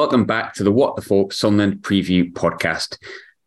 welcome 0.00 0.24
back 0.24 0.54
to 0.54 0.64
the 0.64 0.72
What 0.72 0.96
the 0.96 1.02
Folk 1.02 1.30
Sunderland 1.30 1.82
Preview 1.82 2.32
podcast. 2.32 2.96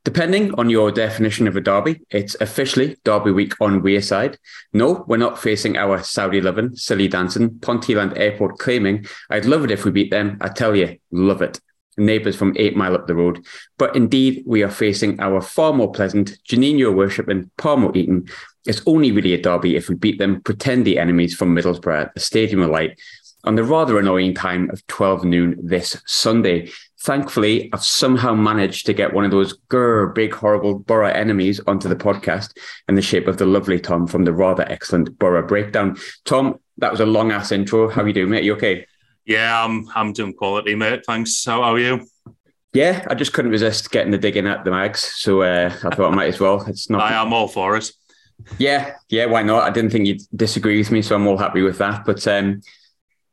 Depending 0.04 0.54
on 0.54 0.70
your 0.70 0.92
definition 0.92 1.48
of 1.48 1.56
a 1.56 1.62
derby, 1.62 2.00
it's 2.12 2.36
officially 2.40 2.96
Derby 3.04 3.32
week 3.32 3.60
on 3.60 3.82
Wearside. 3.82 4.38
No, 4.72 5.04
we're 5.08 5.18
not 5.18 5.42
facing 5.42 5.78
our 5.78 6.04
Saudi 6.04 6.42
loving, 6.42 6.76
silly 6.76 7.08
dancing, 7.08 7.50
Ponteland 7.50 8.20
Airport 8.20 8.60
claiming, 8.60 9.08
I'd 9.32 9.46
love 9.46 9.64
it 9.64 9.72
if 9.72 9.84
we 9.84 9.90
beat 9.90 10.12
them. 10.12 10.38
I 10.42 10.50
tell 10.50 10.76
you, 10.76 11.00
love 11.10 11.42
it. 11.42 11.60
Neighbours 11.98 12.36
from 12.36 12.54
eight 12.56 12.78
mile 12.78 12.94
up 12.94 13.08
the 13.08 13.16
road. 13.16 13.44
But 13.80 13.96
indeed, 13.96 14.44
we 14.46 14.62
are 14.62 14.70
facing 14.70 15.20
our 15.20 15.42
far 15.42 15.74
more 15.74 15.92
pleasant, 15.92 16.38
Juninho 16.48 16.94
worshipping, 16.96 17.50
Parmo 17.58 17.96
Eaton. 17.96 18.28
It's 18.68 18.84
only 18.86 19.12
really 19.12 19.34
a 19.34 19.42
derby 19.42 19.76
if 19.76 19.90
we 19.90 19.96
beat 19.96 20.20
them, 20.20 20.40
pretend 20.44 20.86
the 20.86 21.00
enemies 21.00 21.34
from 21.34 21.56
Middlesbrough 21.56 22.14
the 22.14 22.20
Stadium 22.20 22.62
of 22.62 22.70
Light 22.70 23.00
on 23.44 23.56
the 23.56 23.64
rather 23.64 24.00
annoying 24.00 24.34
time 24.34 24.70
of 24.70 24.86
12 24.88 25.26
noon 25.26 25.60
this 25.62 26.02
Sunday. 26.06 26.70
Thankfully, 27.02 27.70
I've 27.74 27.84
somehow 27.84 28.34
managed 28.34 28.86
to 28.86 28.94
get 28.94 29.14
one 29.14 29.26
of 29.26 29.32
those 29.32 29.58
grr, 29.70 30.16
big, 30.16 30.34
horrible 30.34 30.80
Boro 30.80 31.08
enemies 31.08 31.60
onto 31.68 31.90
the 31.90 31.96
podcast 31.96 32.58
in 32.88 32.96
the 32.96 33.02
shape 33.02 33.28
of 33.28 33.38
the 33.38 33.46
lovely 33.46 33.80
Tom 33.80 34.08
from 34.08 34.24
the 34.24 34.32
rather 34.32 34.64
excellent 34.64 35.18
Boro 35.20 35.46
Breakdown. 35.46 35.98
Tom, 36.24 36.60
that 36.78 36.92
was 36.92 37.02
a 37.02 37.06
long 37.06 37.32
ass 37.32 37.52
intro. 37.52 37.90
How 37.90 38.04
are 38.04 38.08
you 38.08 38.14
doing, 38.14 38.30
mate? 38.30 38.46
You 38.46 38.54
okay? 38.56 38.86
Yeah, 39.26 39.64
I'm 39.64 39.88
I'm 39.96 40.14
doing 40.14 40.34
quality, 40.34 40.76
mate. 40.76 41.04
Thanks. 41.06 41.44
How 41.46 41.62
are 41.62 41.80
you? 41.80 42.08
Yeah, 42.74 43.06
I 43.10 43.16
just 43.16 43.34
couldn't 43.34 43.52
resist 43.52 43.92
getting 43.92 44.12
the 44.12 44.18
digging 44.18 44.48
at 44.48 44.64
the 44.64 44.72
mags, 44.72 45.00
so 45.00 45.44
uh, 45.44 45.72
I 45.72 45.96
thought 45.96 46.12
I 46.12 46.16
might 46.16 46.30
as 46.30 46.40
well. 46.40 46.64
It's 46.68 46.90
not. 46.90 47.02
I 47.12 47.22
am 47.22 47.32
all 47.32 47.48
for 47.48 47.78
it. 47.78 47.92
Yeah, 48.58 48.96
yeah. 49.10 49.26
Why 49.26 49.44
not? 49.44 49.64
I 49.64 49.70
didn't 49.70 49.92
think 49.92 50.08
you'd 50.08 50.22
disagree 50.36 50.78
with 50.80 50.92
me, 50.92 51.02
so 51.02 51.16
I'm 51.16 51.28
all 51.28 51.38
happy 51.38 51.62
with 51.62 51.78
that. 51.78 52.04
But 52.04 52.28
um, 52.28 52.62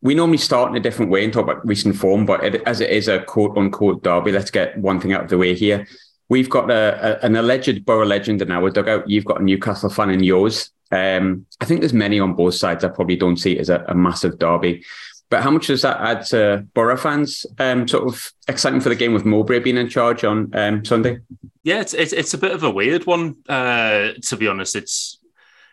we 0.03 0.15
normally 0.15 0.39
start 0.39 0.71
in 0.71 0.77
a 0.77 0.81
different 0.81 1.11
way 1.11 1.25
and 1.25 1.33
talk 1.33 1.45
about 1.45 1.67
recent 1.67 1.97
form, 1.97 2.25
but 2.25 2.43
it, 2.43 2.63
as 2.67 2.81
it 2.81 2.91
is 2.91 3.09
a 3.09 3.21
quote 3.21 3.57
unquote 3.57 4.03
derby, 4.03 4.33
let's 4.33 4.51
get 4.51 4.79
one 4.79 5.01
thing 5.01 5.13
out 5.13 5.25
of 5.25 5.31
the 5.31 5.39
way 5.39 5.55
here. 5.55 5.87
We've 6.29 6.49
got 6.49 6.71
a, 6.71 7.21
a, 7.23 7.27
an 7.27 7.37
alleged 7.37 7.85
Boro 7.85 8.07
legend 8.07 8.41
in 8.41 8.51
our 8.51 8.71
dugout. 8.71 9.09
You've 9.11 9.25
got 9.25 9.41
a 9.41 9.45
Newcastle 9.45 9.91
fan 9.91 10.11
in 10.11 10.23
yours. 10.23 10.71
Um, 10.93 11.47
I 11.61 11.65
think 11.65 11.81
there's 11.81 11.93
many 11.93 12.19
on 12.19 12.35
both 12.35 12.55
sides. 12.55 12.85
I 12.85 12.89
probably 12.89 13.17
don't 13.17 13.37
see 13.37 13.57
it 13.57 13.61
as 13.61 13.69
a, 13.69 13.85
a 13.89 13.95
massive 13.95 14.39
derby. 14.39 14.85
But 15.29 15.43
how 15.43 15.51
much 15.51 15.69
does 15.69 15.83
that 15.83 16.01
add 16.01 16.27
to 16.27 16.67
Boro 16.75 16.97
fans? 16.97 17.47
Um, 17.59 17.87
sort 17.87 18.09
of 18.13 18.33
exciting 18.49 18.81
for 18.81 18.89
the 18.89 18.97
game 18.97 19.13
with 19.13 19.25
Mowbray 19.25 19.61
being 19.61 19.77
in 19.77 19.89
charge 19.89 20.25
on 20.25 20.51
um, 20.55 20.85
Sunday. 20.85 21.19
Yeah, 21.63 21.81
it's, 21.81 21.95
it's, 21.95 22.13
it's 22.13 22.35
a 22.35 22.39
bit 22.39 22.53
of 22.53 22.65
a 22.65 22.71
weird 22.71 23.07
one. 23.07 23.37
Uh, 23.49 24.11
to 24.23 24.37
be 24.37 24.49
honest, 24.49 24.75
it's 24.75 25.20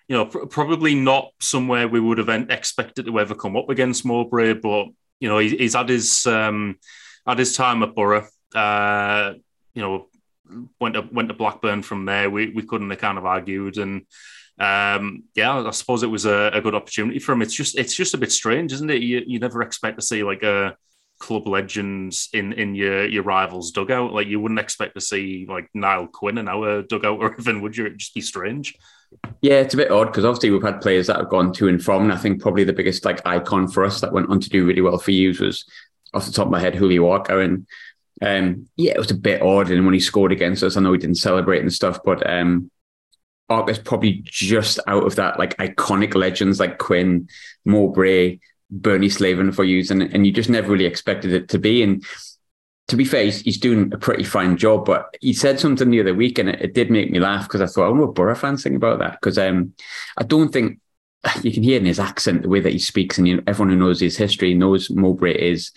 you 0.07 0.15
know, 0.15 0.25
pr- 0.25 0.45
probably 0.45 0.95
not 0.95 1.31
somewhere 1.39 1.87
we 1.87 1.99
would 1.99 2.17
have 2.17 2.29
expected 2.49 3.05
to 3.05 3.19
ever 3.19 3.35
come 3.35 3.57
up 3.57 3.69
against 3.69 4.05
Mowbray, 4.05 4.53
but 4.53 4.87
you 5.19 5.27
know, 5.27 5.37
he, 5.37 5.49
he's 5.57 5.73
had 5.73 5.89
his 5.89 6.25
um, 6.25 6.77
had 7.25 7.39
his 7.39 7.55
time 7.55 7.83
at 7.83 7.95
Boro. 7.95 8.27
Uh, 8.55 9.33
you 9.73 9.81
know, 9.81 10.07
went 10.79 10.95
to 10.95 11.01
went 11.11 11.29
to 11.29 11.35
Blackburn 11.35 11.81
from 11.81 12.05
there. 12.05 12.29
We 12.29 12.49
we 12.49 12.63
couldn't 12.63 12.89
have 12.89 12.99
kind 12.99 13.17
of 13.17 13.25
argued, 13.25 13.77
and 13.77 14.05
um, 14.59 15.23
yeah, 15.35 15.55
I 15.55 15.71
suppose 15.71 16.03
it 16.03 16.07
was 16.07 16.25
a, 16.25 16.51
a, 16.53 16.61
good 16.61 16.73
opportunity 16.73 17.19
for 17.19 17.33
him. 17.33 17.41
It's 17.41 17.53
just 17.53 17.77
it's 17.77 17.95
just 17.95 18.13
a 18.13 18.17
bit 18.17 18.31
strange, 18.31 18.73
isn't 18.73 18.89
it? 18.89 19.01
You 19.01 19.23
you 19.25 19.39
never 19.39 19.61
expect 19.61 19.99
to 19.99 20.05
see 20.05 20.23
like 20.23 20.43
a 20.43 20.75
club 21.19 21.47
legends 21.47 22.29
in 22.33 22.53
in 22.53 22.75
your 22.75 23.07
your 23.07 23.23
rivals 23.23 23.71
dugout. 23.71 24.13
Like 24.13 24.27
you 24.27 24.39
wouldn't 24.39 24.59
expect 24.59 24.95
to 24.95 25.01
see 25.01 25.45
like 25.47 25.69
Niall 25.73 26.07
Quinn 26.07 26.37
in 26.37 26.47
our 26.47 26.81
dugout 26.81 27.19
or 27.19 27.35
even 27.39 27.61
would 27.61 27.75
you? 27.75 27.85
It'd 27.85 27.99
just 27.99 28.15
be 28.15 28.21
strange. 28.21 28.75
Yeah, 29.41 29.55
it's 29.55 29.73
a 29.73 29.77
bit 29.77 29.91
odd 29.91 30.07
because 30.07 30.25
obviously 30.25 30.49
we've 30.51 30.63
had 30.63 30.81
players 30.81 31.07
that 31.07 31.17
have 31.17 31.29
gone 31.29 31.53
to 31.53 31.67
and 31.67 31.83
from. 31.83 32.03
And 32.03 32.13
I 32.13 32.17
think 32.17 32.41
probably 32.41 32.63
the 32.63 32.73
biggest 32.73 33.05
like 33.05 33.25
icon 33.25 33.67
for 33.67 33.85
us 33.85 34.01
that 34.01 34.13
went 34.13 34.29
on 34.29 34.39
to 34.39 34.49
do 34.49 34.65
really 34.65 34.81
well 34.81 34.97
for 34.97 35.11
you 35.11 35.33
was 35.39 35.65
off 36.13 36.25
the 36.25 36.31
top 36.31 36.47
of 36.47 36.51
my 36.51 36.59
head, 36.59 36.75
Julio 36.75 37.09
Arca. 37.09 37.39
And 37.39 37.67
um, 38.21 38.67
yeah, 38.75 38.91
it 38.91 38.97
was 38.97 39.11
a 39.11 39.15
bit 39.15 39.41
odd. 39.41 39.69
And 39.69 39.85
when 39.85 39.93
he 39.93 39.99
scored 39.99 40.31
against 40.31 40.63
us, 40.63 40.75
I 40.75 40.81
know 40.81 40.91
he 40.91 40.97
didn't 40.97 41.15
celebrate 41.15 41.61
and 41.61 41.71
stuff, 41.71 41.99
but 42.03 42.27
um, 42.27 42.71
Arca's 43.49 43.79
probably 43.79 44.21
just 44.23 44.79
out 44.87 45.05
of 45.05 45.15
that 45.15 45.37
like 45.39 45.55
iconic 45.57 46.15
legends 46.15 46.59
like 46.59 46.79
Quinn, 46.79 47.29
Mowbray, 47.65 48.39
Bernie 48.69 49.07
Slaven 49.07 49.53
for 49.53 49.63
you, 49.63 49.83
and, 49.89 50.01
and 50.01 50.25
you 50.25 50.33
just 50.33 50.49
never 50.49 50.71
really 50.71 50.85
expected 50.85 51.31
it 51.33 51.49
to 51.49 51.59
be. 51.59 51.83
And 51.83 52.03
to 52.87 52.95
be 52.95 53.05
fair, 53.05 53.25
he's, 53.25 53.41
he's, 53.41 53.57
doing 53.57 53.91
a 53.93 53.97
pretty 53.97 54.23
fine 54.23 54.57
job. 54.57 54.85
But 54.85 55.15
he 55.21 55.33
said 55.33 55.59
something 55.59 55.89
the 55.89 55.99
other 55.99 56.13
week, 56.13 56.39
and 56.39 56.49
it, 56.49 56.61
it 56.61 56.73
did 56.73 56.89
make 56.89 57.11
me 57.11 57.19
laugh 57.19 57.43
because 57.43 57.61
I 57.61 57.65
thought, 57.67 57.85
I 57.85 57.89
wonder 57.89 58.05
what 58.05 58.15
Boro 58.15 58.35
fans 58.35 58.63
think 58.63 58.75
about 58.75 58.99
that. 58.99 59.19
Because 59.19 59.37
um, 59.37 59.73
I 60.17 60.23
don't 60.23 60.51
think 60.51 60.79
you 61.41 61.51
can 61.51 61.63
hear 61.63 61.79
in 61.79 61.85
his 61.85 61.99
accent 61.99 62.43
the 62.43 62.49
way 62.49 62.59
that 62.59 62.73
he 62.73 62.79
speaks, 62.79 63.17
and 63.17 63.27
you 63.27 63.37
know, 63.37 63.43
everyone 63.47 63.73
who 63.73 63.79
knows 63.79 63.99
his 63.99 64.17
history 64.17 64.53
knows 64.53 64.89
Mowbray 64.89 65.33
is 65.33 65.71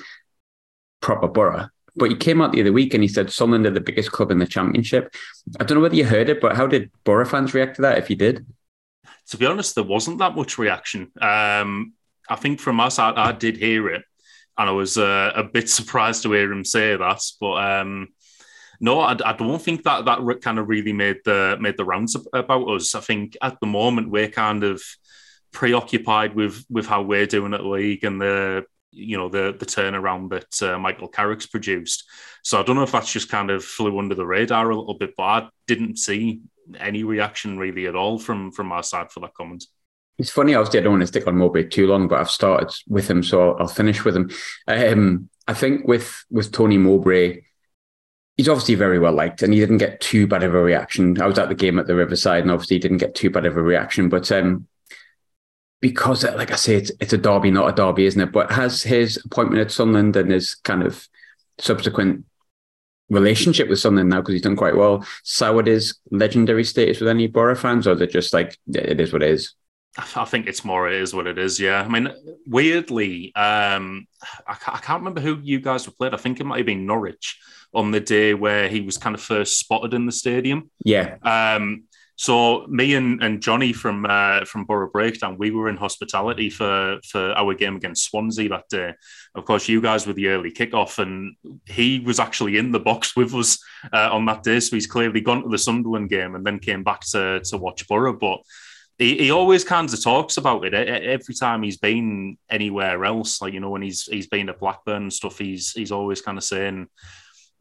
proper 1.01 1.29
Boro. 1.29 1.69
But 1.97 2.11
he 2.11 2.17
came 2.17 2.41
out 2.41 2.53
the 2.53 2.61
other 2.61 2.73
week 2.73 2.95
and 2.95 3.03
he 3.03 3.09
said 3.09 3.33
Sunderland 3.33 3.67
are 3.67 3.71
the 3.71 3.81
biggest 3.81 4.13
club 4.13 4.31
in 4.31 4.39
the 4.39 4.47
championship. 4.47 5.13
I 5.59 5.65
don't 5.65 5.77
know 5.77 5.83
whether 5.83 5.97
you 5.97 6.05
heard 6.05 6.29
it, 6.29 6.41
but 6.41 6.55
how 6.55 6.69
did 6.69 6.91
Boro 7.05 7.27
fans 7.27 7.53
react 7.53 7.77
to 7.77 7.83
that? 7.83 7.99
If 7.99 8.09
you 8.09 8.17
did, 8.17 8.47
to 9.31 9.37
be 9.37 9.47
honest, 9.47 9.75
there 9.75 9.85
wasn't 9.85 10.19
that 10.19 10.37
much 10.37 10.59
reaction. 10.59 11.11
Um, 11.21 11.95
I 12.29 12.37
think 12.37 12.61
from 12.61 12.81
us, 12.81 12.99
I, 12.99 13.13
I 13.13 13.33
did 13.33 13.57
hear 13.57 13.89
it, 13.89 14.05
and 14.61 14.69
I 14.69 14.73
was 14.73 14.99
uh, 14.99 15.33
a 15.35 15.43
bit 15.43 15.71
surprised 15.71 16.23
to 16.25 16.33
hear 16.33 16.53
him 16.53 16.65
say 16.65 16.95
that. 16.95 17.23
But 17.41 17.55
um, 17.55 18.09
no, 18.79 19.01
I, 19.01 19.17
I, 19.25 19.33
don't 19.33 19.61
think 19.61 19.85
that 19.85 20.05
that 20.05 20.43
kind 20.43 20.59
of 20.59 20.69
really 20.69 20.93
made 20.93 21.21
the 21.25 21.57
made 21.59 21.79
the 21.79 21.85
rounds 21.87 22.15
about 22.35 22.69
us. 22.69 22.95
I 22.95 23.01
think 23.01 23.39
at 23.41 23.59
the 23.61 23.67
moment 23.67 24.11
we're 24.11 24.29
kind 24.29 24.63
of 24.63 24.83
preoccupied 25.51 26.35
with 26.35 26.63
with 26.69 26.87
how 26.87 27.01
we're 27.01 27.27
doing 27.27 27.55
at 27.55 27.63
the 27.63 27.69
league 27.69 28.05
and 28.05 28.21
the 28.21 28.67
you 28.91 29.17
know 29.17 29.31
the 29.31 29.57
the 29.59 29.67
turnaround 29.67 30.29
that 30.29 30.63
uh, 30.63 30.79
Michael 30.79 31.09
Carrick's 31.09 31.47
produced. 31.47 32.05
So 32.43 32.61
I 32.61 32.63
don't 32.63 32.77
know 32.77 32.83
if 32.83 32.93
that's 32.93 33.13
just 33.13 33.31
kind 33.31 33.51
of 33.51 33.65
flew 33.65 33.99
under 33.99 34.15
the 34.15 34.27
radar 34.27 34.69
a 34.69 34.77
little 34.77 34.99
bit, 34.99 35.15
but 35.17 35.23
I 35.23 35.49
didn't 35.69 35.97
see 35.97 36.43
any 36.79 37.03
reaction 37.03 37.59
really 37.59 37.87
at 37.87 37.97
all 37.97 38.19
from 38.19 38.53
from 38.53 38.73
our 38.73 38.83
side 38.83 39.11
for 39.11 39.21
that 39.21 39.33
comment. 39.33 39.65
It's 40.21 40.31
funny, 40.31 40.55
obviously, 40.55 40.81
I 40.81 40.83
don't 40.83 40.93
want 40.93 41.01
to 41.01 41.07
stick 41.07 41.27
on 41.27 41.39
Mowbray 41.39 41.69
too 41.69 41.87
long, 41.87 42.07
but 42.07 42.19
I've 42.19 42.31
started 42.31 42.71
with 42.87 43.09
him, 43.09 43.23
so 43.23 43.53
I'll, 43.53 43.57
I'll 43.63 43.69
finish 43.69 44.05
with 44.05 44.15
him. 44.15 44.31
Um, 44.69 45.31
I 45.49 45.55
think 45.55 45.89
with 45.89 46.27
with 46.31 46.53
Tony 46.53 46.77
Mowbray, 46.77 47.41
he's 48.37 48.49
obviously 48.49 48.75
very 48.75 48.99
well 48.99 49.15
liked, 49.15 49.41
and 49.43 49.55
he 49.55 49.61
didn't 49.61 49.79
get 49.79 50.03
too 50.03 50.27
bad 50.27 50.43
of 50.43 50.55
a 50.55 50.61
reaction. 50.61 51.19
I 51.23 51.27
was 51.27 51.39
at 51.39 51.49
the 51.49 51.55
game 51.55 51.79
at 51.79 51.87
the 51.87 51.95
Riverside, 51.95 52.43
and 52.43 52.51
obviously, 52.51 52.77
he 52.77 52.81
didn't 52.81 52.99
get 52.99 53.15
too 53.15 53.31
bad 53.31 53.47
of 53.47 53.57
a 53.57 53.63
reaction. 53.63 54.11
But 54.11 54.31
um, 54.31 54.67
because, 55.81 56.23
like 56.23 56.53
I 56.53 56.57
say, 56.57 56.75
it's 56.75 56.93
it's 57.01 57.15
a 57.15 57.19
derby, 57.19 57.51
not 57.51 57.71
a 57.71 57.75
derby, 57.75 58.05
isn't 58.05 58.21
it? 58.21 58.31
But 58.31 58.53
has 58.53 58.83
his 58.83 59.17
appointment 59.25 59.63
at 59.63 59.71
Sunderland 59.71 60.17
and 60.17 60.31
his 60.31 60.55
kind 60.55 60.83
of 60.83 61.09
subsequent 61.59 62.27
relationship 63.09 63.71
with 63.71 63.79
Sunderland 63.79 64.11
now 64.11 64.21
because 64.21 64.35
he's 64.35 64.43
done 64.43 64.55
quite 64.55 64.77
well 64.77 65.03
soured 65.23 65.67
his 65.67 65.97
legendary 66.11 66.65
status 66.65 67.01
with 67.01 67.09
any 67.09 67.27
Boro 67.27 67.57
fans, 67.57 67.87
or 67.87 67.93
is 67.93 68.03
it 68.03 68.11
just 68.11 68.35
like 68.35 68.59
it 68.75 69.01
is 69.01 69.15
what 69.15 69.23
it 69.23 69.31
is? 69.31 69.55
I 69.99 70.25
think 70.25 70.47
it's 70.47 70.65
more 70.65 70.89
it 70.89 71.01
is 71.01 71.13
what 71.13 71.27
it 71.27 71.37
is. 71.37 71.59
Yeah, 71.59 71.83
I 71.83 71.89
mean, 71.89 72.09
weirdly, 72.47 73.35
um, 73.35 74.07
I, 74.47 74.53
I, 74.53 74.79
can't 74.79 75.01
remember 75.01 75.21
who 75.21 75.41
you 75.43 75.61
guys 75.61 75.87
were 75.87 75.93
played. 75.93 76.15
I 76.15 76.17
think 76.17 76.39
it 76.39 76.45
might 76.45 76.59
have 76.59 76.67
been 76.67 76.87
Norwich 76.87 77.39
on 77.75 77.91
the 77.91 77.99
day 77.99 78.35
where 78.35 78.69
he 78.69 78.81
was 78.81 78.99
kind 78.99 79.15
of 79.15 79.21
first 79.21 79.59
spotted 79.59 79.93
in 79.93 80.07
the 80.07 80.13
stadium. 80.13 80.71
Yeah. 80.85 81.17
Um, 81.23 81.85
so 82.15 82.67
me 82.67 82.95
and, 82.95 83.23
and 83.23 83.41
Johnny 83.41 83.73
from 83.73 84.05
uh, 84.07 84.45
from 84.45 84.65
Boro 84.67 84.91
Breakdown, 84.91 85.39
we 85.39 85.51
were 85.51 85.71
in 85.71 85.77
hospitality 85.77 86.51
for 86.51 87.01
for 87.03 87.33
our 87.33 87.55
game 87.55 87.77
against 87.77 88.05
Swansea 88.05 88.49
that 88.51 88.69
day. 88.69 88.93
Of 89.35 89.47
course, 89.47 89.69
you 89.69 89.81
guys 89.81 90.07
were 90.07 90.13
the 90.13 90.29
early 90.29 90.53
kickoff, 90.53 90.99
and 90.99 91.35
he 91.67 91.99
was 91.99 92.21
actually 92.21 92.59
in 92.59 92.73
the 92.73 92.79
box 92.79 93.17
with 93.17 93.35
us 93.35 93.59
uh, 93.93 94.11
on 94.13 94.27
that 94.27 94.43
day. 94.43 94.61
So 94.61 94.77
he's 94.77 94.87
clearly 94.87 95.23
gone 95.23 95.43
to 95.43 95.49
the 95.49 95.59
Sunderland 95.59 96.11
game 96.11 96.35
and 96.35 96.45
then 96.45 96.59
came 96.59 96.85
back 96.85 97.01
to 97.13 97.41
to 97.41 97.57
watch 97.57 97.89
Boro, 97.89 98.13
but 98.13 98.41
he, 99.01 99.17
he 99.17 99.31
always 99.31 99.65
kind 99.65 99.91
of 99.91 100.03
talks 100.03 100.37
about 100.37 100.63
it 100.67 100.75
every 100.75 101.35
time 101.35 101.63
he's 101.63 101.79
been 101.79 102.37
anywhere 102.51 103.03
else. 103.03 103.41
Like 103.41 103.55
you 103.55 103.61
know, 103.61 103.71
when 103.71 103.81
he's 103.81 104.05
he's 104.05 104.27
been 104.27 104.51
at 104.51 104.61
Blackburn 104.61 105.05
and 105.05 105.13
stuff, 105.13 105.39
he's 105.39 105.73
he's 105.73 105.91
always 105.91 106.21
kind 106.21 106.37
of 106.37 106.45
saying, 106.45 106.87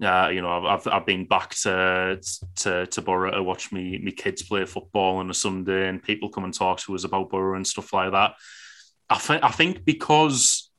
uh, 0.03 0.29
you 0.33 0.41
know, 0.41 0.67
I've 0.67 0.85
I've 0.85 1.05
been 1.05 1.25
back 1.25 1.55
to 1.61 2.19
to 2.57 2.87
to 2.87 3.01
Boro 3.01 3.31
to 3.31 3.41
watch 3.41 3.71
me 3.71 3.97
me 3.99 4.11
kids 4.11 4.43
play 4.43 4.65
football 4.65 5.17
on 5.17 5.29
a 5.29 5.33
Sunday, 5.33 5.87
and 5.87 6.03
people 6.03 6.27
come 6.27 6.43
and 6.43 6.53
talk 6.53 6.81
to 6.81 6.93
us 6.93 7.05
about 7.05 7.29
Boro 7.29 7.55
and 7.55 7.65
stuff 7.65 7.93
like 7.93 8.11
that. 8.11 8.33
I 9.09 9.17
think 9.17 9.41
I 9.41 9.51
think 9.51 9.85
because 9.85 10.69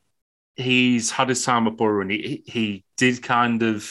he's 0.57 1.11
had 1.11 1.31
his 1.31 1.43
time 1.43 1.69
at 1.69 1.79
Boro 1.79 2.03
and 2.03 2.11
he 2.11 2.43
he 2.47 2.85
did 2.99 3.23
kind 3.23 3.63
of. 3.63 3.91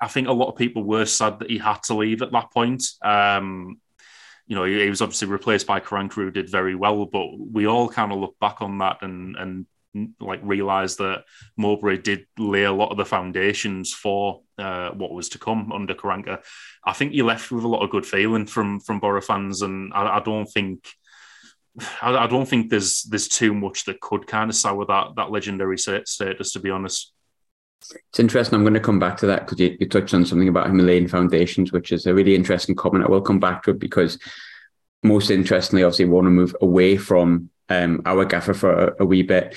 I 0.00 0.06
think 0.06 0.28
a 0.28 0.32
lot 0.32 0.48
of 0.48 0.56
people 0.56 0.84
were 0.84 1.04
sad 1.04 1.40
that 1.40 1.50
he 1.50 1.58
had 1.58 1.82
to 1.82 1.94
leave 1.94 2.22
at 2.22 2.32
that 2.32 2.52
point. 2.52 2.84
Um, 3.02 3.80
you 4.50 4.56
know, 4.56 4.64
he, 4.64 4.90
was 4.90 5.00
obviously 5.00 5.28
replaced 5.28 5.68
by 5.68 5.78
Karanka, 5.78 6.14
who 6.14 6.30
did 6.32 6.50
very 6.50 6.74
well, 6.74 7.06
but 7.06 7.28
we 7.38 7.68
all 7.68 7.88
kind 7.88 8.10
of 8.10 8.18
look 8.18 8.36
back 8.40 8.60
on 8.60 8.78
that 8.78 8.98
and 9.00 9.36
and 9.36 9.66
like 10.18 10.40
realize 10.42 10.96
that 10.96 11.22
Mowbray 11.56 11.98
did 11.98 12.26
lay 12.36 12.64
a 12.64 12.72
lot 12.72 12.90
of 12.90 12.96
the 12.96 13.04
foundations 13.04 13.92
for 13.92 14.42
uh, 14.58 14.90
what 14.90 15.12
was 15.12 15.28
to 15.30 15.38
come 15.38 15.70
under 15.70 15.94
Karanka. 15.94 16.42
I 16.84 16.92
think 16.92 17.12
you 17.12 17.24
left 17.24 17.52
with 17.52 17.62
a 17.62 17.68
lot 17.68 17.84
of 17.84 17.90
good 17.90 18.04
feeling 18.04 18.44
from 18.44 18.80
from 18.80 18.98
Boro 18.98 19.20
fans, 19.20 19.62
and 19.62 19.94
I, 19.94 20.18
I 20.18 20.20
don't 20.20 20.46
think. 20.46 20.84
I, 22.02 22.16
I 22.16 22.26
don't 22.26 22.46
think 22.46 22.70
there's 22.70 23.04
there's 23.04 23.28
too 23.28 23.54
much 23.54 23.84
that 23.84 24.00
could 24.00 24.26
kind 24.26 24.50
of 24.50 24.56
sour 24.56 24.84
that 24.86 25.14
that 25.14 25.30
legendary 25.30 25.78
status, 25.78 26.52
to 26.52 26.58
be 26.58 26.70
honest. 26.70 27.12
It's 27.80 28.20
interesting. 28.20 28.56
I'm 28.56 28.62
going 28.62 28.74
to 28.74 28.80
come 28.80 28.98
back 28.98 29.16
to 29.18 29.26
that 29.26 29.46
because 29.46 29.58
you, 29.58 29.76
you, 29.80 29.88
touched 29.88 30.14
on 30.14 30.26
something 30.26 30.48
about 30.48 30.66
Himalayan 30.66 31.08
foundations, 31.08 31.72
which 31.72 31.92
is 31.92 32.06
a 32.06 32.14
really 32.14 32.34
interesting 32.34 32.74
comment. 32.74 33.04
I 33.04 33.08
will 33.08 33.20
come 33.20 33.40
back 33.40 33.62
to 33.64 33.70
it 33.70 33.78
because, 33.78 34.18
most 35.02 35.30
interestingly, 35.30 35.82
obviously, 35.82 36.04
we 36.04 36.12
want 36.12 36.26
to 36.26 36.30
move 36.30 36.54
away 36.60 36.96
from 36.96 37.50
um, 37.68 38.02
our 38.04 38.24
gaffer 38.24 38.54
for 38.54 38.72
a, 38.72 38.94
a, 39.00 39.06
wee 39.06 39.22
bit. 39.22 39.56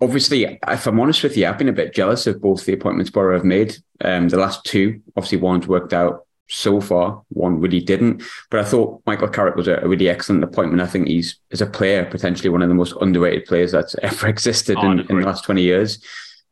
Obviously, 0.00 0.58
if 0.68 0.86
I'm 0.86 1.00
honest 1.00 1.22
with 1.22 1.36
you, 1.36 1.46
I've 1.46 1.58
been 1.58 1.68
a 1.68 1.72
bit 1.72 1.94
jealous 1.94 2.26
of 2.26 2.40
both 2.40 2.64
the 2.64 2.74
appointments 2.74 3.10
Boro 3.10 3.34
have 3.34 3.44
made. 3.44 3.76
Um, 4.02 4.28
the 4.28 4.38
last 4.38 4.64
two, 4.64 5.00
obviously, 5.16 5.38
one's 5.38 5.66
worked 5.66 5.92
out 5.92 6.26
so 6.48 6.80
far. 6.80 7.22
One 7.28 7.60
really 7.60 7.80
didn't. 7.80 8.22
But 8.50 8.60
I 8.60 8.64
thought 8.64 9.02
Michael 9.06 9.28
Carrick 9.28 9.56
was 9.56 9.68
a, 9.68 9.76
a, 9.76 9.88
really 9.88 10.08
excellent 10.08 10.44
appointment. 10.44 10.82
I 10.82 10.86
think 10.86 11.08
he's, 11.08 11.40
as 11.50 11.60
a 11.60 11.66
player, 11.66 12.04
potentially 12.04 12.50
one 12.50 12.62
of 12.62 12.68
the 12.68 12.74
most 12.74 12.94
underrated 13.00 13.46
players 13.46 13.72
that's 13.72 13.96
ever 14.02 14.28
existed 14.28 14.76
oh, 14.78 14.90
in, 14.92 15.00
in, 15.00 15.20
the 15.20 15.26
last 15.26 15.44
20 15.44 15.62
years. 15.62 15.98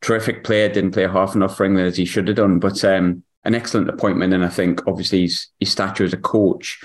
Terrific 0.05 0.45
player, 0.45 0.69
didn't 0.69 0.91
play 0.91 1.09
half 1.09 1.35
enough 1.35 1.56
for 1.56 1.65
England 1.65 1.89
as 1.89 1.97
he 1.97 2.05
should 2.05 2.29
have 2.29 2.37
done, 2.37 2.59
but 2.59 2.85
um, 2.85 3.23
an 3.45 3.55
excellent 3.55 3.89
appointment. 3.89 4.35
And 4.35 4.45
I 4.45 4.51
think 4.51 4.87
obviously 4.87 5.23
his, 5.23 5.49
his 5.59 5.73
stature 5.73 6.05
as 6.05 6.12
a 6.12 6.19
coach 6.19 6.79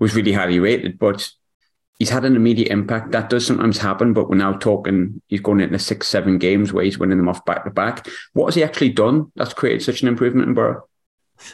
was 0.00 0.16
really 0.16 0.32
highly 0.32 0.58
rated, 0.58 0.98
but 0.98 1.30
he's 2.00 2.10
had 2.10 2.24
an 2.24 2.34
immediate 2.34 2.72
impact. 2.72 3.12
That 3.12 3.30
does 3.30 3.46
sometimes 3.46 3.78
happen, 3.78 4.12
but 4.12 4.28
we're 4.28 4.34
now 4.34 4.54
talking 4.54 5.22
he's 5.28 5.40
going 5.40 5.60
into 5.60 5.78
six, 5.78 6.08
seven 6.08 6.38
games 6.38 6.72
where 6.72 6.84
he's 6.84 6.98
winning 6.98 7.18
them 7.18 7.28
off 7.28 7.44
back 7.44 7.62
to 7.62 7.70
back. 7.70 8.08
What 8.32 8.46
has 8.46 8.56
he 8.56 8.64
actually 8.64 8.90
done 8.90 9.30
that's 9.36 9.54
created 9.54 9.84
such 9.84 10.02
an 10.02 10.08
improvement 10.08 10.48
in 10.48 10.54
Boro? 10.54 10.88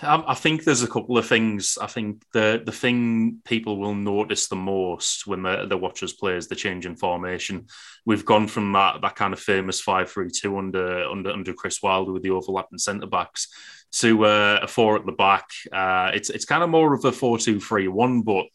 I 0.03 0.35
think 0.35 0.63
there's 0.63 0.83
a 0.83 0.89
couple 0.89 1.19
of 1.19 1.27
things. 1.27 1.77
I 1.81 1.87
think 1.87 2.23
the 2.33 2.63
the 2.65 2.73
thing 2.73 3.39
people 3.45 3.79
will 3.79 3.95
notice 3.95 4.49
the 4.49 4.57
most 4.57 5.27
when 5.27 5.43
the 5.43 5.67
the 5.67 5.77
watchers 5.77 6.13
play 6.13 6.37
is 6.37 6.47
the 6.47 6.55
change 6.55 6.87
in 6.87 6.95
formation. 6.95 7.67
We've 8.07 8.25
gone 8.25 8.47
from 8.47 8.73
that 8.73 9.01
that 9.03 9.17
kind 9.17 9.33
of 9.33 9.41
famous 9.41 9.81
five 9.81 10.11
three 10.11 10.31
two 10.31 10.57
under 10.57 11.05
under 11.05 11.31
under 11.31 11.53
Chris 11.53 11.83
Wilder 11.83 12.13
with 12.13 12.23
the 12.23 12.31
overlapping 12.31 12.79
centre 12.79 13.07
backs 13.07 13.49
to 13.93 14.25
uh, 14.25 14.61
a 14.63 14.69
four 14.69 14.97
at 14.97 15.05
the 15.05 15.13
back. 15.13 15.47
Uh, 15.73 16.13
it's 16.15 16.31
it's 16.31 16.45
kind 16.45 16.63
of 16.63 16.71
more 16.71 16.95
of 16.95 17.05
a 17.05 17.13
four 17.13 17.39
two 17.39 17.59
three 17.59 17.89
one, 17.89 18.23
but 18.23 18.47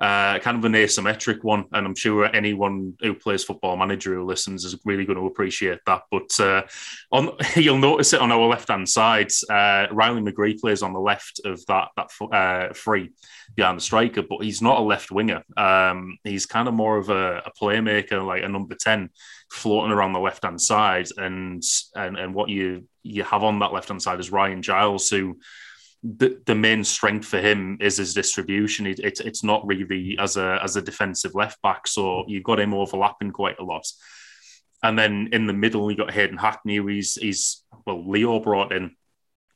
uh, 0.00 0.38
kind 0.40 0.56
of 0.56 0.64
an 0.64 0.72
asymmetric 0.72 1.42
one. 1.42 1.64
And 1.72 1.86
I'm 1.86 1.94
sure 1.94 2.24
anyone 2.24 2.94
who 3.00 3.14
plays 3.14 3.44
football 3.44 3.76
manager 3.76 4.14
who 4.14 4.24
listens 4.24 4.64
is 4.64 4.76
really 4.84 5.04
going 5.04 5.18
to 5.18 5.26
appreciate 5.26 5.80
that. 5.86 6.02
But 6.10 6.40
uh, 6.40 6.62
on, 7.10 7.30
you'll 7.56 7.78
notice 7.78 8.12
it 8.12 8.20
on 8.20 8.32
our 8.32 8.46
left 8.46 8.68
hand 8.68 8.88
side. 8.88 9.30
Uh, 9.48 9.86
Riley 9.92 10.20
McGree 10.20 10.60
plays 10.60 10.82
on 10.82 10.92
the 10.92 11.00
left 11.00 11.40
of 11.44 11.64
that 11.66 11.88
that 11.96 12.10
uh, 12.32 12.72
free 12.74 13.10
behind 13.54 13.78
the 13.78 13.82
striker, 13.82 14.22
but 14.22 14.42
he's 14.42 14.62
not 14.62 14.78
a 14.78 14.82
left 14.82 15.10
winger. 15.10 15.42
Um, 15.56 16.18
he's 16.24 16.46
kind 16.46 16.68
of 16.68 16.74
more 16.74 16.96
of 16.96 17.10
a, 17.10 17.42
a 17.46 17.52
playmaker, 17.60 18.24
like 18.24 18.42
a 18.42 18.48
number 18.48 18.74
ten, 18.74 19.10
floating 19.50 19.92
around 19.92 20.12
the 20.12 20.20
left 20.20 20.44
hand 20.44 20.60
side. 20.60 21.08
And 21.16 21.62
and 21.94 22.16
and 22.16 22.34
what 22.34 22.48
you 22.48 22.88
you 23.02 23.24
have 23.24 23.42
on 23.42 23.58
that 23.60 23.72
left 23.72 23.88
hand 23.88 24.02
side 24.02 24.20
is 24.20 24.32
Ryan 24.32 24.62
Giles, 24.62 25.08
who 25.08 25.38
the, 26.02 26.40
the 26.46 26.54
main 26.54 26.82
strength 26.82 27.26
for 27.26 27.40
him 27.40 27.78
is 27.80 27.96
his 27.96 28.14
distribution. 28.14 28.86
It, 28.86 28.98
it, 28.98 29.20
it's 29.20 29.44
not 29.44 29.66
really 29.66 30.16
as 30.18 30.36
a 30.36 30.58
as 30.62 30.76
a 30.76 30.82
defensive 30.82 31.34
left 31.34 31.62
back, 31.62 31.86
so 31.86 32.24
you've 32.26 32.42
got 32.42 32.60
him 32.60 32.74
overlapping 32.74 33.30
quite 33.30 33.58
a 33.58 33.64
lot. 33.64 33.86
And 34.82 34.98
then 34.98 35.28
in 35.32 35.46
the 35.46 35.52
middle, 35.52 35.90
you 35.90 35.96
got 35.96 36.10
Hayden 36.10 36.36
Hackney, 36.36 36.82
he's, 36.82 37.14
he's 37.14 37.62
well, 37.86 38.08
Leo 38.08 38.40
brought 38.40 38.72
in 38.72 38.96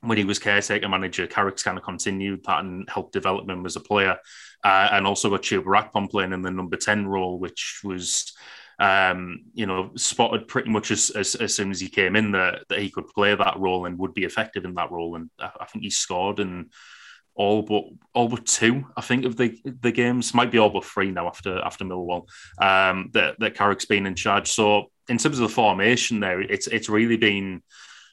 when 0.01 0.19
he 0.19 0.25
was 0.25 0.39
caretaker 0.39 0.89
manager. 0.89 1.27
Carrick's 1.27 1.65
kind 1.65 1.77
of 1.77 1.85
continued 1.85 2.45
that 2.45 2.61
and 2.61 2.89
helped 2.89 3.13
develop 3.13 3.49
him 3.49 3.67
as 3.67 3.75
a 3.75 3.81
player. 3.81 4.19
Uh, 4.63 4.89
and 4.93 5.07
also 5.07 5.31
got 5.31 5.43
Chuba 5.43 5.65
Akpom 5.65 6.09
playing 6.09 6.33
in 6.33 6.43
the 6.43 6.51
number 6.51 6.77
10 6.77 7.09
role, 7.09 7.41
which 7.41 7.81
was 7.83 8.33
um, 8.79 9.45
you 9.55 9.67
know, 9.67 9.93
spotted 9.97 10.49
pretty 10.49 10.71
much 10.71 10.91
as, 10.91 11.11
as, 11.11 11.35
as, 11.35 11.55
soon 11.55 11.71
as 11.71 11.81
he 11.81 11.89
came 11.89 12.15
in 12.15 12.33
that, 12.33 12.65
that 12.69 12.79
he 12.79 12.91
could 12.91 13.09
play 13.09 13.35
that 13.35 13.59
role 13.59 13.87
and 13.87 13.99
would 13.99 14.13
be 14.13 14.25
effective 14.25 14.65
in 14.65 14.75
that 14.75 14.91
role. 14.91 15.17
And 15.17 15.31
I, 15.39 15.51
I 15.61 15.65
think 15.65 15.85
he 15.85 15.91
scored 15.91 16.41
in 16.41 16.71
all 17.37 17.63
but 17.63 17.85
all 18.15 18.29
but 18.29 18.47
two, 18.47 18.85
I 18.97 19.03
think, 19.03 19.25
of 19.25 19.37
the 19.37 19.59
the 19.81 19.93
games. 19.93 20.35
Might 20.35 20.51
be 20.51 20.59
all 20.59 20.71
but 20.71 20.85
three 20.85 21.11
now 21.11 21.29
after 21.29 21.61
after 21.61 21.85
Millwall. 21.85 22.27
Um, 22.61 23.11
that 23.13 23.39
that 23.39 23.55
Carrick's 23.55 23.85
been 23.85 24.07
in 24.07 24.15
charge. 24.15 24.51
So 24.51 24.91
in 25.09 25.19
terms 25.19 25.39
of 25.39 25.49
the 25.49 25.55
formation, 25.55 26.21
there, 26.21 26.41
it's 26.41 26.67
it's 26.67 26.89
really 26.89 27.19
been 27.19 27.63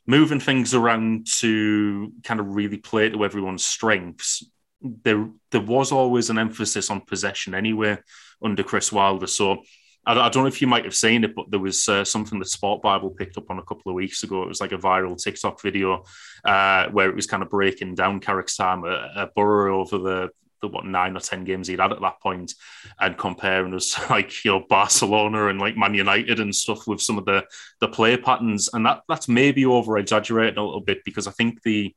moving 0.05 0.41
things 0.41 0.73
around 0.73 1.27
to 1.39 2.11
kind 2.25 2.41
of 2.41 2.53
really 2.53 2.77
play 2.77 3.09
to 3.09 3.23
everyone's 3.23 3.65
strengths. 3.65 4.45
There 4.81 5.29
there 5.51 5.61
was 5.61 5.93
always 5.93 6.29
an 6.29 6.37
emphasis 6.37 6.89
on 6.89 7.01
possession 7.01 7.55
anyway 7.55 7.97
under 8.41 8.63
Chris 8.63 8.91
Wilder. 8.91 9.27
So 9.27 9.63
I, 10.05 10.29
don't 10.29 10.43
know 10.43 10.47
if 10.47 10.61
you 10.61 10.67
might 10.67 10.83
have 10.83 10.95
seen 10.95 11.23
it, 11.23 11.33
but 11.35 11.49
there 11.49 11.59
was 11.59 11.87
uh, 11.87 12.03
something 12.03 12.39
that 12.39 12.49
Sport 12.49 12.81
Bible 12.81 13.09
picked 13.09 13.37
up 13.37 13.49
on 13.49 13.59
a 13.59 13.63
couple 13.63 13.89
of 13.89 13.95
weeks 13.95 14.23
ago. 14.23 14.43
It 14.43 14.49
was 14.49 14.59
like 14.59 14.73
a 14.73 14.77
viral 14.77 15.21
TikTok 15.21 15.61
video 15.61 16.03
uh, 16.43 16.89
where 16.89 17.09
it 17.09 17.15
was 17.15 17.27
kind 17.27 17.41
of 17.41 17.49
breaking 17.49 17.95
down 17.95 18.19
Carrick's 18.19 18.57
time 18.57 18.83
at, 18.85 19.17
at 19.17 19.33
Boro 19.33 19.79
over 19.79 19.97
the, 19.97 20.29
the 20.61 20.67
what 20.67 20.85
nine 20.85 21.15
or 21.15 21.21
ten 21.21 21.45
games 21.45 21.67
he'd 21.67 21.79
had 21.79 21.93
at 21.93 22.01
that 22.01 22.19
point, 22.21 22.53
and 22.99 23.17
comparing 23.17 23.73
us 23.73 23.97
like 24.09 24.43
you 24.43 24.51
know 24.51 24.65
Barcelona 24.67 25.47
and 25.47 25.59
like 25.59 25.77
Man 25.77 25.93
United 25.93 26.39
and 26.39 26.53
stuff 26.53 26.85
with 26.85 27.01
some 27.01 27.17
of 27.17 27.25
the 27.25 27.45
the 27.79 27.87
play 27.87 28.17
patterns, 28.17 28.69
and 28.73 28.85
that 28.85 29.03
that's 29.07 29.29
maybe 29.29 29.65
over 29.65 29.97
exaggerating 29.97 30.57
a 30.57 30.65
little 30.65 30.81
bit 30.81 31.03
because 31.05 31.27
I 31.27 31.31
think 31.31 31.61
the 31.63 31.95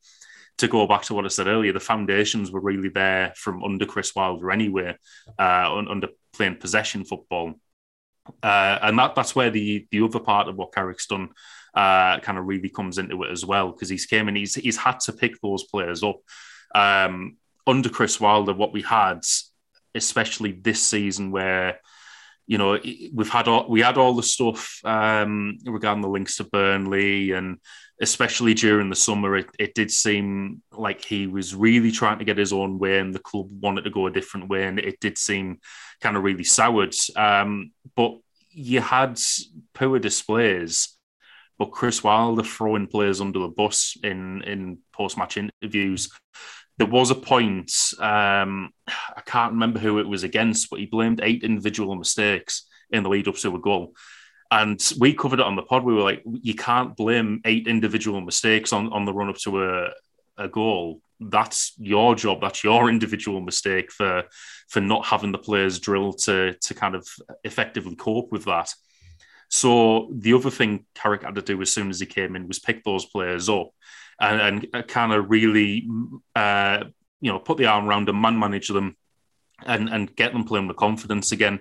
to 0.59 0.67
go 0.67 0.87
back 0.87 1.03
to 1.03 1.13
what 1.13 1.25
I 1.25 1.27
said 1.27 1.47
earlier, 1.47 1.71
the 1.71 1.79
foundations 1.79 2.51
were 2.51 2.59
really 2.59 2.89
there 2.89 3.33
from 3.35 3.63
under 3.63 3.85
Chris 3.85 4.15
Wilder 4.15 4.49
anyway, 4.49 4.95
uh, 5.37 5.75
under 5.75 6.09
playing 6.33 6.55
possession 6.55 7.05
football. 7.05 7.53
Uh, 8.41 8.79
and 8.81 8.97
that 8.99 9.15
that's 9.15 9.35
where 9.35 9.49
the 9.49 9.87
the 9.91 10.01
other 10.01 10.19
part 10.19 10.47
of 10.47 10.55
what 10.55 10.73
Carrick's 10.73 11.07
done 11.07 11.29
uh, 11.73 12.19
kind 12.19 12.37
of 12.37 12.45
really 12.45 12.69
comes 12.69 12.97
into 12.97 13.23
it 13.23 13.31
as 13.31 13.45
well 13.45 13.71
because 13.71 13.89
he's 13.89 14.05
came 14.05 14.27
and 14.27 14.37
he's 14.37 14.55
he's 14.55 14.77
had 14.77 14.99
to 15.01 15.13
pick 15.13 15.39
those 15.41 15.63
players 15.63 16.03
up. 16.03 16.17
Um, 16.73 17.37
under 17.65 17.89
Chris 17.89 18.19
Wilder, 18.19 18.53
what 18.53 18.73
we 18.73 18.81
had, 18.81 19.19
especially 19.93 20.53
this 20.53 20.81
season, 20.81 21.31
where 21.31 21.79
you 22.45 22.57
know 22.57 22.79
we've 23.13 23.29
had 23.29 23.47
all 23.47 23.67
we 23.69 23.81
had 23.81 23.97
all 23.97 24.13
the 24.13 24.23
stuff 24.23 24.79
um, 24.83 25.57
regarding 25.65 26.01
the 26.01 26.09
links 26.09 26.37
to 26.37 26.43
Burnley 26.45 27.31
and 27.31 27.57
especially 27.99 28.53
during 28.53 28.89
the 28.89 28.95
summer, 28.95 29.35
it, 29.37 29.49
it 29.57 29.73
did 29.73 29.89
seem 29.89 30.61
like 30.71 31.03
he 31.03 31.25
was 31.25 31.55
really 31.55 31.91
trying 31.91 32.19
to 32.19 32.25
get 32.25 32.37
his 32.37 32.53
own 32.53 32.77
way, 32.77 32.99
and 32.99 33.13
the 33.13 33.19
club 33.19 33.47
wanted 33.51 33.83
to 33.83 33.89
go 33.89 34.07
a 34.07 34.11
different 34.11 34.49
way, 34.49 34.65
and 34.65 34.79
it 34.79 34.99
did 34.99 35.17
seem 35.17 35.59
kind 36.01 36.15
of 36.15 36.23
really 36.23 36.43
soured. 36.43 36.95
Um, 37.15 37.71
but 37.95 38.17
you 38.57 38.81
had 38.81 39.19
poor 39.73 39.99
displays. 39.99 40.89
But 41.59 41.71
Chris 41.71 42.03
Wilder 42.03 42.43
throwing 42.43 42.87
players 42.87 43.21
under 43.21 43.39
the 43.39 43.47
bus 43.47 43.97
in 44.03 44.43
in 44.43 44.79
post 44.93 45.17
match 45.17 45.37
interviews. 45.37 46.09
There 46.77 46.87
was 46.87 47.09
a 47.09 47.15
point, 47.15 47.71
um, 47.99 48.71
I 48.87 49.21
can't 49.25 49.53
remember 49.53 49.79
who 49.79 49.97
it 49.97 50.07
was 50.07 50.23
against, 50.23 50.69
but 50.69 50.79
he 50.79 50.85
blamed 50.85 51.21
eight 51.23 51.43
individual 51.43 51.95
mistakes 51.95 52.67
in 52.91 53.01
the 53.01 53.09
lead 53.09 53.27
up 53.27 53.35
to 53.37 53.55
a 53.55 53.59
goal. 53.59 53.93
And 54.51 54.79
we 54.99 55.13
covered 55.13 55.39
it 55.39 55.45
on 55.45 55.55
the 55.55 55.63
pod. 55.63 55.83
We 55.83 55.95
were 55.95 56.03
like, 56.03 56.21
you 56.25 56.53
can't 56.53 56.95
blame 56.95 57.41
eight 57.45 57.67
individual 57.67 58.21
mistakes 58.21 58.73
on, 58.73 58.93
on 58.93 59.05
the 59.05 59.13
run 59.13 59.29
up 59.29 59.37
to 59.37 59.63
a, 59.63 59.89
a 60.37 60.47
goal. 60.47 61.01
That's 61.19 61.73
your 61.77 62.15
job. 62.15 62.41
That's 62.41 62.63
your 62.63 62.89
individual 62.89 63.41
mistake 63.41 63.91
for 63.91 64.23
for 64.69 64.81
not 64.81 65.05
having 65.05 65.31
the 65.31 65.37
players 65.37 65.79
drill 65.79 66.13
to 66.13 66.53
to 66.53 66.73
kind 66.73 66.95
of 66.95 67.07
effectively 67.43 67.95
cope 67.95 68.31
with 68.31 68.45
that. 68.45 68.73
So 69.49 70.09
the 70.13 70.33
other 70.33 70.49
thing 70.49 70.85
Carrick 70.93 71.23
had 71.23 71.35
to 71.35 71.41
do 71.41 71.61
as 71.61 71.71
soon 71.71 71.89
as 71.89 71.99
he 71.99 72.05
came 72.05 72.35
in 72.35 72.47
was 72.47 72.59
pick 72.59 72.83
those 72.83 73.05
players 73.05 73.47
up 73.49 73.69
and, 74.19 74.67
and 74.73 74.87
kind 74.87 75.13
of 75.13 75.29
really, 75.29 75.87
uh, 76.35 76.83
you 77.21 77.31
know, 77.31 77.39
put 77.39 77.57
the 77.57 77.67
arm 77.67 77.87
around 77.87 78.07
them, 78.07 78.21
man 78.21 78.37
manage 78.37 78.67
them, 78.67 78.97
and 79.65 79.89
and 79.89 80.15
get 80.15 80.33
them 80.33 80.43
playing 80.43 80.67
with 80.67 80.77
confidence 80.77 81.31
again. 81.31 81.59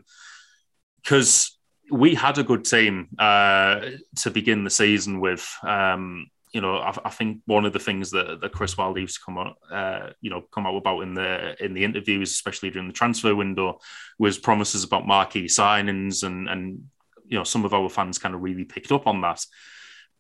Because 1.03 1.57
we 1.91 2.15
had 2.15 2.39
a 2.39 2.45
good 2.45 2.65
team 2.65 3.09
uh, 3.19 3.81
to 4.17 4.31
begin 4.31 4.65
the 4.65 4.71
season 4.71 5.21
with. 5.21 5.49
Um, 5.63 6.27
you 6.57 6.63
know, 6.63 6.79
I, 6.79 6.97
I, 7.05 7.11
think 7.11 7.43
one 7.45 7.67
of 7.67 7.75
the 7.75 7.79
things 7.79 8.13
that, 8.13 8.41
that 8.41 8.53
Chris 8.53 8.79
Wilder 8.79 9.01
used 9.01 9.17
to 9.17 9.25
come 9.27 9.37
out, 9.37 9.59
uh, 9.71 10.13
you 10.23 10.31
know, 10.31 10.41
come 10.41 10.67
out 10.67 10.75
about 10.75 11.01
in 11.01 11.13
the 11.13 11.63
in 11.63 11.75
the 11.75 11.85
interviews, 11.85 12.31
especially 12.31 12.71
during 12.71 12.89
the 12.89 12.95
transfer 12.95 13.35
window, 13.35 13.79
was 14.19 14.39
promises 14.39 14.83
about 14.83 15.07
marquee 15.07 15.49
signings, 15.49 16.23
and 16.23 16.49
and 16.49 16.85
you 17.27 17.37
know, 17.37 17.45
some 17.45 17.67
of 17.67 17.75
our 17.75 17.91
fans 17.91 18.19
kind 18.19 18.35
of 18.35 18.41
really 18.41 18.65
picked 18.65 18.91
up 18.91 19.07
on 19.07 19.21
that. 19.21 19.45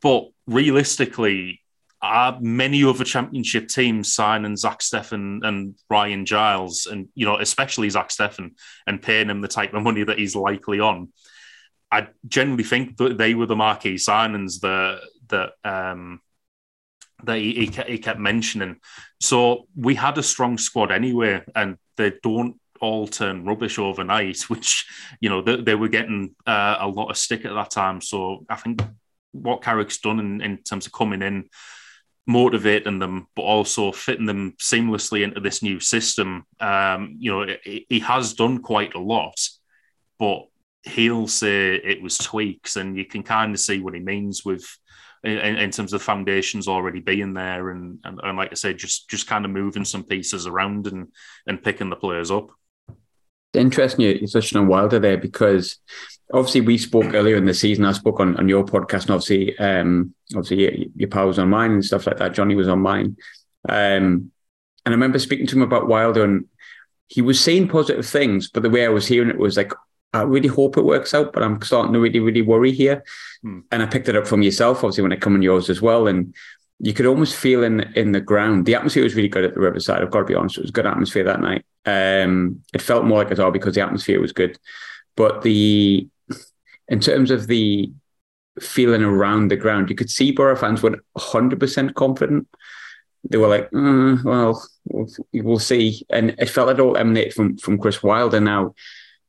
But 0.02 0.28
realistically, 0.46 1.62
are 2.02 2.38
many 2.38 2.84
other 2.84 3.04
championship 3.04 3.68
teams 3.68 4.12
signing 4.14 4.58
Zach 4.58 4.80
Steffen 4.80 5.42
and 5.42 5.74
Ryan 5.88 6.26
Giles, 6.26 6.84
and 6.84 7.08
you 7.14 7.24
know, 7.24 7.38
especially 7.38 7.88
Zach 7.88 8.10
Steffen, 8.10 8.56
and 8.86 9.00
paying 9.00 9.30
him 9.30 9.40
the 9.40 9.48
type 9.48 9.72
of 9.72 9.82
money 9.82 10.04
that 10.04 10.18
he's 10.18 10.36
likely 10.36 10.80
on. 10.80 11.14
I 11.90 12.08
generally 12.28 12.64
think 12.64 12.98
that 12.98 13.16
they 13.16 13.32
were 13.32 13.46
the 13.46 13.56
marquee 13.56 13.94
signings 13.94 14.60
that 14.60 15.00
that 15.28 15.52
um, 15.64 16.20
that 17.24 17.38
he, 17.38 17.70
he 17.86 17.98
kept 17.98 18.18
mentioning. 18.18 18.76
So 19.20 19.66
we 19.74 19.94
had 19.94 20.18
a 20.18 20.22
strong 20.22 20.58
squad 20.58 20.92
anyway, 20.92 21.42
and 21.54 21.76
they 21.96 22.12
don't 22.22 22.60
all 22.80 23.06
turn 23.06 23.44
rubbish 23.44 23.78
overnight. 23.78 24.40
Which 24.48 24.86
you 25.20 25.28
know 25.28 25.42
they, 25.42 25.56
they 25.56 25.74
were 25.74 25.88
getting 25.88 26.34
uh, 26.46 26.76
a 26.80 26.88
lot 26.88 27.10
of 27.10 27.16
stick 27.16 27.44
at 27.44 27.54
that 27.54 27.70
time. 27.70 28.00
So 28.00 28.44
I 28.48 28.56
think 28.56 28.82
what 29.32 29.62
Carrick's 29.62 29.98
done 29.98 30.20
in, 30.20 30.40
in 30.40 30.58
terms 30.58 30.86
of 30.86 30.92
coming 30.92 31.22
in, 31.22 31.48
motivating 32.26 32.98
them, 32.98 33.26
but 33.34 33.42
also 33.42 33.92
fitting 33.92 34.26
them 34.26 34.54
seamlessly 34.58 35.22
into 35.22 35.40
this 35.40 35.62
new 35.62 35.80
system. 35.80 36.44
Um, 36.60 37.16
you 37.18 37.32
know, 37.32 37.56
he 37.64 38.00
has 38.00 38.34
done 38.34 38.62
quite 38.62 38.94
a 38.94 39.00
lot, 39.00 39.38
but 40.18 40.46
he'll 40.86 41.28
say 41.28 41.74
it 41.74 42.00
was 42.00 42.16
tweaks, 42.18 42.76
and 42.76 42.96
you 42.96 43.04
can 43.04 43.22
kind 43.22 43.52
of 43.52 43.60
see 43.60 43.80
what 43.80 43.94
he 43.94 44.00
means 44.00 44.44
with 44.44 44.64
in, 45.24 45.38
in, 45.38 45.70
terms 45.70 45.92
of 45.92 46.02
foundations 46.02 46.68
already 46.68 47.00
being 47.00 47.34
there, 47.34 47.70
and, 47.70 47.98
and, 48.04 48.20
and 48.22 48.38
like 48.38 48.52
I 48.52 48.54
said, 48.54 48.78
just 48.78 49.10
just 49.10 49.26
kind 49.26 49.44
of 49.44 49.50
moving 49.50 49.84
some 49.84 50.04
pieces 50.04 50.46
around 50.46 50.86
and 50.86 51.08
and 51.46 51.62
picking 51.62 51.90
the 51.90 51.96
players 51.96 52.30
up. 52.30 52.50
Interesting, 53.52 54.04
you, 54.04 54.18
you 54.20 54.26
touched 54.26 54.54
on 54.54 54.68
Wilder 54.68 54.98
there 54.98 55.16
because 55.16 55.78
obviously 56.32 56.60
we 56.60 56.78
spoke 56.78 57.14
earlier 57.14 57.36
in 57.36 57.46
the 57.46 57.54
season. 57.54 57.84
I 57.84 57.92
spoke 57.92 58.20
on, 58.20 58.36
on 58.36 58.48
your 58.48 58.64
podcast, 58.64 59.02
and 59.02 59.10
obviously, 59.10 59.58
um, 59.58 60.14
obviously 60.34 60.62
your, 60.62 60.72
your 60.94 61.08
pal 61.08 61.26
was 61.26 61.38
on 61.38 61.50
mine 61.50 61.72
and 61.72 61.84
stuff 61.84 62.06
like 62.06 62.18
that. 62.18 62.34
Johnny 62.34 62.54
was 62.54 62.68
on 62.68 62.80
mine, 62.80 63.16
um, 63.68 64.30
and 64.84 64.88
I 64.88 64.90
remember 64.90 65.18
speaking 65.18 65.46
to 65.48 65.56
him 65.56 65.62
about 65.62 65.88
Wilder, 65.88 66.22
and 66.22 66.44
he 67.08 67.22
was 67.22 67.40
saying 67.40 67.68
positive 67.68 68.06
things, 68.06 68.50
but 68.50 68.62
the 68.62 68.70
way 68.70 68.84
I 68.84 68.90
was 68.90 69.06
hearing 69.06 69.30
it 69.30 69.38
was 69.38 69.56
like, 69.56 69.72
I 70.20 70.22
really 70.22 70.48
hope 70.48 70.76
it 70.76 70.84
works 70.84 71.14
out, 71.14 71.32
but 71.32 71.42
I'm 71.42 71.60
starting 71.62 71.92
to 71.92 72.00
really, 72.00 72.20
really 72.20 72.42
worry 72.42 72.72
here. 72.72 73.04
Hmm. 73.42 73.60
And 73.70 73.82
I 73.82 73.86
picked 73.86 74.08
it 74.08 74.16
up 74.16 74.26
from 74.26 74.42
yourself, 74.42 74.78
obviously, 74.78 75.02
when 75.02 75.12
it 75.12 75.20
come 75.20 75.34
on 75.34 75.42
yours 75.42 75.70
as 75.70 75.82
well, 75.82 76.06
and 76.06 76.34
you 76.78 76.92
could 76.92 77.06
almost 77.06 77.36
feel 77.36 77.62
in 77.62 77.80
in 77.94 78.12
the 78.12 78.20
ground. 78.20 78.66
The 78.66 78.74
atmosphere 78.74 79.04
was 79.04 79.14
really 79.14 79.28
good 79.28 79.44
at 79.44 79.54
the 79.54 79.60
Riverside. 79.60 80.02
I've 80.02 80.10
got 80.10 80.20
to 80.20 80.24
be 80.24 80.34
honest; 80.34 80.58
it 80.58 80.62
was 80.62 80.70
a 80.70 80.74
good 80.74 80.86
atmosphere 80.86 81.24
that 81.24 81.40
night. 81.40 81.64
Um, 81.84 82.62
it 82.74 82.82
felt 82.82 83.04
more 83.04 83.18
like 83.18 83.30
a 83.30 83.34
derby 83.34 83.58
because 83.58 83.74
the 83.74 83.80
atmosphere 83.82 84.20
was 84.20 84.32
good, 84.32 84.58
but 85.16 85.42
the 85.42 86.08
in 86.88 87.00
terms 87.00 87.30
of 87.30 87.46
the 87.46 87.90
feeling 88.60 89.02
around 89.02 89.48
the 89.48 89.56
ground, 89.56 89.90
you 89.90 89.96
could 89.96 90.10
see 90.10 90.32
Boro 90.32 90.56
fans 90.56 90.82
weren't 90.82 91.02
100% 91.18 91.94
confident. 91.94 92.48
They 93.28 93.38
were 93.38 93.48
like, 93.48 93.70
mm, 93.70 94.22
well, 94.24 94.66
well, 94.84 95.08
we'll 95.32 95.58
see. 95.58 96.06
And 96.10 96.34
it 96.38 96.48
felt 96.48 96.68
like 96.68 96.78
it 96.78 96.80
all 96.80 96.96
emanated 96.96 97.34
from, 97.34 97.58
from 97.58 97.78
Chris 97.78 98.02
Wilder. 98.02 98.40
Now, 98.40 98.74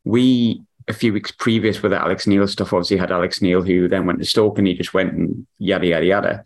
we, 0.03 0.61
a 0.87 0.93
few 0.93 1.13
weeks 1.13 1.31
previous 1.31 1.81
with 1.81 1.93
Alex 1.93 2.27
Neil 2.27 2.47
stuff, 2.47 2.73
obviously 2.73 2.97
had 2.97 3.11
Alex 3.11 3.41
Neil, 3.41 3.61
who 3.61 3.87
then 3.87 4.05
went 4.05 4.19
to 4.19 4.25
Stoke 4.25 4.57
and 4.57 4.67
he 4.67 4.73
just 4.73 4.93
went 4.93 5.13
and 5.13 5.45
yada, 5.59 5.87
yada, 5.87 6.05
yada. 6.05 6.43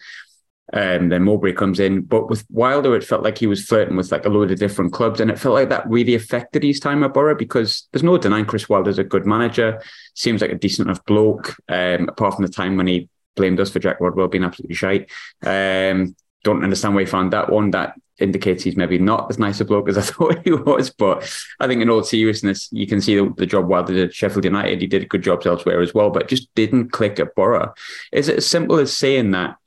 Um, 0.74 1.10
then 1.10 1.24
Mowbray 1.24 1.54
comes 1.54 1.80
in. 1.80 2.02
But 2.02 2.30
with 2.30 2.46
Wilder, 2.50 2.96
it 2.96 3.04
felt 3.04 3.24
like 3.24 3.38
he 3.38 3.48
was 3.48 3.64
flirting 3.64 3.96
with 3.96 4.12
like 4.12 4.26
a 4.26 4.30
load 4.30 4.52
of 4.52 4.60
different 4.60 4.94
clubs. 4.94 5.20
And 5.20 5.30
it 5.30 5.40
felt 5.40 5.56
like 5.56 5.70
that 5.70 5.90
really 5.90 6.16
affected 6.16 6.64
his 6.64 6.80
time 6.80 7.04
at 7.04 7.14
Boro 7.14 7.36
because 7.36 7.88
there's 7.92 8.04
no 8.04 8.18
denying 8.18 8.46
Chris 8.46 8.70
Wilder's 8.70 9.00
a 9.00 9.04
good 9.04 9.26
manager, 9.26 9.82
seems 10.16 10.42
like 10.42 10.52
a 10.52 10.56
decent 10.56 10.88
enough 10.88 11.04
bloke, 11.06 11.56
um, 11.70 12.10
apart 12.10 12.36
from 12.36 12.46
the 12.46 12.52
time 12.52 12.78
when 12.78 12.88
he 12.88 13.10
blamed 13.36 13.60
us 13.60 13.70
for 13.70 13.80
Jack 13.80 14.00
Rodwell 14.00 14.28
being 14.28 14.44
absolutely 14.44 14.76
shite. 14.76 15.10
Um, 15.44 16.16
don't 16.44 16.64
understand 16.64 16.96
why 16.96 17.02
he 17.02 17.06
found 17.06 17.34
that 17.34 17.52
one. 17.52 17.72
That 17.72 17.94
indicates 18.22 18.64
he's 18.64 18.78
maybe 18.78 18.98
not 18.98 19.30
as 19.30 19.40
nice 19.40 19.60
a 19.60 19.66
bloke 19.66 19.90
as 19.90 19.98
I 19.98 20.02
thought 20.12 20.44
he 20.44 20.52
was. 20.52 20.90
But 20.90 21.30
I 21.60 21.68
think 21.68 21.82
in 21.82 21.90
all 21.90 22.04
seriousness, 22.04 22.70
you 22.72 22.88
can 22.88 23.02
see 23.02 23.16
the, 23.16 23.34
the 23.38 23.46
job 23.46 23.68
Wilder 23.68 23.94
did 23.94 24.10
at 24.10 24.14
Sheffield 24.14 24.46
United. 24.46 24.82
He 24.82 24.88
did 24.88 25.10
good 25.10 25.24
jobs 25.24 25.46
elsewhere 25.46 25.82
as 25.82 25.94
well, 25.94 26.10
but 26.10 26.28
just 26.28 26.54
didn't 26.56 26.92
click 26.92 27.20
at 27.20 27.36
Boro. 27.36 27.74
Is 28.12 28.30
it 28.30 28.38
as 28.38 28.48
simple 28.48 28.78
as 28.78 28.96
saying 28.96 29.32
that 29.32 29.58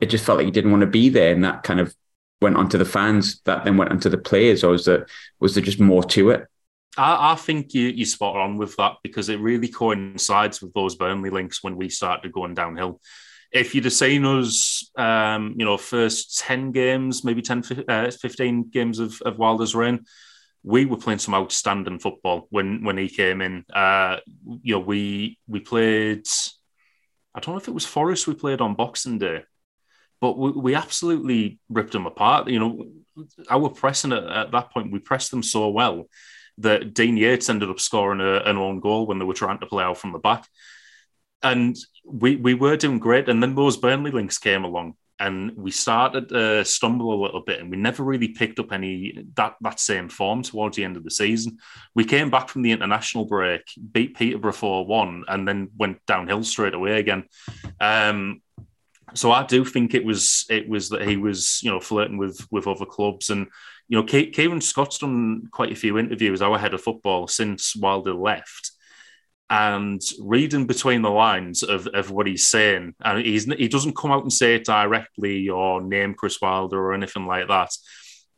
it 0.00 0.10
just 0.10 0.24
felt 0.24 0.38
like 0.38 0.44
he 0.44 0.50
didn't 0.50 0.70
want 0.70 0.82
to 0.82 0.86
be 0.86 1.08
there, 1.08 1.32
and 1.32 1.44
that 1.44 1.62
kind 1.62 1.80
of 1.80 1.94
went 2.40 2.56
onto 2.56 2.78
the 2.78 2.84
fans. 2.84 3.40
That 3.44 3.64
then 3.64 3.76
went 3.76 3.90
onto 3.90 4.08
the 4.08 4.18
players, 4.18 4.62
or 4.62 4.70
was 4.70 4.84
there 4.84 5.06
was 5.40 5.54
there 5.54 5.64
just 5.64 5.80
more 5.80 6.04
to 6.04 6.30
it? 6.30 6.46
I, 6.96 7.32
I 7.32 7.34
think 7.34 7.74
you 7.74 7.88
you 7.88 8.04
spot 8.04 8.36
on 8.36 8.58
with 8.58 8.76
that 8.76 8.96
because 9.02 9.28
it 9.28 9.40
really 9.40 9.68
coincides 9.68 10.62
with 10.62 10.72
those 10.74 10.94
Burnley 10.94 11.30
links 11.30 11.62
when 11.62 11.76
we 11.76 11.88
started 11.88 12.32
going 12.32 12.54
downhill. 12.54 13.00
If 13.50 13.74
you'd 13.74 13.84
have 13.84 13.92
seen 13.92 14.24
us, 14.24 14.90
um, 14.96 15.54
you 15.56 15.64
know, 15.64 15.78
first 15.78 16.38
10 16.38 16.72
games, 16.72 17.24
maybe 17.24 17.40
10, 17.40 17.64
uh, 17.88 18.10
15 18.10 18.70
games 18.70 18.98
of, 18.98 19.20
of 19.22 19.38
Wilder's 19.38 19.74
reign, 19.74 20.04
we 20.62 20.84
were 20.84 20.96
playing 20.96 21.18
some 21.18 21.34
outstanding 21.34 21.98
football 21.98 22.46
when 22.50 22.84
when 22.84 22.98
he 22.98 23.08
came 23.08 23.40
in. 23.40 23.64
Uh, 23.72 24.18
you 24.62 24.74
know, 24.74 24.80
we 24.80 25.38
we 25.46 25.60
played. 25.60 26.26
I 27.34 27.40
don't 27.40 27.54
know 27.54 27.60
if 27.60 27.68
it 27.68 27.74
was 27.74 27.86
Forest 27.86 28.26
we 28.26 28.34
played 28.34 28.60
on 28.60 28.74
Boxing 28.74 29.18
Day, 29.18 29.44
but 30.20 30.36
we, 30.36 30.50
we 30.50 30.74
absolutely 30.74 31.60
ripped 31.68 31.92
them 31.92 32.06
apart. 32.06 32.48
You 32.48 32.58
know, 32.58 32.84
our 33.48 33.68
pressing 33.68 34.12
at, 34.12 34.24
at, 34.24 34.50
that 34.52 34.72
point, 34.72 34.92
we 34.92 34.98
pressed 34.98 35.30
them 35.30 35.42
so 35.42 35.68
well 35.68 36.08
that 36.58 36.94
Dean 36.94 37.16
Yates 37.16 37.48
ended 37.48 37.70
up 37.70 37.78
scoring 37.78 38.20
a, 38.20 38.38
an 38.38 38.56
own 38.56 38.80
goal 38.80 39.06
when 39.06 39.18
they 39.18 39.24
were 39.24 39.34
trying 39.34 39.60
to 39.60 39.66
play 39.66 39.84
out 39.84 39.98
from 39.98 40.12
the 40.12 40.18
back. 40.18 40.46
And 41.42 41.76
we, 42.10 42.36
we 42.36 42.54
were 42.54 42.76
doing 42.76 42.98
great. 42.98 43.28
And 43.28 43.42
then 43.42 43.54
those 43.54 43.76
Burnley 43.76 44.10
links 44.10 44.38
came 44.38 44.64
along 44.64 44.94
and 45.20 45.56
we 45.56 45.70
started 45.70 46.28
to 46.28 46.64
stumble 46.64 47.12
a 47.12 47.22
little 47.22 47.40
bit 47.40 47.60
and 47.60 47.70
we 47.70 47.76
never 47.76 48.04
really 48.04 48.28
picked 48.28 48.60
up 48.60 48.72
any 48.72 49.26
that 49.34 49.56
that 49.60 49.80
same 49.80 50.08
form 50.08 50.42
towards 50.42 50.76
the 50.76 50.84
end 50.84 50.96
of 50.96 51.04
the 51.04 51.10
season. 51.10 51.58
We 51.94 52.04
came 52.04 52.30
back 52.30 52.48
from 52.48 52.62
the 52.62 52.72
international 52.72 53.24
break, 53.24 53.62
beat 53.92 54.16
Peterborough 54.16 54.52
4-1 54.52 55.22
and 55.28 55.46
then 55.46 55.70
went 55.76 56.04
downhill 56.06 56.44
straight 56.44 56.74
away 56.74 57.00
again. 57.00 57.24
Um, 57.80 58.42
so 59.14 59.32
I 59.32 59.44
do 59.44 59.64
think 59.64 59.94
it 59.94 60.04
was 60.04 60.44
it 60.50 60.68
was 60.68 60.90
that 60.90 61.02
he 61.02 61.16
was 61.16 61.62
you 61.62 61.70
know 61.70 61.80
flirting 61.80 62.18
with 62.18 62.46
with 62.50 62.66
other 62.66 62.84
clubs 62.84 63.30
and 63.30 63.46
you 63.88 63.96
know 63.96 64.04
Kieran 64.04 64.60
Scott's 64.60 64.98
done 64.98 65.48
quite 65.50 65.72
a 65.72 65.76
few 65.76 65.98
interviews 65.98 66.42
our 66.42 66.58
head 66.58 66.74
of 66.74 66.82
football 66.82 67.26
since 67.26 67.74
Wilder 67.74 68.14
left 68.14 68.72
and 69.50 70.02
reading 70.20 70.66
between 70.66 71.02
the 71.02 71.10
lines 71.10 71.62
of, 71.62 71.86
of 71.88 72.10
what 72.10 72.26
he's 72.26 72.46
saying 72.46 72.94
and 73.02 73.24
he's 73.24 73.44
he 73.44 73.68
doesn't 73.68 73.96
come 73.96 74.12
out 74.12 74.22
and 74.22 74.32
say 74.32 74.54
it 74.54 74.64
directly 74.64 75.48
or 75.48 75.80
name 75.80 76.14
Chris 76.14 76.40
Wilder 76.40 76.78
or 76.78 76.92
anything 76.92 77.26
like 77.26 77.48
that 77.48 77.70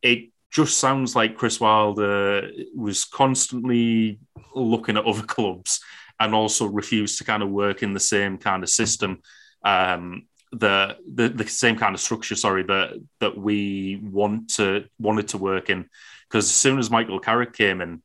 it 0.02 0.30
just 0.50 0.78
sounds 0.78 1.16
like 1.16 1.36
Chris 1.36 1.60
Wilder 1.60 2.50
was 2.74 3.04
constantly 3.04 4.18
looking 4.54 4.96
at 4.96 5.04
other 5.04 5.22
clubs 5.22 5.80
and 6.18 6.34
also 6.34 6.66
refused 6.66 7.18
to 7.18 7.24
kind 7.24 7.42
of 7.42 7.50
work 7.50 7.82
in 7.82 7.92
the 7.92 8.00
same 8.00 8.38
kind 8.38 8.62
of 8.62 8.68
system 8.68 9.20
um, 9.64 10.26
the, 10.52 10.96
the 11.12 11.28
the 11.28 11.46
same 11.46 11.76
kind 11.76 11.94
of 11.94 12.00
structure, 12.00 12.34
sorry, 12.34 12.64
that 12.64 13.00
that 13.20 13.36
we 13.36 14.00
want 14.02 14.54
to 14.54 14.84
wanted 14.98 15.28
to 15.28 15.38
work 15.38 15.70
in. 15.70 15.88
Because 16.28 16.46
as 16.46 16.54
soon 16.54 16.78
as 16.78 16.90
Michael 16.90 17.20
Carrick 17.20 17.52
came 17.52 17.80
in, 17.80 18.02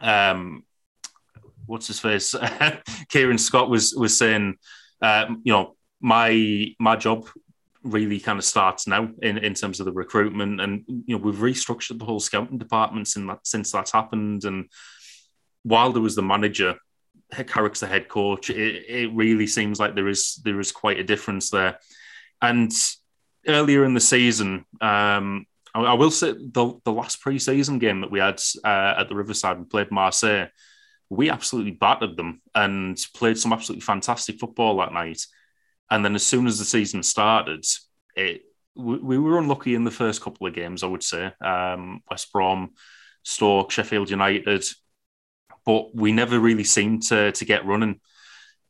um, 0.00 0.64
what's 1.66 1.86
his 1.86 2.00
face? 2.00 2.34
Kieran 3.08 3.38
Scott 3.38 3.70
was 3.70 3.94
was 3.94 4.16
saying, 4.16 4.56
uh, 5.00 5.26
you 5.42 5.52
know, 5.52 5.76
my 6.00 6.74
my 6.78 6.96
job 6.96 7.28
really 7.82 8.20
kind 8.20 8.38
of 8.38 8.44
starts 8.44 8.86
now 8.86 9.10
in, 9.22 9.38
in 9.38 9.54
terms 9.54 9.80
of 9.80 9.86
the 9.86 9.92
recruitment 9.92 10.60
and 10.60 10.84
you 10.86 11.16
know 11.16 11.20
we've 11.20 11.40
restructured 11.40 11.98
the 11.98 12.04
whole 12.04 12.20
scouting 12.20 12.56
departments 12.56 13.16
in 13.16 13.26
that 13.26 13.44
since 13.44 13.72
that's 13.72 13.90
happened 13.90 14.44
and 14.44 14.66
Wilder 15.64 16.00
was 16.00 16.14
the 16.14 16.22
manager 16.22 16.76
Carrick's 17.32 17.80
the 17.80 17.86
head 17.86 18.08
coach, 18.08 18.50
it, 18.50 18.84
it 18.88 19.12
really 19.12 19.46
seems 19.46 19.80
like 19.80 19.94
there 19.94 20.08
is 20.08 20.40
there 20.44 20.60
is 20.60 20.72
quite 20.72 20.98
a 20.98 21.04
difference 21.04 21.50
there. 21.50 21.78
And 22.40 22.72
earlier 23.46 23.84
in 23.84 23.94
the 23.94 24.00
season, 24.00 24.64
um, 24.80 25.46
I, 25.74 25.94
will 25.94 26.10
say 26.10 26.32
the, 26.32 26.78
the 26.84 26.92
last 26.92 27.20
pre-season 27.20 27.78
game 27.78 28.02
that 28.02 28.10
we 28.10 28.18
had 28.18 28.40
uh, 28.64 28.94
at 28.98 29.08
the 29.08 29.14
Riverside 29.14 29.56
and 29.56 29.70
played 29.70 29.90
Marseille, 29.90 30.48
we 31.12 31.28
absolutely 31.28 31.72
battered 31.72 32.16
them 32.16 32.40
and 32.54 32.98
played 33.14 33.36
some 33.36 33.52
absolutely 33.52 33.82
fantastic 33.82 34.38
football 34.38 34.78
that 34.78 34.94
night. 34.94 35.20
And 35.90 36.02
then 36.02 36.14
as 36.14 36.26
soon 36.26 36.46
as 36.46 36.58
the 36.58 36.64
season 36.64 37.02
started, 37.02 37.66
it 38.16 38.42
we, 38.74 38.96
we 38.96 39.18
were 39.18 39.38
unlucky 39.38 39.74
in 39.74 39.84
the 39.84 39.90
first 39.90 40.22
couple 40.22 40.46
of 40.46 40.54
games, 40.54 40.82
I 40.82 40.86
would 40.86 41.02
say. 41.02 41.30
Um, 41.44 42.00
West 42.10 42.32
Brom, 42.32 42.70
Stoke, 43.24 43.70
Sheffield 43.70 44.08
United, 44.08 44.64
but 45.66 45.94
we 45.94 46.12
never 46.12 46.40
really 46.40 46.64
seemed 46.64 47.02
to 47.04 47.32
to 47.32 47.44
get 47.44 47.66
running. 47.66 48.00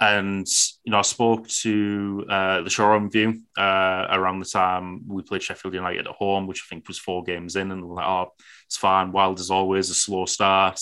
And 0.01 0.49
you 0.83 0.91
know, 0.91 0.99
I 0.99 1.03
spoke 1.03 1.47
to 1.47 2.27
uh, 2.29 2.63
the 2.63 2.71
Shoreham 2.71 3.09
View 3.09 3.41
uh, 3.57 4.07
around 4.11 4.41
the 4.41 4.47
time 4.47 5.07
we 5.07 5.23
played 5.23 5.45
Sheffield 5.45 5.75
United 5.75 6.09
at 6.09 6.15
home, 6.15 6.49
which 6.49 6.65
I 6.65 6.67
think 6.69 6.89
was 6.89 6.99
four 6.99 7.23
games 7.23 7.55
in, 7.55 7.71
and 7.71 7.89
like, 7.89 8.05
"Oh, 8.05 8.33
it's 8.67 8.77
fine." 8.77 9.13
Wild 9.13 9.39
as 9.39 9.53
always, 9.53 9.91
a 9.91 9.95
slow 9.95 10.27
start, 10.27 10.81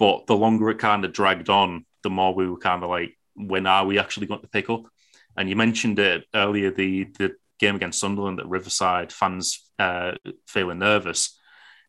but 0.00 0.26
the 0.26 0.34
longer 0.34 0.70
it 0.70 0.78
kind 0.78 1.04
of 1.04 1.12
dragged 1.12 1.50
on, 1.50 1.84
the 2.02 2.10
more 2.10 2.34
we 2.34 2.48
were 2.48 2.58
kind 2.58 2.82
of 2.82 2.88
like, 2.88 3.16
"When 3.34 3.66
are 3.66 3.84
we 3.84 3.98
actually 3.98 4.26
going 4.26 4.40
to 4.40 4.48
pick 4.48 4.70
up?" 4.70 4.84
And 5.36 5.48
you 5.48 5.54
mentioned 5.54 5.98
it 6.00 6.24
earlier, 6.34 6.72
the 6.72 7.04
the 7.18 7.34
game 7.60 7.76
against 7.76 8.00
Sunderland 8.00 8.40
at 8.40 8.48
Riverside, 8.48 9.12
fans 9.12 9.62
uh, 9.78 10.12
feeling 10.48 10.78
nervous. 10.78 11.38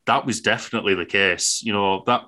That 0.06 0.26
was 0.26 0.42
definitely 0.42 0.94
the 0.94 1.06
case. 1.06 1.64
You 1.64 1.72
know 1.72 2.04
that 2.06 2.26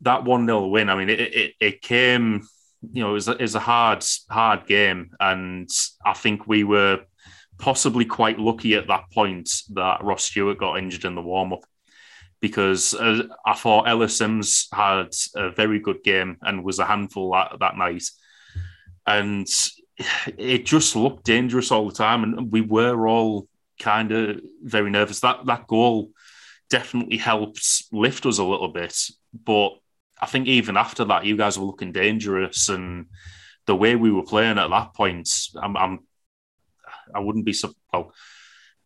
that 0.00 0.24
one 0.24 0.46
0 0.46 0.68
win. 0.68 0.88
I 0.88 0.96
mean, 0.96 1.10
it, 1.10 1.20
it, 1.20 1.54
it 1.60 1.82
came. 1.82 2.48
You 2.92 3.02
know, 3.02 3.10
it 3.10 3.14
was, 3.14 3.28
a, 3.28 3.32
it 3.32 3.42
was 3.42 3.54
a 3.54 3.60
hard 3.60 4.02
hard 4.30 4.66
game, 4.66 5.10
and 5.20 5.68
I 6.06 6.14
think 6.14 6.46
we 6.46 6.64
were 6.64 7.00
possibly 7.58 8.06
quite 8.06 8.38
lucky 8.38 8.76
at 8.76 8.86
that 8.86 9.10
point 9.12 9.50
that 9.74 10.02
Ross 10.02 10.24
Stewart 10.24 10.58
got 10.58 10.78
injured 10.78 11.04
in 11.04 11.16
the 11.16 11.20
warm 11.20 11.52
up 11.52 11.64
because 12.40 12.94
uh, 12.94 13.22
I 13.44 13.54
thought 13.54 13.88
Ellis 13.88 14.16
Simms 14.16 14.68
had 14.72 15.14
a 15.34 15.50
very 15.50 15.80
good 15.80 16.02
game 16.02 16.36
and 16.42 16.64
was 16.64 16.78
a 16.78 16.86
handful 16.86 17.32
that, 17.32 17.56
that 17.60 17.76
night. 17.76 18.04
And 19.06 19.48
it 20.36 20.64
just 20.64 20.94
looked 20.94 21.24
dangerous 21.24 21.72
all 21.72 21.88
the 21.88 21.94
time, 21.94 22.22
and 22.22 22.52
we 22.52 22.60
were 22.60 23.08
all 23.08 23.48
kind 23.80 24.12
of 24.12 24.40
very 24.62 24.90
nervous. 24.90 25.20
That 25.20 25.46
that 25.46 25.66
goal 25.66 26.10
definitely 26.70 27.16
helped 27.16 27.84
lift 27.90 28.26
us 28.26 28.38
a 28.38 28.44
little 28.44 28.68
bit, 28.68 29.10
but 29.44 29.70
I 30.20 30.26
think 30.26 30.46
even 30.46 30.76
after 30.76 31.04
that, 31.06 31.24
you 31.24 31.36
guys 31.36 31.58
were 31.58 31.66
looking 31.66 31.92
dangerous, 31.92 32.68
and 32.68 33.06
the 33.66 33.76
way 33.76 33.96
we 33.96 34.12
were 34.12 34.22
playing 34.22 34.58
at 34.58 34.68
that 34.68 34.94
point, 34.94 35.28
I'm, 35.60 35.76
I'm 35.76 36.00
I 37.14 37.20
wouldn't 37.20 37.46
be 37.46 37.52
so 37.52 37.72
well. 37.92 38.12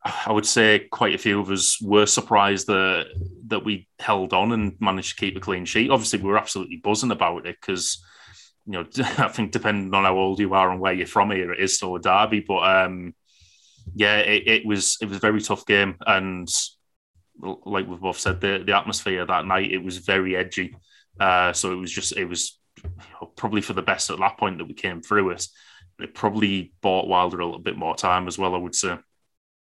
I 0.05 0.33
would 0.33 0.47
say 0.47 0.89
quite 0.91 1.15
a 1.15 1.19
few 1.19 1.41
of 1.41 1.51
us 1.51 1.81
were 1.81 2.07
surprised 2.07 2.67
that 2.67 3.07
that 3.47 3.65
we 3.65 3.89
held 4.01 4.33
on 4.33 4.53
and 4.53 4.75
managed 4.81 5.11
to 5.11 5.21
keep 5.21 5.37
a 5.37 5.41
clean 5.41 5.65
sheet. 5.65 5.91
Obviously, 5.91 6.19
we 6.19 6.29
were 6.29 6.39
absolutely 6.39 6.77
buzzing 6.77 7.13
about 7.13 7.47
it 7.47 7.57
because 7.61 8.05
you 8.67 8.73
know 8.73 8.87
I 9.19 9.29
think 9.29 9.53
depending 9.53 9.95
on 9.95 10.05
how 10.05 10.17
old 10.17 10.41
you 10.41 10.55
are 10.55 10.71
and 10.71 10.81
where 10.81 10.93
you're 10.93 11.07
from 11.07 11.31
here, 11.31 11.53
it 11.53 11.61
is 11.61 11.77
still 11.77 11.95
a 11.95 12.01
derby. 12.01 12.41
But 12.41 12.87
um, 12.87 13.15
yeah, 13.95 14.19
it, 14.19 14.49
it 14.49 14.67
was 14.67 14.99
it 15.01 15.07
was 15.07 15.19
a 15.19 15.21
very 15.21 15.41
tough 15.41 15.67
game, 15.67 15.97
and 16.05 16.49
like 17.41 17.87
we've 17.87 18.01
both 18.01 18.19
said, 18.19 18.41
the 18.41 18.63
the 18.67 18.77
atmosphere 18.77 19.25
that 19.25 19.47
night 19.47 19.71
it 19.71 19.85
was 19.85 19.99
very 19.99 20.37
edgy. 20.37 20.75
Uh, 21.21 21.53
so 21.53 21.73
it 21.73 21.77
was 21.77 21.93
just 21.93 22.17
it 22.17 22.25
was 22.25 22.59
probably 23.37 23.61
for 23.61 23.75
the 23.75 23.83
best 23.83 24.11
at 24.11 24.19
that 24.19 24.39
point 24.39 24.59
that 24.59 24.67
we 24.67 24.75
came 24.75 25.01
through 25.01 25.31
it. 25.31 25.47
It 26.01 26.15
probably 26.15 26.73
bought 26.81 27.07
Wilder 27.07 27.39
a 27.39 27.45
little 27.45 27.61
bit 27.61 27.77
more 27.77 27.95
time 27.95 28.27
as 28.27 28.37
well. 28.37 28.57
I 28.57 28.59
would 28.59 28.75
say. 28.75 28.99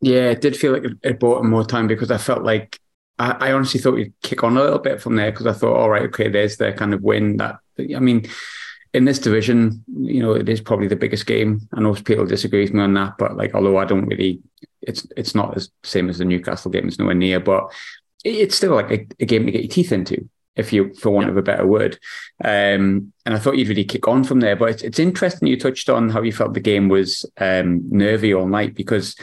Yeah, 0.00 0.30
it 0.30 0.40
did 0.40 0.56
feel 0.56 0.72
like 0.72 0.84
it 1.02 1.20
bought 1.20 1.40
him 1.40 1.50
more 1.50 1.64
time 1.64 1.88
because 1.88 2.10
I 2.10 2.18
felt 2.18 2.42
like 2.42 2.78
I, 3.18 3.32
I 3.32 3.52
honestly 3.52 3.80
thought 3.80 3.94
we'd 3.94 4.12
kick 4.22 4.44
on 4.44 4.56
a 4.56 4.60
little 4.60 4.78
bit 4.78 5.00
from 5.00 5.16
there 5.16 5.30
because 5.30 5.46
I 5.46 5.52
thought, 5.52 5.76
all 5.76 5.90
right, 5.90 6.02
okay, 6.04 6.28
there's 6.28 6.56
their 6.56 6.72
kind 6.72 6.94
of 6.94 7.02
win. 7.02 7.38
That 7.38 7.58
I 7.78 7.98
mean, 7.98 8.26
in 8.94 9.04
this 9.04 9.18
division, 9.18 9.84
you 9.88 10.22
know, 10.22 10.32
it 10.32 10.48
is 10.48 10.60
probably 10.60 10.86
the 10.86 10.96
biggest 10.96 11.26
game. 11.26 11.68
I 11.72 11.80
know 11.80 11.94
people 11.94 12.26
disagree 12.26 12.62
with 12.62 12.74
me 12.74 12.82
on 12.82 12.94
that, 12.94 13.14
but 13.18 13.36
like, 13.36 13.54
although 13.54 13.78
I 13.78 13.84
don't 13.84 14.06
really, 14.06 14.40
it's 14.82 15.06
it's 15.16 15.34
not 15.34 15.56
as 15.56 15.70
same 15.82 16.08
as 16.08 16.18
the 16.18 16.24
Newcastle 16.24 16.70
game. 16.70 16.86
It's 16.86 16.98
nowhere 16.98 17.14
near, 17.14 17.40
but 17.40 17.72
it's 18.24 18.56
still 18.56 18.74
like 18.74 18.90
a, 18.90 19.06
a 19.20 19.26
game 19.26 19.46
to 19.46 19.52
get 19.52 19.62
your 19.62 19.70
teeth 19.70 19.92
into 19.92 20.28
if 20.58 20.72
you, 20.72 20.92
for 20.94 21.10
want 21.10 21.26
yeah. 21.26 21.30
of 21.30 21.36
a 21.36 21.42
better 21.42 21.66
word. 21.66 21.98
Um, 22.44 23.12
and 23.24 23.34
I 23.34 23.38
thought 23.38 23.56
you'd 23.56 23.68
really 23.68 23.84
kick 23.84 24.08
on 24.08 24.24
from 24.24 24.40
there. 24.40 24.56
But 24.56 24.70
it's, 24.70 24.82
it's 24.82 24.98
interesting 24.98 25.46
you 25.46 25.58
touched 25.58 25.88
on 25.88 26.10
how 26.10 26.20
you 26.20 26.32
felt 26.32 26.52
the 26.52 26.60
game 26.60 26.88
was 26.88 27.24
um, 27.38 27.88
nervy 27.88 28.34
all 28.34 28.48
night 28.48 28.74
because 28.74 29.14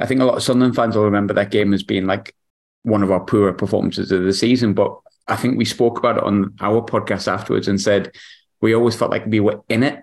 I 0.00 0.06
think 0.06 0.20
a 0.20 0.24
lot 0.24 0.36
of 0.36 0.42
Sunderland 0.42 0.76
fans 0.76 0.96
will 0.96 1.04
remember 1.04 1.34
that 1.34 1.50
game 1.50 1.72
as 1.74 1.82
being 1.82 2.06
like 2.06 2.34
one 2.82 3.02
of 3.02 3.10
our 3.10 3.20
poorer 3.20 3.52
performances 3.52 4.10
of 4.10 4.24
the 4.24 4.32
season. 4.32 4.74
But 4.74 4.96
I 5.28 5.36
think 5.36 5.56
we 5.56 5.64
spoke 5.64 5.98
about 5.98 6.18
it 6.18 6.24
on 6.24 6.54
our 6.60 6.82
podcast 6.82 7.28
afterwards 7.28 7.68
and 7.68 7.80
said 7.80 8.12
we 8.60 8.74
always 8.74 8.96
felt 8.96 9.10
like 9.10 9.26
we 9.26 9.40
were 9.40 9.62
in 9.68 9.82
it, 9.82 10.02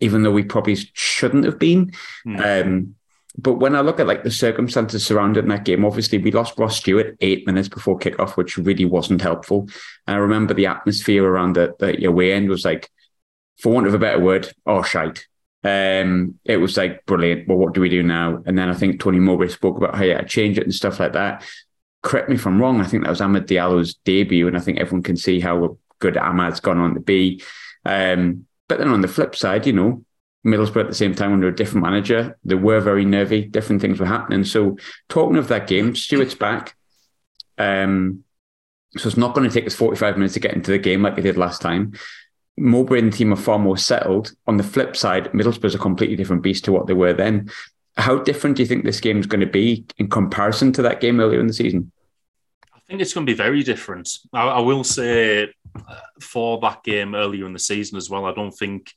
even 0.00 0.22
though 0.22 0.32
we 0.32 0.42
probably 0.42 0.76
shouldn't 0.94 1.44
have 1.44 1.58
been. 1.58 1.92
Mm. 2.26 2.64
Um, 2.64 2.94
but 3.36 3.54
when 3.54 3.76
I 3.76 3.82
look 3.82 4.00
at 4.00 4.06
like 4.06 4.24
the 4.24 4.30
circumstances 4.32 5.06
surrounding 5.06 5.46
that 5.48 5.64
game, 5.64 5.84
obviously 5.84 6.18
we 6.18 6.32
lost 6.32 6.58
Ross 6.58 6.78
Stewart 6.78 7.16
eight 7.20 7.46
minutes 7.46 7.68
before 7.68 7.98
kickoff, 7.98 8.36
which 8.36 8.58
really 8.58 8.84
wasn't 8.84 9.22
helpful. 9.22 9.68
And 10.06 10.16
I 10.16 10.18
remember 10.18 10.54
the 10.54 10.66
atmosphere 10.66 11.24
around 11.24 11.54
the, 11.54 11.74
the 11.78 12.04
away 12.04 12.32
end 12.32 12.48
was 12.48 12.64
like, 12.64 12.90
for 13.58 13.72
want 13.72 13.86
of 13.86 13.94
a 13.94 13.98
better 13.98 14.20
word, 14.20 14.52
oh 14.66 14.82
shite. 14.82 15.26
Um, 15.64 16.38
it 16.44 16.58
was 16.58 16.76
like 16.76 17.04
brilliant. 17.06 17.48
Well, 17.48 17.58
what 17.58 17.74
do 17.74 17.80
we 17.80 17.88
do 17.88 18.02
now? 18.02 18.42
And 18.46 18.56
then 18.56 18.68
I 18.68 18.74
think 18.74 19.00
Tony 19.00 19.18
Mowbray 19.18 19.48
spoke 19.48 19.76
about 19.76 19.94
how 19.94 20.04
yeah, 20.04 20.22
change 20.22 20.58
it 20.58 20.64
and 20.64 20.74
stuff 20.74 21.00
like 21.00 21.12
that. 21.14 21.44
Correct 22.02 22.28
me 22.28 22.36
if 22.36 22.46
I'm 22.46 22.60
wrong. 22.60 22.80
I 22.80 22.86
think 22.86 23.02
that 23.02 23.10
was 23.10 23.20
Amad 23.20 23.46
Diallo's 23.46 23.94
debut, 24.04 24.46
and 24.46 24.56
I 24.56 24.60
think 24.60 24.78
everyone 24.78 25.02
can 25.02 25.16
see 25.16 25.40
how 25.40 25.78
good 25.98 26.16
Amad's 26.16 26.60
gone 26.60 26.78
on 26.78 26.94
to 26.94 27.00
be. 27.00 27.42
Um, 27.84 28.46
but 28.68 28.78
then 28.78 28.88
on 28.88 29.00
the 29.00 29.08
flip 29.08 29.34
side, 29.34 29.66
you 29.66 29.72
know, 29.72 30.04
Middlesbrough 30.46 30.82
at 30.82 30.88
the 30.88 30.94
same 30.94 31.14
time 31.14 31.32
under 31.32 31.48
a 31.48 31.54
different 31.54 31.84
manager, 31.84 32.38
they 32.44 32.54
were 32.54 32.80
very 32.80 33.04
nervy. 33.04 33.44
Different 33.44 33.82
things 33.82 33.98
were 33.98 34.06
happening. 34.06 34.44
So 34.44 34.76
talking 35.08 35.36
of 35.36 35.48
that 35.48 35.66
game, 35.66 35.96
Stewart's 35.96 36.34
back. 36.34 36.76
Um, 37.56 38.24
so 38.96 39.08
it's 39.08 39.16
not 39.16 39.34
going 39.34 39.48
to 39.48 39.52
take 39.52 39.66
us 39.66 39.74
45 39.74 40.16
minutes 40.16 40.34
to 40.34 40.40
get 40.40 40.54
into 40.54 40.70
the 40.70 40.78
game 40.78 41.02
like 41.02 41.18
it 41.18 41.22
did 41.22 41.36
last 41.36 41.60
time. 41.60 41.92
Mowbray 42.60 42.98
and 42.98 43.12
the 43.12 43.16
team 43.16 43.32
are 43.32 43.36
far 43.36 43.58
more 43.58 43.76
settled. 43.76 44.32
On 44.46 44.56
the 44.56 44.62
flip 44.62 44.96
side, 44.96 45.32
Middlesbrough's 45.32 45.74
a 45.74 45.78
completely 45.78 46.16
different 46.16 46.42
beast 46.42 46.64
to 46.64 46.72
what 46.72 46.86
they 46.86 46.94
were 46.94 47.12
then. 47.12 47.50
How 47.96 48.18
different 48.18 48.56
do 48.56 48.62
you 48.62 48.66
think 48.66 48.84
this 48.84 49.00
game 49.00 49.18
is 49.18 49.26
going 49.26 49.40
to 49.40 49.46
be 49.46 49.84
in 49.98 50.08
comparison 50.08 50.72
to 50.74 50.82
that 50.82 51.00
game 51.00 51.20
earlier 51.20 51.40
in 51.40 51.46
the 51.46 51.52
season? 51.52 51.90
I 52.72 52.78
think 52.86 53.00
it's 53.00 53.12
going 53.12 53.26
to 53.26 53.30
be 53.30 53.36
very 53.36 53.62
different. 53.62 54.08
I, 54.32 54.46
I 54.46 54.60
will 54.60 54.84
say 54.84 55.52
uh, 55.74 56.00
for 56.20 56.60
that 56.60 56.82
game 56.84 57.14
earlier 57.14 57.44
in 57.46 57.52
the 57.52 57.58
season 57.58 57.98
as 57.98 58.08
well, 58.08 58.24
I 58.24 58.32
don't 58.32 58.52
think 58.52 58.92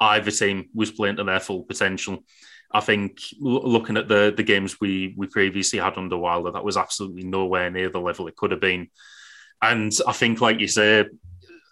either 0.00 0.30
team 0.30 0.68
was 0.74 0.90
playing 0.90 1.16
to 1.16 1.24
their 1.24 1.40
full 1.40 1.62
potential. 1.62 2.24
I 2.74 2.80
think 2.80 3.20
looking 3.38 3.96
at 3.96 4.08
the 4.08 4.32
the 4.34 4.42
games 4.42 4.80
we 4.80 5.14
we 5.16 5.26
previously 5.26 5.78
had 5.78 5.98
under 5.98 6.16
Wilder, 6.16 6.52
that 6.52 6.64
was 6.64 6.76
absolutely 6.76 7.24
nowhere 7.24 7.70
near 7.70 7.90
the 7.90 8.00
level 8.00 8.28
it 8.28 8.36
could 8.36 8.50
have 8.50 8.60
been. 8.60 8.88
And 9.60 9.92
I 10.06 10.12
think, 10.12 10.40
like 10.40 10.58
you 10.58 10.68
say, 10.68 11.04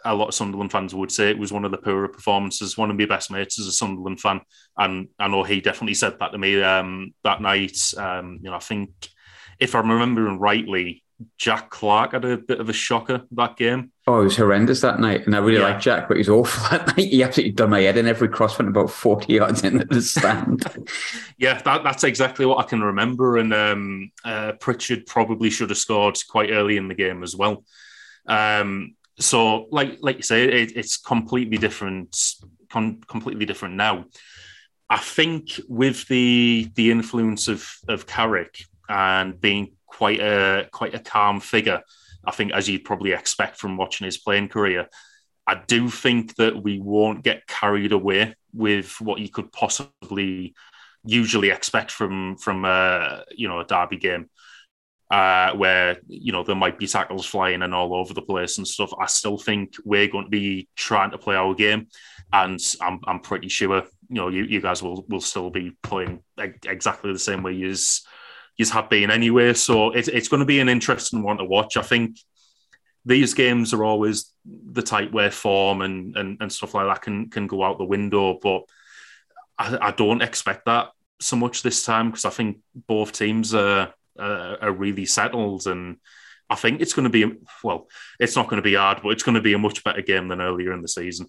a 0.05 0.15
lot 0.15 0.29
of 0.29 0.35
Sunderland 0.35 0.73
fans 0.73 0.95
would 0.95 1.13
say 1.13 1.31
it 1.31 1.39
was 1.39 1.53
one 1.53 1.65
of 1.65 1.71
the 1.71 1.79
poorer 1.79 2.09
performances. 2.09 2.77
One 2.77 2.91
of 2.91 2.97
my 2.97 3.07
best 3.07 3.31
mates 3.31 3.59
is 3.59 3.67
a 3.67 3.73
Sunderland 3.73 4.21
fan, 4.21 4.41
and 4.77 5.09
I 5.19 5.29
know 5.29 5.43
he 5.43 5.61
definitely 5.61 5.95
said 5.95 6.19
that 6.19 6.33
to 6.33 6.39
me 6.39 6.63
um, 6.63 7.15
that 7.25 7.41
night. 7.41 7.79
Um, 7.97 8.41
you 8.43 8.51
know, 8.51 8.57
I 8.57 8.61
think 8.61 8.91
if 9.59 9.75
I'm 9.75 9.91
remembering 9.91 10.39
rightly, 10.39 11.03
Jack 11.37 11.71
Clarke 11.71 12.13
had 12.13 12.25
a 12.25 12.39
bit 12.39 12.61
of 12.61 12.69
a 12.69 12.73
shocker 12.73 13.23
that 13.33 13.57
game. 13.57 13.93
Oh, 14.07 14.21
it 14.21 14.25
was 14.25 14.37
horrendous 14.37 14.81
that 14.81 15.01
night, 15.01 15.27
and 15.27 15.35
I 15.35 15.39
really 15.39 15.59
yeah. 15.59 15.69
liked 15.69 15.83
Jack, 15.83 16.09
but 16.09 16.17
he 16.17 16.21
was 16.21 16.29
awful 16.29 16.71
that 16.79 16.97
night. 16.97 17.09
He 17.09 17.23
absolutely 17.23 17.53
done 17.53 17.71
my 17.71 17.81
head 17.81 17.97
in. 17.97 18.07
Every 18.07 18.29
cross 18.29 18.59
went 18.59 18.71
about 18.71 18.91
forty 18.91 19.35
yards 19.35 19.63
into 19.63 19.85
the 19.85 20.01
stand. 20.01 20.65
yeah, 21.39 21.61
that, 21.63 21.85
that's 21.85 22.05
exactly 22.05 22.47
what 22.47 22.65
I 22.65 22.69
can 22.69 22.83
remember. 22.83 23.37
And 23.37 23.53
um, 23.53 24.13
uh, 24.25 24.53
Pritchard 24.61 25.07
probably 25.07 25.51
should 25.51 25.71
have 25.71 25.79
scored 25.79 26.19
quite 26.29 26.51
early 26.51 26.77
in 26.77 26.89
the 26.89 26.95
game 26.95 27.23
as 27.23 27.37
well. 27.37 27.65
Um, 28.27 28.95
so, 29.21 29.67
like 29.71 29.99
like 30.01 30.17
you 30.17 30.23
say, 30.23 30.45
it, 30.45 30.77
it's 30.77 30.97
completely 30.97 31.59
different, 31.59 32.17
con- 32.71 33.03
completely 33.07 33.47
different 33.47 33.75
now. 33.75 34.07
I 34.89 34.99
think 34.99 35.61
with 35.69 36.09
the 36.09 36.71
the 36.75 36.91
influence 36.91 37.47
of 37.49 37.69
of 37.89 38.07
Carrick 38.07 38.65
and 38.89 39.41
being 39.41 39.73
quite 39.87 40.21
a 40.21 40.69
quite 40.73 40.95
a 40.95 40.99
calm 40.99 41.41
figure, 41.41 41.83
I 42.25 42.33
think 42.33 42.53
as 42.53 42.69
you'd 42.69 42.85
probably 42.85 43.13
expect 43.13 43.59
from 43.59 43.77
watching 43.77 44.07
his 44.07 44.19
playing 44.19 44.49
career, 44.49 44.89
I 45.47 45.63
do 45.67 45.91
think 45.91 46.37
that 46.37 46.63
we 46.63 46.81
won't 46.81 47.23
get 47.23 47.47
carried 47.47 47.93
away 47.93 48.35
with 48.53 49.01
what 49.01 49.21
you 49.21 49.29
could 49.29 49.53
possibly 49.53 50.55
usually 51.05 51.51
expect 51.51 51.91
from 51.91 52.37
from 52.37 52.65
uh, 52.65 53.21
you 53.31 53.49
know 53.49 53.61
a 53.61 53.65
derby 53.65 53.97
game 53.97 54.31
uh, 55.11 55.53
where 55.55 55.99
you 56.07 56.33
know 56.33 56.45
there 56.45 56.55
might 56.55 56.79
be 56.79 56.87
tackles 56.87 57.27
flying 57.27 57.63
and 57.63 57.75
all 57.75 57.95
over 57.95 58.15
the 58.15 58.23
place 58.23 58.59
and 58.59 58.69
stuff. 58.69 58.93
I 58.99 59.07
still 59.07 59.39
think 59.39 59.75
we're 59.85 60.09
going 60.09 60.27
to 60.27 60.31
be 60.31 60.69
trying 60.77 61.11
to 61.11 61.19
play 61.19 61.35
our 61.35 61.55
game, 61.55 61.89
and 62.33 62.61
I'm 62.81 63.01
I'm 63.07 63.21
pretty 63.21 63.49
sure 63.49 63.83
you 64.09 64.17
know 64.17 64.29
you, 64.29 64.45
you 64.45 64.61
guys 64.61 64.83
will 64.83 65.05
will 65.09 65.21
still 65.21 65.51
be 65.51 65.77
playing 65.83 66.23
exactly 66.39 67.13
the 67.13 67.19
same 67.19 67.43
way 67.43 67.55
you 67.55 67.75
you 68.57 68.67
have 68.67 68.89
been 68.89 69.11
anyway. 69.11 69.55
So 69.55 69.91
it's 69.91 70.09
it's 70.09 70.29
going 70.29 70.41
to 70.41 70.47
be 70.47 70.61
an 70.61 70.69
interesting 70.69 71.23
one 71.23 71.39
to 71.39 71.45
watch. 71.45 71.77
I 71.77 71.83
think 71.83 72.19
these 73.05 73.35
games 73.35 73.73
are 73.73 73.85
always 73.85 74.33
the 74.45 74.83
type 74.83 75.11
where 75.11 75.31
form 75.31 75.83
and 75.83 76.17
and, 76.17 76.37
and 76.41 76.53
stuff 76.53 76.75
like 76.75 76.87
that 76.87 77.03
can 77.03 77.31
can 77.31 77.49
go 77.49 77.65
out 77.65 77.79
the 77.79 77.85
window, 77.85 78.39
but 78.41 78.63
I, 79.59 79.89
I 79.89 79.91
don't 79.91 80.23
expect 80.23 80.67
that 80.67 80.91
so 81.21 81.37
much 81.37 81.63
this 81.63 81.85
time 81.85 82.11
because 82.11 82.25
I 82.25 82.31
think 82.31 82.59
both 82.87 83.13
teams 83.13 83.55
are 83.55 83.93
uh, 84.21 84.57
are 84.61 84.73
really 84.73 85.07
settled. 85.07 85.67
And 85.67 85.97
I 86.49 86.55
think 86.55 86.81
it's 86.81 86.93
going 86.93 87.05
to 87.05 87.11
be, 87.11 87.39
well, 87.65 87.89
it's 88.19 88.37
not 88.37 88.49
going 88.49 88.63
to 88.63 88.69
be 88.69 88.75
hard, 88.75 89.01
but 89.03 89.11
it's 89.11 89.23
going 89.23 89.37
to 89.37 89.41
be 89.41 89.55
a 89.55 89.59
much 89.59 89.83
better 89.83 90.03
game 90.03 90.29
than 90.29 90.41
earlier 90.41 90.73
in 90.73 90.83
the 90.83 90.89
season. 90.89 91.29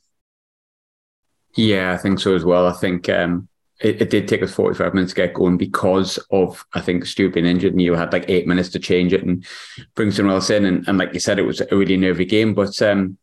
Yeah, 1.55 1.93
I 1.93 1.97
think 1.97 2.19
so 2.19 2.35
as 2.35 2.45
well. 2.45 2.67
I 2.67 2.73
think 2.73 3.09
um, 3.09 3.49
it, 3.81 4.01
it, 4.01 4.09
did 4.09 4.27
take 4.27 4.41
us 4.41 4.53
45 4.53 4.93
minutes 4.93 5.11
to 5.11 5.15
get 5.15 5.33
going 5.33 5.57
because 5.57 6.17
of, 6.31 6.65
I 6.73 6.81
think, 6.81 7.05
Stu 7.05 7.29
being 7.29 7.45
injured 7.45 7.73
and 7.73 7.81
you 7.81 7.93
had 7.93 8.13
like 8.13 8.25
eight 8.29 8.47
minutes 8.47 8.69
to 8.69 8.79
change 8.79 9.11
it 9.11 9.23
and 9.23 9.45
bring 9.95 10.11
someone 10.11 10.35
else 10.35 10.49
in. 10.49 10.65
And, 10.65 10.87
and 10.87 10.97
like 10.97 11.13
you 11.13 11.19
said, 11.19 11.39
it 11.39 11.45
was 11.45 11.61
a 11.61 11.75
really 11.75 11.97
nervy 11.97 12.25
game. 12.25 12.53
But 12.53 12.81
um, 12.81 13.17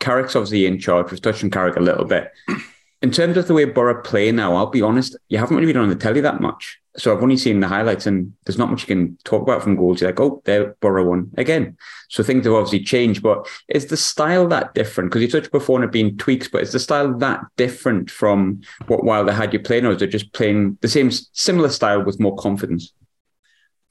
Carrick's 0.00 0.36
obviously 0.36 0.66
in 0.66 0.78
charge. 0.78 1.10
We've 1.10 1.20
touched 1.20 1.44
on 1.44 1.50
Carrick 1.50 1.76
a 1.76 1.80
little 1.80 2.06
bit. 2.06 2.32
In 3.00 3.12
terms 3.12 3.36
of 3.36 3.46
the 3.46 3.54
way 3.54 3.64
Boro 3.64 4.02
play 4.02 4.32
now, 4.32 4.56
I'll 4.56 4.66
be 4.66 4.82
honest, 4.82 5.16
you 5.28 5.38
haven't 5.38 5.56
really 5.56 5.72
been 5.72 5.80
on 5.80 5.88
the 5.88 5.94
telly 5.94 6.20
that 6.20 6.40
much. 6.40 6.80
So 6.96 7.14
I've 7.14 7.22
only 7.22 7.36
seen 7.36 7.60
the 7.60 7.68
highlights 7.68 8.06
and 8.06 8.32
there's 8.44 8.58
not 8.58 8.70
much 8.70 8.82
you 8.82 8.88
can 8.88 9.16
talk 9.22 9.42
about 9.42 9.62
from 9.62 9.76
goals. 9.76 10.00
You're 10.00 10.10
like, 10.10 10.18
oh, 10.18 10.42
there, 10.44 10.74
Boro 10.80 11.04
one 11.04 11.30
again. 11.36 11.76
So 12.08 12.24
things 12.24 12.44
have 12.44 12.54
obviously 12.54 12.80
changed, 12.80 13.22
but 13.22 13.48
is 13.68 13.86
the 13.86 13.96
style 13.96 14.48
that 14.48 14.74
different? 14.74 15.10
Because 15.10 15.22
you 15.22 15.30
touched 15.30 15.52
before 15.52 15.78
on 15.78 15.84
it 15.84 15.92
being 15.92 16.16
tweaks, 16.16 16.48
but 16.48 16.62
is 16.62 16.72
the 16.72 16.80
style 16.80 17.16
that 17.18 17.40
different 17.56 18.10
from 18.10 18.62
what 18.88 19.04
Wilder 19.04 19.32
had 19.32 19.52
you 19.52 19.60
playing, 19.60 19.86
or 19.86 19.92
is 19.92 20.02
it 20.02 20.08
just 20.08 20.32
playing 20.32 20.76
the 20.80 20.88
same 20.88 21.12
similar 21.12 21.68
style 21.68 22.02
with 22.02 22.18
more 22.18 22.34
confidence? 22.34 22.92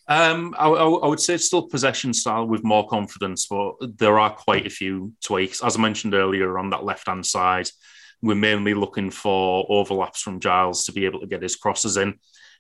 Um, 0.10 0.56
I, 0.58 0.68
I, 0.68 1.08
would 1.08 1.20
say 1.20 1.34
it's 1.34 1.46
still 1.46 1.68
possession 1.68 2.14
style 2.14 2.48
with 2.48 2.64
more 2.64 2.88
confidence, 2.88 3.46
but 3.46 3.74
there 3.98 4.18
are 4.18 4.30
quite 4.30 4.66
a 4.66 4.70
few 4.70 5.14
tweaks. 5.22 5.62
As 5.62 5.78
I 5.78 5.82
mentioned 5.82 6.14
earlier, 6.14 6.58
on 6.58 6.70
that 6.70 6.86
left 6.86 7.08
hand 7.08 7.26
side, 7.26 7.70
we're 8.22 8.36
mainly 8.36 8.74
looking 8.74 9.12
for 9.12 9.66
overlaps 9.70 10.22
from 10.22 10.40
Giles 10.40 10.86
to 10.86 10.92
be 10.92 11.06
able 11.06 11.20
to 11.20 11.28
get 11.28 11.44
his 11.44 11.56
crosses 11.56 11.98
in. 11.98 12.16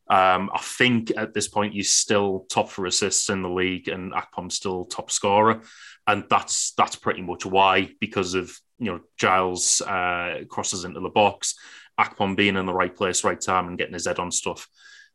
Um, 0.09 0.49
I 0.53 0.59
think 0.61 1.11
at 1.17 1.33
this 1.33 1.47
point 1.47 1.73
he's 1.73 1.91
still 1.91 2.45
top 2.49 2.69
for 2.69 2.85
assists 2.85 3.29
in 3.29 3.41
the 3.41 3.49
league, 3.49 3.89
and 3.89 4.13
Akpom's 4.13 4.55
still 4.55 4.85
top 4.85 5.11
scorer, 5.11 5.61
and 6.05 6.23
that's 6.29 6.71
that's 6.73 6.95
pretty 6.95 7.21
much 7.21 7.45
why 7.45 7.89
because 7.99 8.33
of 8.33 8.57
you 8.79 8.91
know 8.91 9.01
Giles 9.17 9.81
uh, 9.81 10.43
crosses 10.49 10.85
into 10.85 11.01
the 11.01 11.09
box, 11.09 11.55
Akpom 11.99 12.37
being 12.37 12.55
in 12.55 12.65
the 12.65 12.73
right 12.73 12.95
place, 12.95 13.25
right 13.25 13.39
time, 13.39 13.67
and 13.67 13.77
getting 13.77 13.93
his 13.93 14.07
head 14.07 14.19
on 14.19 14.31
stuff. 14.31 14.69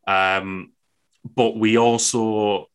Um, 0.05 0.73
but 1.23 1.57
we 1.57 1.77
also 1.77 2.67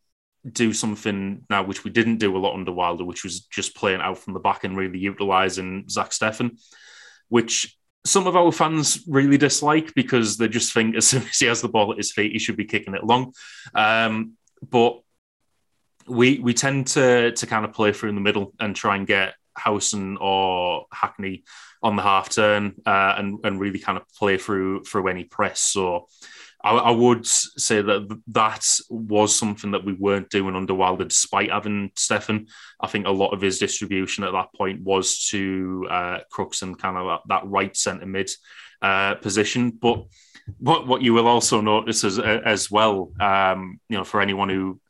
do 0.51 0.73
something 0.73 1.45
now 1.51 1.63
which 1.63 1.85
we 1.85 1.91
didn't 1.91 2.19
do 2.19 2.37
a 2.37 2.39
lot 2.39 2.55
under 2.55 2.73
Wilder, 2.73 3.05
which 3.05 3.23
was 3.23 3.41
just 3.41 3.77
playing 3.77 4.01
out 4.01 4.19
from 4.19 4.35
the 4.35 4.41
back 4.41 4.65
and 4.65 4.77
really 4.77 4.99
utilising 4.99 5.85
Zach 5.89 6.11
Steffen, 6.11 6.59
which 7.29 7.77
some 8.05 8.27
of 8.27 8.37
our 8.37 8.53
fans 8.53 9.05
really 9.07 9.37
dislike 9.37 9.95
because 9.95 10.37
they 10.37 10.49
just 10.49 10.73
think 10.73 10.97
as 10.97 11.07
soon 11.09 11.23
as 11.23 11.39
he 11.39 11.47
has 11.47 11.61
the 11.61 11.69
ball 11.69 11.93
at 11.93 11.99
his 11.99 12.13
feet, 12.13 12.33
he 12.33 12.39
should 12.39 12.57
be 12.57 12.65
kicking 12.65 12.95
it 12.95 13.05
long. 13.05 13.33
Um, 13.75 14.33
but 14.69 15.01
we 16.07 16.39
we 16.39 16.55
tend 16.55 16.87
to 16.89 17.33
to 17.33 17.47
kind 17.47 17.65
of 17.65 17.73
play 17.73 17.93
through 17.93 18.09
in 18.09 18.15
the 18.15 18.21
middle 18.21 18.55
and 18.59 18.75
try 18.75 18.97
and 18.97 19.07
get 19.07 19.35
Howson 19.55 20.17
or 20.19 20.87
Hackney 20.93 21.45
on 21.83 21.97
the 21.97 22.03
half 22.03 22.31
turn 22.31 22.75
uh, 22.87 23.15
and 23.19 23.39
and 23.45 23.61
really 23.61 23.79
kind 23.79 23.99
of 23.99 24.09
play 24.17 24.39
through 24.39 24.85
through 24.85 25.09
any 25.09 25.25
press. 25.25 25.61
So 25.61 26.09
I, 26.63 26.73
I, 26.73 26.91
would 26.91 27.25
say 27.25 27.83
that 27.83 28.21
that 28.29 28.67
was 28.91 29.35
something 29.35 29.71
that 29.71 29.85
we 29.85 29.93
weren't 29.93 30.31
doing 30.31 30.57
under 30.57 30.75
Wilder, 30.75 31.05
despite 31.05 31.51
having 31.51 31.91
Steffen. 31.97 32.49
I 32.81 32.89
think 32.89 33.07
a 33.07 33.11
lot 33.11 33.33
of 33.33 33.41
his 33.41 33.59
distribution 33.59 34.25
at 34.25 34.33
that 34.33 34.53
point 34.55 34.83
was 34.83 35.29
to 35.29 35.87
uh, 35.89 36.19
Crooks 36.31 36.63
and 36.63 36.79
kind 36.79 36.97
of 36.97 37.21
that, 37.29 37.47
right 37.47 37.77
centre 37.77 38.07
mid 38.07 38.31
uh, 38.83 39.15
position. 39.17 39.71
But 39.71 40.07
what 40.59 40.87
what 40.89 41.03
you 41.03 41.15
will 41.15 41.29
also 41.29 41.61
notice 41.61 42.03
as 42.03 42.19
as 42.19 42.71
well, 42.71 43.13
um, 43.21 43.79
you 43.89 43.97
know, 43.97 44.05
for 44.05 44.21
anyone 44.21 44.49
who 44.49 44.81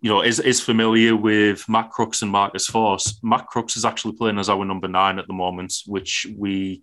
you 0.00 0.08
know 0.08 0.22
is 0.22 0.40
is 0.40 0.60
familiar 0.60 1.14
with 1.14 1.68
Matt 1.68 1.90
Crooks 1.90 2.22
and 2.22 2.30
Marcus 2.30 2.68
Forss, 2.70 3.18
Matt 3.22 3.46
Crooks 3.48 3.76
is 3.76 3.84
actually 3.84 4.16
playing 4.16 4.38
as 4.38 4.48
our 4.48 4.64
number 4.64 4.88
nine 4.88 5.18
at 5.18 5.26
the 5.26 5.34
moment, 5.34 5.74
which 5.86 6.26
we 6.34 6.82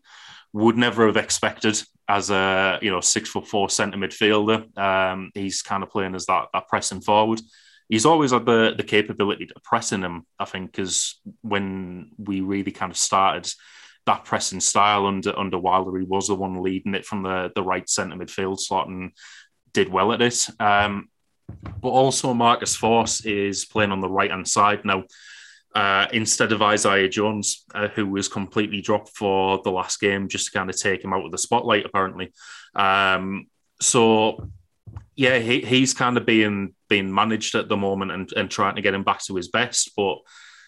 would 0.54 0.78
never 0.78 1.08
have 1.08 1.18
expected 1.18 1.82
as 2.12 2.30
a 2.30 2.78
you 2.82 2.92
know 2.92 3.00
six 3.00 3.30
foot 3.30 3.48
four 3.48 3.70
centre 3.70 3.98
midfielder. 3.98 4.78
Um, 4.78 5.32
he's 5.34 5.62
kind 5.62 5.82
of 5.82 5.90
playing 5.90 6.14
as 6.14 6.26
that 6.26 6.48
that 6.54 6.68
pressing 6.68 7.02
forward. 7.02 7.42
He's 7.88 8.06
always 8.06 8.32
had 8.32 8.46
the 8.46 8.74
the 8.76 8.84
capability 8.84 9.46
to 9.46 9.54
press 9.64 9.94
in 9.94 10.04
him. 10.04 10.26
I 10.38 10.46
think 10.46 10.72
because 10.72 11.20
when 11.42 12.12
we 12.18 12.42
really 12.42 12.72
kind 12.72 12.92
of 12.92 12.98
started 12.98 13.50
that 14.06 14.26
pressing 14.26 14.60
style 14.60 15.06
under 15.06 15.38
under 15.40 15.58
Wilder, 15.58 15.98
he 15.98 16.06
was 16.06 16.28
the 16.28 16.36
one 16.36 16.62
leading 16.62 16.96
it 16.96 17.06
from 17.06 17.24
the 17.24 17.52
the 17.56 17.64
right 17.64 17.88
centre 17.90 18.18
midfield 18.18 18.60
slot 18.60 18.90
and 18.90 19.12
did 19.74 19.90
well 19.90 20.12
at 20.12 20.22
it. 20.22 20.50
Um, 20.60 21.08
but 21.82 21.90
also 21.90 22.34
Marcus 22.34 22.76
Forss 22.78 23.26
is 23.26 23.66
playing 23.66 23.92
on 23.92 24.02
the 24.02 24.10
right 24.10 24.32
hand 24.32 24.48
side 24.48 24.84
now 24.84 25.04
uh, 25.74 26.08
instead 26.12 26.52
of 26.52 26.62
Isaiah 26.62 27.08
Jones, 27.08 27.66
uh, 27.74 27.88
who 27.90 28.08
was 28.08 28.28
completely 28.28 28.82
dropped 28.82 29.10
for 29.10 29.62
the 29.64 29.72
last 29.72 30.00
game 30.00 30.28
just 30.28 30.48
to 30.48 30.58
kind 30.58 30.70
of 30.70 30.78
take 30.78 31.04
him 31.04 31.14
out 31.14 31.26
of 31.26 31.32
the 31.32 31.38
spotlight, 31.38 31.86
apparently. 31.86 32.34
Um, 32.76 33.48
so, 33.80 34.50
yeah, 35.16 35.40
he, 35.40 35.62
he's 35.62 35.94
kind 35.94 36.18
of 36.18 36.26
being 36.26 36.76
being 36.90 37.14
managed 37.14 37.56
at 37.56 37.70
the 37.70 37.78
moment 37.78 38.12
and, 38.12 38.34
and 38.34 38.52
trying 38.52 38.76
to 38.76 38.82
get 38.82 38.94
him 38.94 39.04
back 39.04 39.24
to 39.24 39.36
his 39.36 39.48
best. 39.48 39.92
But 39.96 40.18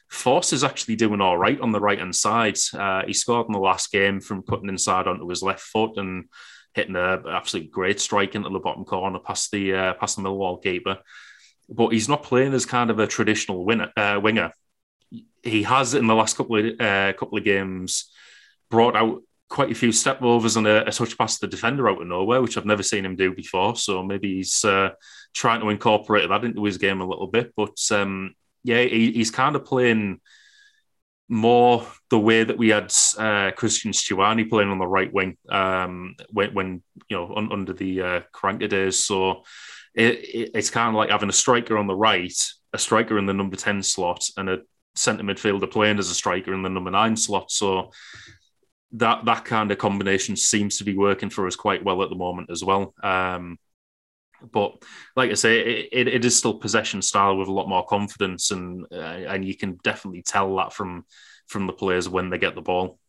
Forss 0.10 0.54
is 0.54 0.64
actually 0.64 0.96
doing 0.96 1.20
all 1.20 1.38
right 1.38 1.60
on 1.60 1.74
the 1.74 1.82
right 1.82 2.00
hand 2.00 2.16
side. 2.16 2.58
Uh, 2.74 3.04
he 3.06 3.14
scored 3.14 3.48
in 3.48 3.54
the 3.54 3.60
last 3.60 3.92
game 3.92 4.22
from 4.22 4.44
cutting 4.44 4.70
inside 4.70 5.08
onto 5.08 5.28
his 5.28 5.44
left 5.44 5.62
foot 5.62 5.98
and 5.98 6.26
hitting 6.74 6.96
an 6.96 7.24
absolute 7.28 7.70
great 7.70 8.00
strike 8.00 8.36
into 8.36 8.50
the 8.50 8.60
bottom 8.60 8.86
corner 8.86 9.20
past 9.20 9.52
the 9.52 9.74
uh, 9.74 9.94
past 9.96 10.16
the 10.16 10.22
Millwall 10.22 10.64
keeper. 10.64 11.00
But 11.68 11.90
he's 11.90 12.10
not 12.10 12.24
playing 12.24 12.54
as 12.54 12.66
kind 12.66 12.90
of 12.90 13.00
a 13.00 13.08
traditional 13.08 13.66
winner, 13.66 13.92
uh, 13.98 14.20
winger 14.22 14.54
he 15.42 15.64
has 15.64 15.94
in 15.94 16.08
the 16.08 16.16
last 16.16 16.38
couple 16.38 16.58
of 16.58 16.80
uh, 16.80 17.14
couple 17.14 17.38
of 17.38 17.44
games 17.44 18.12
brought 18.70 18.96
out 18.96 19.22
quite 19.50 19.72
a 19.72 19.76
few 19.76 19.92
step 19.92 20.22
overs 20.24 20.58
and 20.58 20.66
a, 20.66 20.88
a, 20.88 20.92
touch 20.92 21.16
past 21.16 21.40
the 21.40 21.48
defender 21.48 21.88
out 21.88 22.02
of 22.02 22.08
nowhere, 22.08 22.42
which 22.42 22.58
I've 22.58 22.66
never 22.66 22.82
seen 22.82 23.06
him 23.06 23.16
do 23.16 23.36
before. 23.36 23.76
So 23.76 24.02
maybe 24.02 24.38
he's 24.38 24.66
uh, 24.66 24.90
trying 25.34 25.62
to 25.62 25.70
incorporate 25.70 26.28
that 26.28 26.44
into 26.44 26.64
his 26.64 26.80
game 26.80 27.02
a 27.02 27.08
little 27.08 27.28
bit. 27.28 27.54
But 27.56 27.78
um, 27.92 28.34
yeah, 28.64 28.82
he, 28.82 29.12
he's 29.12 29.30
kind 29.30 29.56
of 29.56 29.64
playing 29.64 30.22
more 31.30 31.86
the 32.10 32.20
way 32.20 32.44
that 32.44 32.58
we 32.58 32.70
had 32.70 32.92
uh, 33.18 33.52
Christian 33.52 33.92
Stuani 33.92 34.50
playing 34.50 34.70
on 34.70 34.80
the 34.80 34.88
right 34.88 35.14
wing 35.14 35.38
um, 35.50 36.16
when, 36.32 36.54
when, 36.54 36.84
you 37.10 37.18
know 37.18 37.36
un, 37.36 37.52
under 37.52 37.74
the 37.74 38.02
uh, 38.02 38.52
days. 38.68 38.98
So 38.98 39.44
it, 39.94 40.16
it, 40.24 40.52
it's 40.56 40.70
kind 40.70 40.90
of 40.90 40.96
like 40.96 41.12
having 41.12 41.30
a 41.30 41.34
striker 41.34 41.78
on 41.78 41.88
the 41.88 41.96
right, 41.96 42.36
a 42.74 42.80
striker 42.80 43.20
in 43.20 43.26
the 43.28 43.34
number 43.34 43.56
ten 43.56 43.84
slot, 43.84 44.28
and 44.36 44.50
a 44.50 44.60
centre 44.96 45.24
midfielder 45.24 45.70
playing 45.70 46.00
as 46.00 46.10
a 46.10 46.16
striker 46.16 46.54
in 46.54 46.64
the 46.64 46.70
number 46.70 46.92
nine 46.92 47.16
slot. 47.16 47.52
So 47.52 47.92
that 48.94 49.26
that 49.26 49.46
kind 49.46 49.72
of 49.72 49.78
combination 49.78 50.36
seems 50.36 50.78
to 50.78 50.84
be 50.84 50.96
working 50.96 51.30
for 51.30 51.48
us 51.48 51.56
quite 51.56 51.84
well 51.84 52.04
at 52.04 52.10
the 52.10 52.16
moment 52.16 52.50
as 52.52 52.64
well. 52.64 52.94
Um, 53.04 53.58
but 54.52 54.84
like 55.16 55.32
I 55.32 55.36
say, 55.36 55.88
it, 55.92 56.08
it 56.08 56.26
is 56.26 56.36
still 56.36 56.56
possession 56.56 57.02
style 57.02 57.38
with 57.38 57.48
a 57.48 57.54
lot 57.54 57.70
more 57.70 57.86
confidence, 57.86 58.52
and 58.52 58.86
uh, 58.92 58.96
and 58.96 59.46
you 59.46 59.56
can 59.56 59.80
definitely 59.84 60.22
tell 60.22 60.56
that 60.58 60.74
from 60.74 61.06
from 61.48 61.68
the 61.68 61.74
players 61.74 62.10
when 62.10 62.30
they 62.30 62.38
get 62.38 62.56
the 62.56 62.62
ball. 62.62 63.00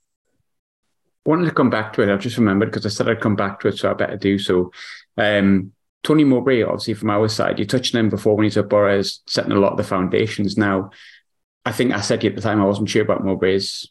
I 1.26 1.30
wanted 1.30 1.46
to 1.46 1.54
come 1.54 1.70
back 1.70 1.92
to 1.94 2.02
it. 2.02 2.10
I've 2.12 2.20
just 2.20 2.36
remembered 2.36 2.70
because 2.70 2.86
I 2.86 2.90
said 2.90 3.08
I'd 3.08 3.20
come 3.20 3.36
back 3.36 3.60
to 3.60 3.68
it, 3.68 3.78
so 3.78 3.90
I 3.90 3.94
better 3.94 4.16
do 4.16 4.38
so. 4.38 4.72
Um, 5.16 5.72
Tony 6.02 6.22
Mowbray, 6.22 6.62
obviously 6.62 6.94
from 6.94 7.10
our 7.10 7.28
side, 7.28 7.58
you 7.58 7.64
touched 7.64 7.94
on 7.94 8.00
him 8.00 8.10
before 8.10 8.36
when 8.36 8.44
he's 8.44 8.58
at 8.58 8.68
Boro, 8.68 8.98
is 8.98 9.20
setting 9.26 9.52
a 9.52 9.58
lot 9.58 9.72
of 9.72 9.78
the 9.78 9.84
foundations 9.84 10.58
now. 10.58 10.90
I 11.64 11.72
think 11.72 11.92
I 11.92 12.00
said 12.00 12.24
at 12.24 12.34
the 12.34 12.42
time 12.42 12.60
I 12.60 12.66
wasn't 12.66 12.90
sure 12.90 13.02
about 13.02 13.24
Mowbray's 13.24 13.88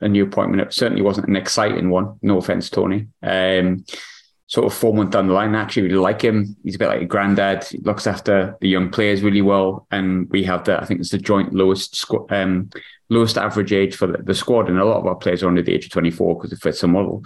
a 0.00 0.08
new 0.08 0.24
appointment. 0.24 0.62
It 0.62 0.74
certainly 0.74 1.02
wasn't 1.02 1.28
an 1.28 1.36
exciting 1.36 1.90
one. 1.90 2.18
No 2.22 2.38
offense, 2.38 2.68
Tony. 2.68 3.08
Um, 3.22 3.84
sort 4.46 4.66
of 4.66 4.74
four 4.74 4.92
months 4.92 5.12
down 5.12 5.26
the 5.26 5.32
line, 5.32 5.54
I 5.54 5.62
actually 5.62 5.84
really 5.84 5.96
like 5.96 6.22
him. 6.22 6.56
He's 6.62 6.74
a 6.74 6.78
bit 6.78 6.88
like 6.88 7.02
a 7.02 7.06
granddad. 7.06 7.64
He 7.64 7.78
looks 7.78 8.06
after 8.06 8.56
the 8.60 8.68
young 8.68 8.90
players 8.90 9.22
really 9.22 9.42
well, 9.42 9.86
and 9.90 10.28
we 10.30 10.44
have 10.44 10.64
the 10.64 10.80
I 10.80 10.84
think 10.84 11.00
it's 11.00 11.10
the 11.10 11.18
joint 11.18 11.54
lowest 11.54 11.94
squ- 11.94 12.30
um, 12.30 12.70
lowest 13.08 13.38
average 13.38 13.72
age 13.72 13.96
for 13.96 14.06
the, 14.06 14.18
the, 14.18 14.34
squad, 14.34 14.68
and 14.68 14.78
a 14.78 14.84
lot 14.84 14.98
of 14.98 15.06
our 15.06 15.14
players 15.14 15.42
are 15.42 15.48
under 15.48 15.62
the 15.62 15.74
age 15.74 15.86
of 15.86 15.92
twenty 15.92 16.10
four 16.10 16.36
because 16.36 16.52
it 16.52 16.60
fits 16.60 16.82
the 16.82 16.88
model. 16.88 17.24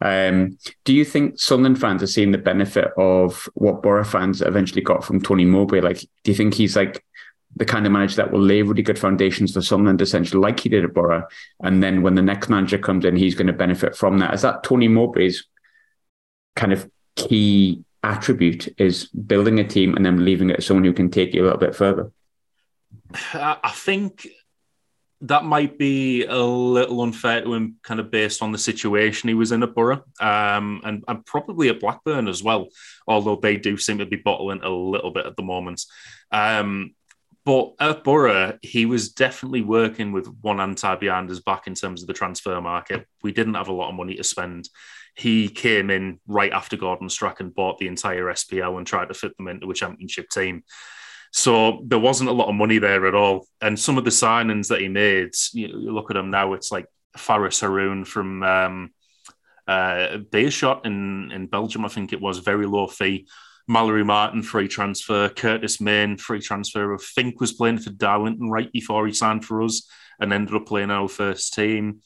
Um, 0.00 0.56
do 0.84 0.94
you 0.94 1.04
think 1.04 1.40
Sunderland 1.40 1.80
fans 1.80 2.02
are 2.02 2.06
seeing 2.06 2.30
the 2.30 2.38
benefit 2.38 2.88
of 2.96 3.48
what 3.54 3.82
Boro 3.82 4.04
fans 4.04 4.40
eventually 4.40 4.82
got 4.82 5.04
from 5.04 5.20
Tony 5.20 5.44
Mowbray? 5.44 5.80
Like, 5.80 6.00
do 6.22 6.30
you 6.30 6.34
think 6.34 6.54
he's 6.54 6.76
like 6.76 7.04
the 7.56 7.64
kind 7.64 7.86
of 7.86 7.92
manager 7.92 8.16
that 8.16 8.32
will 8.32 8.40
lay 8.40 8.62
really 8.62 8.82
good 8.82 8.98
foundations 8.98 9.52
for 9.52 9.60
Sunderland, 9.60 10.00
essentially, 10.00 10.40
like 10.40 10.60
he 10.60 10.68
did 10.68 10.84
at 10.84 10.94
Boro. 10.94 11.26
And 11.62 11.82
then 11.82 12.02
when 12.02 12.14
the 12.14 12.22
next 12.22 12.48
manager 12.48 12.78
comes 12.78 13.04
in, 13.04 13.16
he's 13.16 13.34
going 13.34 13.46
to 13.46 13.52
benefit 13.52 13.96
from 13.96 14.18
that. 14.18 14.32
Is 14.32 14.42
that 14.42 14.62
Tony 14.62 14.88
Mowbray's 14.88 15.46
kind 16.56 16.72
of 16.72 16.90
key 17.16 17.84
attribute 18.02 18.74
is 18.78 19.06
building 19.08 19.60
a 19.60 19.68
team 19.68 19.94
and 19.94 20.04
then 20.04 20.24
leaving 20.24 20.50
it 20.50 20.56
to 20.56 20.62
someone 20.62 20.84
who 20.84 20.92
can 20.92 21.10
take 21.10 21.34
you 21.34 21.42
a 21.42 21.44
little 21.44 21.58
bit 21.58 21.76
further? 21.76 22.10
I 23.34 23.72
think 23.74 24.26
that 25.22 25.44
might 25.44 25.78
be 25.78 26.24
a 26.24 26.42
little 26.42 27.00
unfair 27.02 27.42
to 27.42 27.54
him, 27.54 27.76
kind 27.82 28.00
of 28.00 28.10
based 28.10 28.42
on 28.42 28.50
the 28.50 28.58
situation 28.58 29.28
he 29.28 29.34
was 29.34 29.52
in 29.52 29.62
at 29.62 29.74
Boro, 29.74 30.02
um, 30.20 30.80
and, 30.84 31.04
and 31.06 31.24
probably 31.24 31.68
at 31.68 31.80
Blackburn 31.80 32.26
as 32.28 32.42
well. 32.42 32.68
Although 33.06 33.36
they 33.36 33.56
do 33.56 33.76
seem 33.76 33.98
to 33.98 34.06
be 34.06 34.16
bottling 34.16 34.62
a 34.62 34.68
little 34.68 35.12
bit 35.12 35.26
at 35.26 35.36
the 35.36 35.42
moment. 35.42 35.84
Um, 36.32 36.94
but 37.44 37.72
at 37.80 38.04
Boro, 38.04 38.58
he 38.62 38.86
was 38.86 39.12
definitely 39.12 39.62
working 39.62 40.12
with 40.12 40.28
one 40.40 40.58
hand 40.58 40.78
tied 40.78 41.00
behind 41.00 41.28
his 41.28 41.40
back 41.40 41.66
in 41.66 41.74
terms 41.74 42.02
of 42.02 42.06
the 42.06 42.14
transfer 42.14 42.60
market. 42.60 43.06
We 43.22 43.32
didn't 43.32 43.54
have 43.54 43.68
a 43.68 43.72
lot 43.72 43.88
of 43.88 43.96
money 43.96 44.14
to 44.14 44.24
spend. 44.24 44.68
He 45.16 45.48
came 45.48 45.90
in 45.90 46.20
right 46.26 46.52
after 46.52 46.76
Gordon 46.76 47.08
Strachan 47.08 47.50
bought 47.50 47.78
the 47.78 47.88
entire 47.88 48.24
SPL 48.26 48.78
and 48.78 48.86
tried 48.86 49.08
to 49.08 49.14
fit 49.14 49.36
them 49.36 49.48
into 49.48 49.70
a 49.70 49.74
championship 49.74 50.28
team. 50.30 50.62
So 51.32 51.82
there 51.86 51.98
wasn't 51.98 52.30
a 52.30 52.34
lot 52.34 52.48
of 52.48 52.54
money 52.54 52.78
there 52.78 53.06
at 53.06 53.14
all. 53.14 53.46
And 53.60 53.78
some 53.78 53.98
of 53.98 54.04
the 54.04 54.10
signings 54.10 54.68
that 54.68 54.80
he 54.80 54.88
made, 54.88 55.30
you, 55.52 55.68
look 55.68 56.10
at 56.10 56.14
them 56.14 56.30
now, 56.30 56.52
it's 56.52 56.70
like 56.70 56.86
Faris 57.16 57.60
Haroun 57.60 58.06
from 58.06 58.42
um, 58.42 58.90
uh, 59.66 60.18
Beerschot 60.30 60.86
in, 60.86 61.30
in 61.32 61.46
Belgium, 61.46 61.84
I 61.84 61.88
think 61.88 62.12
it 62.12 62.20
was, 62.20 62.38
very 62.38 62.66
low 62.66 62.86
fee. 62.86 63.26
Mallory 63.68 64.04
Martin, 64.04 64.42
free 64.42 64.68
transfer. 64.68 65.28
Curtis 65.28 65.80
Main, 65.80 66.16
free 66.16 66.40
transfer. 66.40 66.94
I 66.94 66.98
think 67.14 67.40
was 67.40 67.52
playing 67.52 67.78
for 67.78 67.90
Darlington 67.90 68.50
right 68.50 68.70
before 68.72 69.06
he 69.06 69.12
signed 69.12 69.44
for 69.44 69.62
us 69.62 69.88
and 70.20 70.32
ended 70.32 70.54
up 70.54 70.66
playing 70.66 70.90
our 70.90 71.08
first 71.08 71.54
team. 71.54 72.00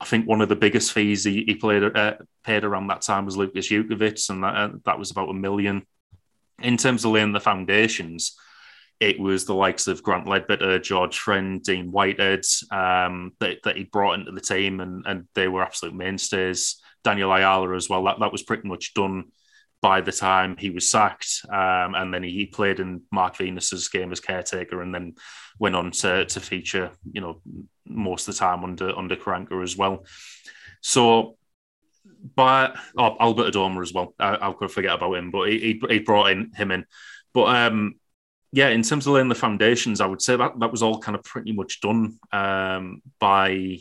I 0.00 0.04
think 0.06 0.26
one 0.26 0.40
of 0.40 0.48
the 0.48 0.56
biggest 0.56 0.92
fees 0.92 1.24
he, 1.24 1.44
he 1.46 1.54
played 1.54 1.82
uh, 1.82 2.14
paid 2.42 2.64
around 2.64 2.86
that 2.86 3.02
time 3.02 3.26
was 3.26 3.36
Lucas 3.36 3.68
Jutkiewicz, 3.68 4.30
and 4.30 4.42
that, 4.42 4.56
uh, 4.56 4.70
that 4.86 4.98
was 4.98 5.10
about 5.10 5.28
a 5.28 5.34
million. 5.34 5.86
In 6.62 6.76
terms 6.76 7.04
of 7.04 7.12
laying 7.12 7.32
the 7.32 7.40
foundations, 7.40 8.36
it 8.98 9.18
was 9.18 9.44
the 9.44 9.54
likes 9.54 9.86
of 9.86 10.02
Grant 10.02 10.26
Leadbitter, 10.26 10.82
George 10.82 11.18
Friend, 11.18 11.62
Dean 11.62 11.90
Whitehead 11.90 12.44
um, 12.70 13.32
that, 13.40 13.62
that 13.64 13.76
he 13.76 13.84
brought 13.84 14.18
into 14.18 14.32
the 14.32 14.40
team, 14.40 14.80
and, 14.80 15.04
and 15.06 15.26
they 15.34 15.48
were 15.48 15.62
absolute 15.62 15.94
mainstays. 15.94 16.76
Daniel 17.02 17.32
Ayala 17.32 17.74
as 17.74 17.88
well. 17.88 18.04
That, 18.04 18.20
that 18.20 18.32
was 18.32 18.42
pretty 18.42 18.68
much 18.68 18.92
done 18.94 19.32
by 19.82 20.00
the 20.00 20.12
time 20.12 20.56
he 20.58 20.70
was 20.70 20.90
sacked. 20.90 21.42
Um, 21.48 21.94
and 21.94 22.12
then 22.12 22.22
he 22.22 22.46
played 22.46 22.80
in 22.80 23.02
Mark 23.10 23.36
Venus's 23.36 23.88
game 23.88 24.12
as 24.12 24.20
caretaker 24.20 24.82
and 24.82 24.94
then 24.94 25.14
went 25.58 25.74
on 25.74 25.90
to, 25.92 26.26
to 26.26 26.40
feature, 26.40 26.90
you 27.12 27.20
know, 27.20 27.40
most 27.86 28.28
of 28.28 28.34
the 28.34 28.38
time 28.38 28.62
under, 28.64 28.96
under 28.96 29.16
Karanka 29.16 29.62
as 29.62 29.76
well. 29.76 30.04
So, 30.82 31.36
but 32.34 32.76
oh, 32.96 33.16
Albert 33.18 33.52
Adomah 33.52 33.82
as 33.82 33.92
well. 33.92 34.14
I, 34.18 34.48
I 34.48 34.52
could 34.52 34.70
forget 34.70 34.94
about 34.94 35.14
him, 35.14 35.30
but 35.30 35.48
he, 35.48 35.58
he, 35.58 35.82
he 35.88 35.98
brought 36.00 36.30
in 36.30 36.52
him 36.54 36.70
in. 36.70 36.84
But 37.32 37.56
um, 37.56 37.94
yeah, 38.52 38.68
in 38.68 38.82
terms 38.82 39.06
of 39.06 39.14
laying 39.14 39.28
the 39.28 39.34
foundations, 39.34 40.00
I 40.00 40.06
would 40.06 40.20
say 40.20 40.36
that 40.36 40.58
that 40.58 40.70
was 40.70 40.82
all 40.82 40.98
kind 40.98 41.16
of 41.16 41.24
pretty 41.24 41.52
much 41.52 41.80
done 41.80 42.18
um, 42.32 43.02
by 43.18 43.78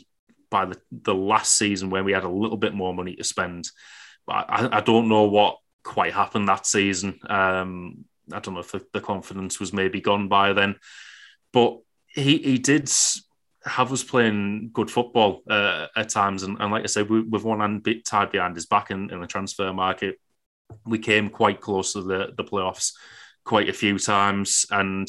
by 0.52 0.66
the, 0.66 0.78
the 0.92 1.14
last 1.14 1.58
season 1.58 1.90
when 1.90 2.06
we 2.06 2.12
had 2.12 2.24
a 2.24 2.30
little 2.30 2.58
bit 2.58 2.74
more 2.74 2.94
money 2.94 3.16
to 3.16 3.24
spend. 3.24 3.70
But 4.26 4.46
I, 4.50 4.78
I 4.78 4.82
don't 4.82 5.08
know 5.08 5.24
what 5.24 5.58
quite 5.90 6.14
happened 6.14 6.48
that 6.48 6.68
season. 6.68 7.20
Um, 7.28 8.06
I 8.32 8.40
don't 8.40 8.54
know 8.54 8.60
if 8.60 8.72
the, 8.72 8.86
the, 8.94 9.02
confidence 9.02 9.60
was 9.60 9.74
maybe 9.74 10.00
gone 10.00 10.28
by 10.28 10.54
then, 10.54 10.76
but 11.52 11.80
he 12.08 12.38
he 12.38 12.60
did 12.60 12.92
have 13.66 13.92
us 13.92 14.04
playing 14.04 14.70
good 14.72 14.92
football 14.92 15.42
uh, 15.50 15.88
at 15.96 16.10
times, 16.10 16.44
and, 16.44 16.58
and, 16.60 16.72
like 16.72 16.84
I 16.84 16.88
said, 16.88 17.10
we, 17.10 17.22
with 17.22 17.44
one 17.44 17.60
hand 17.60 17.88
tied 18.06 18.32
behind 18.32 18.56
his 18.56 18.68
back 18.68 18.92
in, 18.92 19.10
in 19.12 19.20
the 19.20 19.28
transfer 19.28 19.74
market, 19.74 20.20
we 20.86 21.00
came 21.00 21.28
quite 21.28 21.60
close 21.60 21.94
to 21.94 22.04
the 22.04 22.34
the 22.38 22.44
playoffs 22.44 22.94
quite 23.44 23.68
a 23.68 23.74
few 23.74 23.98
times, 23.98 24.68
and 24.70 25.08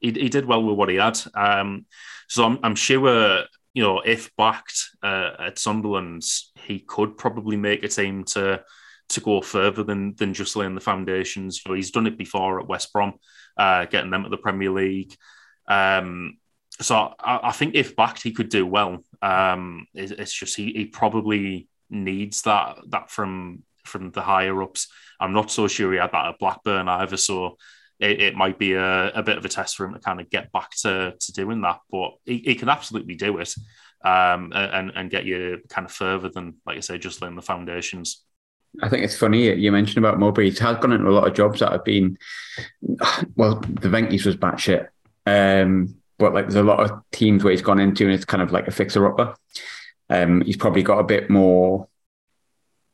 he, 0.00 0.12
he 0.12 0.28
did 0.28 0.46
well 0.46 0.62
with 0.62 0.76
what 0.76 0.88
he 0.88 0.96
had. 0.96 1.18
Um, 1.34 1.86
so 2.28 2.44
I'm, 2.44 2.60
I'm 2.62 2.76
sure 2.76 3.44
you 3.74 3.82
know, 3.82 4.00
if 4.04 4.30
backed 4.36 4.90
uh, 5.02 5.32
at 5.38 5.58
Sunderland, 5.58 6.22
he 6.66 6.78
could 6.78 7.16
probably 7.16 7.56
make 7.56 7.82
a 7.82 7.88
team 7.88 8.22
to 8.24 8.62
to 9.12 9.20
go 9.20 9.40
further 9.40 9.82
than 9.82 10.14
than 10.16 10.34
just 10.34 10.56
laying 10.56 10.74
the 10.74 10.80
foundations. 10.80 11.62
You 11.64 11.70
know, 11.70 11.76
he's 11.76 11.90
done 11.90 12.06
it 12.06 12.18
before 12.18 12.60
at 12.60 12.68
West 12.68 12.92
Brom, 12.92 13.14
uh, 13.56 13.86
getting 13.86 14.10
them 14.10 14.24
at 14.24 14.30
the 14.30 14.36
Premier 14.36 14.70
League. 14.70 15.14
Um, 15.68 16.38
so 16.80 17.14
I, 17.18 17.40
I, 17.44 17.52
think 17.52 17.74
if 17.74 17.94
backed, 17.94 18.22
he 18.22 18.32
could 18.32 18.48
do 18.48 18.66
well. 18.66 19.04
Um, 19.20 19.86
it, 19.94 20.12
it's 20.12 20.32
just 20.32 20.56
he, 20.56 20.72
he 20.72 20.86
probably 20.86 21.68
needs 21.90 22.42
that 22.42 22.78
that 22.88 23.10
from 23.10 23.62
from 23.84 24.10
the 24.10 24.22
higher 24.22 24.62
ups. 24.62 24.88
I'm 25.20 25.32
not 25.32 25.50
so 25.50 25.68
sure 25.68 25.92
he 25.92 25.98
had 25.98 26.12
that 26.12 26.26
at 26.26 26.38
Blackburn 26.38 26.88
either. 26.88 27.16
So 27.16 27.58
it, 28.00 28.20
it 28.20 28.34
might 28.34 28.58
be 28.58 28.72
a, 28.72 29.10
a, 29.10 29.22
bit 29.22 29.38
of 29.38 29.44
a 29.44 29.48
test 29.48 29.76
for 29.76 29.86
him 29.86 29.94
to 29.94 30.00
kind 30.00 30.20
of 30.20 30.30
get 30.30 30.50
back 30.52 30.70
to, 30.82 31.14
to 31.18 31.32
doing 31.32 31.60
that. 31.62 31.80
But 31.90 32.12
he, 32.24 32.38
he 32.38 32.54
can 32.54 32.68
absolutely 32.68 33.14
do 33.14 33.38
it 33.38 33.54
um, 34.04 34.52
and, 34.54 34.90
and 34.94 35.10
get 35.10 35.24
you 35.24 35.60
kind 35.68 35.84
of 35.84 35.92
further 35.92 36.28
than, 36.28 36.54
like 36.66 36.76
I 36.76 36.80
say, 36.80 36.98
just 36.98 37.22
laying 37.22 37.36
the 37.36 37.42
foundations. 37.42 38.24
I 38.80 38.88
think 38.88 39.04
it's 39.04 39.16
funny 39.16 39.52
you 39.52 39.70
mentioned 39.70 40.04
about 40.04 40.18
Mowbray. 40.18 40.46
He's 40.46 40.58
had 40.58 40.80
gone 40.80 40.92
into 40.92 41.08
a 41.08 41.10
lot 41.10 41.26
of 41.26 41.34
jobs 41.34 41.60
that 41.60 41.72
have 41.72 41.84
been, 41.84 42.16
well, 43.36 43.56
the 43.56 43.88
Venky's 43.88 44.24
was 44.24 44.36
batshit. 44.36 44.88
Um, 45.26 45.96
but 46.18 46.32
like 46.32 46.44
there's 46.44 46.54
a 46.54 46.62
lot 46.62 46.80
of 46.80 47.02
teams 47.10 47.44
where 47.44 47.50
he's 47.50 47.62
gone 47.62 47.80
into 47.80 48.04
and 48.04 48.12
it's 48.12 48.24
kind 48.24 48.42
of 48.42 48.52
like 48.52 48.68
a 48.68 48.72
fixer 48.72 49.06
upper. 49.06 49.34
Um, 50.08 50.40
he's 50.42 50.56
probably 50.56 50.82
got 50.82 50.98
a 50.98 51.04
bit 51.04 51.28
more 51.28 51.88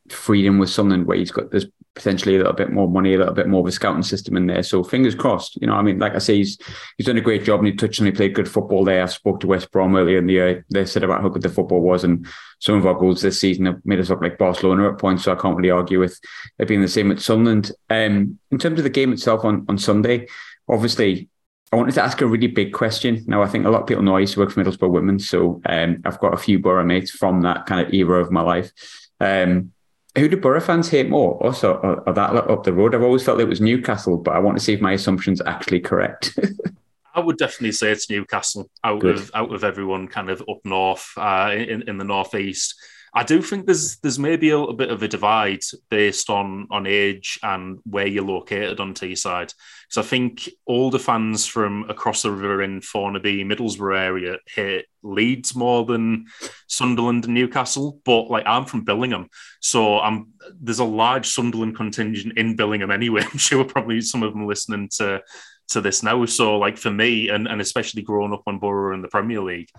freedom 0.09 0.59
with 0.59 0.71
something 0.71 1.05
where 1.05 1.19
he's 1.19 1.31
got 1.31 1.51
there's 1.51 1.67
potentially 1.95 2.37
a 2.37 2.39
little 2.39 2.53
bit 2.53 2.71
more 2.71 2.89
money, 2.89 3.15
a 3.15 3.19
little 3.19 3.35
bit 3.35 3.49
more 3.49 3.61
of 3.61 3.67
a 3.67 3.73
scouting 3.73 4.03
system 4.03 4.37
in 4.37 4.47
there. 4.47 4.63
So 4.63 4.85
fingers 4.85 5.15
crossed. 5.15 5.57
You 5.61 5.67
know, 5.67 5.75
I 5.75 5.83
mean, 5.83 5.99
like 5.99 6.15
I 6.15 6.19
say, 6.19 6.37
he's 6.37 6.59
he's 6.97 7.07
done 7.07 7.19
a 7.19 7.23
great 7.23 7.45
job 7.45 7.61
and 7.61 7.67
he 7.67 7.75
touched 7.75 7.99
and 7.99 8.07
he 8.07 8.13
played 8.13 8.35
good 8.35 8.49
football 8.49 8.85
there. 8.85 9.03
I 9.03 9.07
spoke 9.07 9.41
to 9.41 9.47
West 9.47 9.71
Brom 9.73 9.97
earlier 9.97 10.19
in 10.19 10.27
the 10.27 10.35
year. 10.35 10.65
They 10.71 10.85
said 10.85 11.03
about 11.03 11.23
how 11.23 11.29
good 11.29 11.43
the 11.43 11.49
football 11.49 11.81
was, 11.81 12.05
and 12.05 12.27
some 12.61 12.77
of 12.77 12.87
our 12.87 12.95
goals 12.95 13.21
this 13.21 13.41
season 13.41 13.67
have 13.67 13.81
made 13.85 14.01
us 14.01 14.11
look 14.11 14.23
like 14.23 14.39
Barcelona 14.39 14.91
at 14.91 14.99
points. 14.99 15.25
So 15.25 15.33
I 15.33 15.37
can't 15.37 15.57
really 15.57 15.71
argue 15.71 15.99
with 15.99 16.19
it 16.59 16.69
being 16.69 16.83
the 16.83 16.89
same 16.89 17.11
at 17.11 17.21
Sunderland. 17.21 17.73
Um, 17.91 18.39
in 18.51 18.59
terms 18.59 18.79
of 18.79 18.85
the 18.85 18.91
game 18.91 19.13
itself 19.13 19.45
on 19.45 19.67
on 19.69 19.79
Sunday, 19.79 20.29
obviously. 20.69 21.29
I 21.71 21.77
wanted 21.77 21.97
to 21.97 22.03
ask 22.03 22.19
a 22.23 22.27
really 22.27 22.47
big 22.47 22.73
question. 22.73 23.23
Now, 23.27 23.43
I 23.43 23.47
think 23.47 23.67
a 23.67 23.69
lot 23.69 23.83
of 23.83 23.87
people 23.87 24.03
know 24.03 24.17
I 24.17 24.21
used 24.21 24.33
to 24.33 24.41
work 24.41 24.51
for 24.51 24.65
Middlesbrough 24.65 24.91
Women, 24.91 25.19
so 25.19 25.61
um, 25.67 26.01
I've 26.07 26.19
got 26.19 26.33
a 26.33 26.39
few 26.39 26.59
Boro 26.59 26.83
mates 26.83 27.11
from 27.11 27.43
that 27.43 27.67
kind 27.67 27.87
of 27.87 27.93
era 27.93 28.23
of 28.23 28.31
my 28.31 28.41
life. 28.41 28.73
Um, 29.21 29.73
who 30.19 30.29
do 30.29 30.37
Boro 30.37 30.61
fans 30.61 30.89
hate 30.89 31.09
more, 31.09 31.45
us 31.47 31.65
or, 31.65 31.77
or, 31.79 32.09
or, 32.09 32.13
that 32.13 32.31
up 32.31 32.65
the 32.65 32.73
road? 32.73 32.95
I've 32.95 33.03
always 33.03 33.25
felt 33.25 33.41
it 33.41 33.49
was 33.49 33.61
Newcastle, 33.61 34.17
but 34.17 34.35
I 34.35 34.39
want 34.39 34.59
to 34.59 34.65
see 34.65 34.73
if 34.73 34.81
my 34.81 34.93
assumption's 34.93 35.41
actually 35.43 35.81
correct. 35.81 36.39
I 37.15 37.21
would 37.21 37.37
definitely 37.37 37.73
say 37.73 37.91
it's 37.91 38.09
Newcastle 38.09 38.71
out 38.85 39.01
Good. 39.01 39.17
of 39.17 39.31
out 39.35 39.53
of 39.53 39.65
everyone 39.65 40.07
kind 40.07 40.31
of 40.31 40.41
up 40.43 40.61
north 40.65 41.11
uh, 41.17 41.53
in 41.53 41.89
in 41.89 41.99
the 41.99 42.05
northeast. 42.05 42.75
I 43.13 43.25
do 43.25 43.43
think 43.43 43.67
there's 43.67 43.97
there's 43.99 44.19
maybe 44.19 44.51
a 44.51 44.59
little 44.59 44.75
bit 44.75 44.91
of 44.91 45.03
a 45.03 45.09
divide 45.09 45.63
based 45.91 46.31
on 46.31 46.69
on 46.71 46.87
age 46.87 47.39
and 47.43 47.79
where 47.85 48.07
you're 48.07 48.25
located 48.25 48.79
on 48.79 48.95
Teesside. 48.95 49.53
So 49.89 50.03
I 50.03 50.05
think 50.05 50.49
all 50.67 50.91
the 50.91 50.99
fans 50.99 51.47
from 51.47 51.89
across 51.89 52.23
the 52.23 52.31
river 52.31 52.63
in 52.63 52.81
Thornaby, 52.81 53.45
Middlesbrough 53.45 53.99
area 53.99 54.37
hate 54.47 54.85
Leeds 55.03 55.57
more 55.57 55.87
than 55.87 56.27
Sunderland 56.67 57.25
and 57.25 57.35
Newcastle. 57.35 58.01
But 58.05 58.29
like 58.31 58.45
I'm 58.47 58.67
from 58.67 58.85
Billingham, 58.85 59.29
so 59.61 59.99
I'm 59.99 60.29
there's 60.61 60.79
a 60.79 60.85
large 60.85 61.29
Sunderland 61.29 61.77
contingent 61.77 62.37
in 62.37 62.57
Billingham 62.57 62.93
anyway. 62.93 63.23
I'm 63.31 63.39
sure 63.39 63.65
probably 63.65 64.01
some 64.03 64.23
of 64.23 64.33
them 64.33 64.47
listening 64.47 64.91
to 64.97 65.23
to 65.69 65.81
this 65.81 66.03
now. 66.03 66.25
So 66.27 66.59
like 66.59 66.77
for 66.77 66.91
me, 66.91 67.31
and, 67.31 67.47
and 67.47 67.61
especially 67.61 68.03
growing 68.03 68.33
up 68.33 68.43
on 68.47 68.59
Boro 68.59 68.95
in 68.95 69.03
the 69.03 69.09
Premier 69.09 69.41
League, 69.41 69.71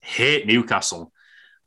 hate 0.00 0.46
Newcastle. 0.46 1.12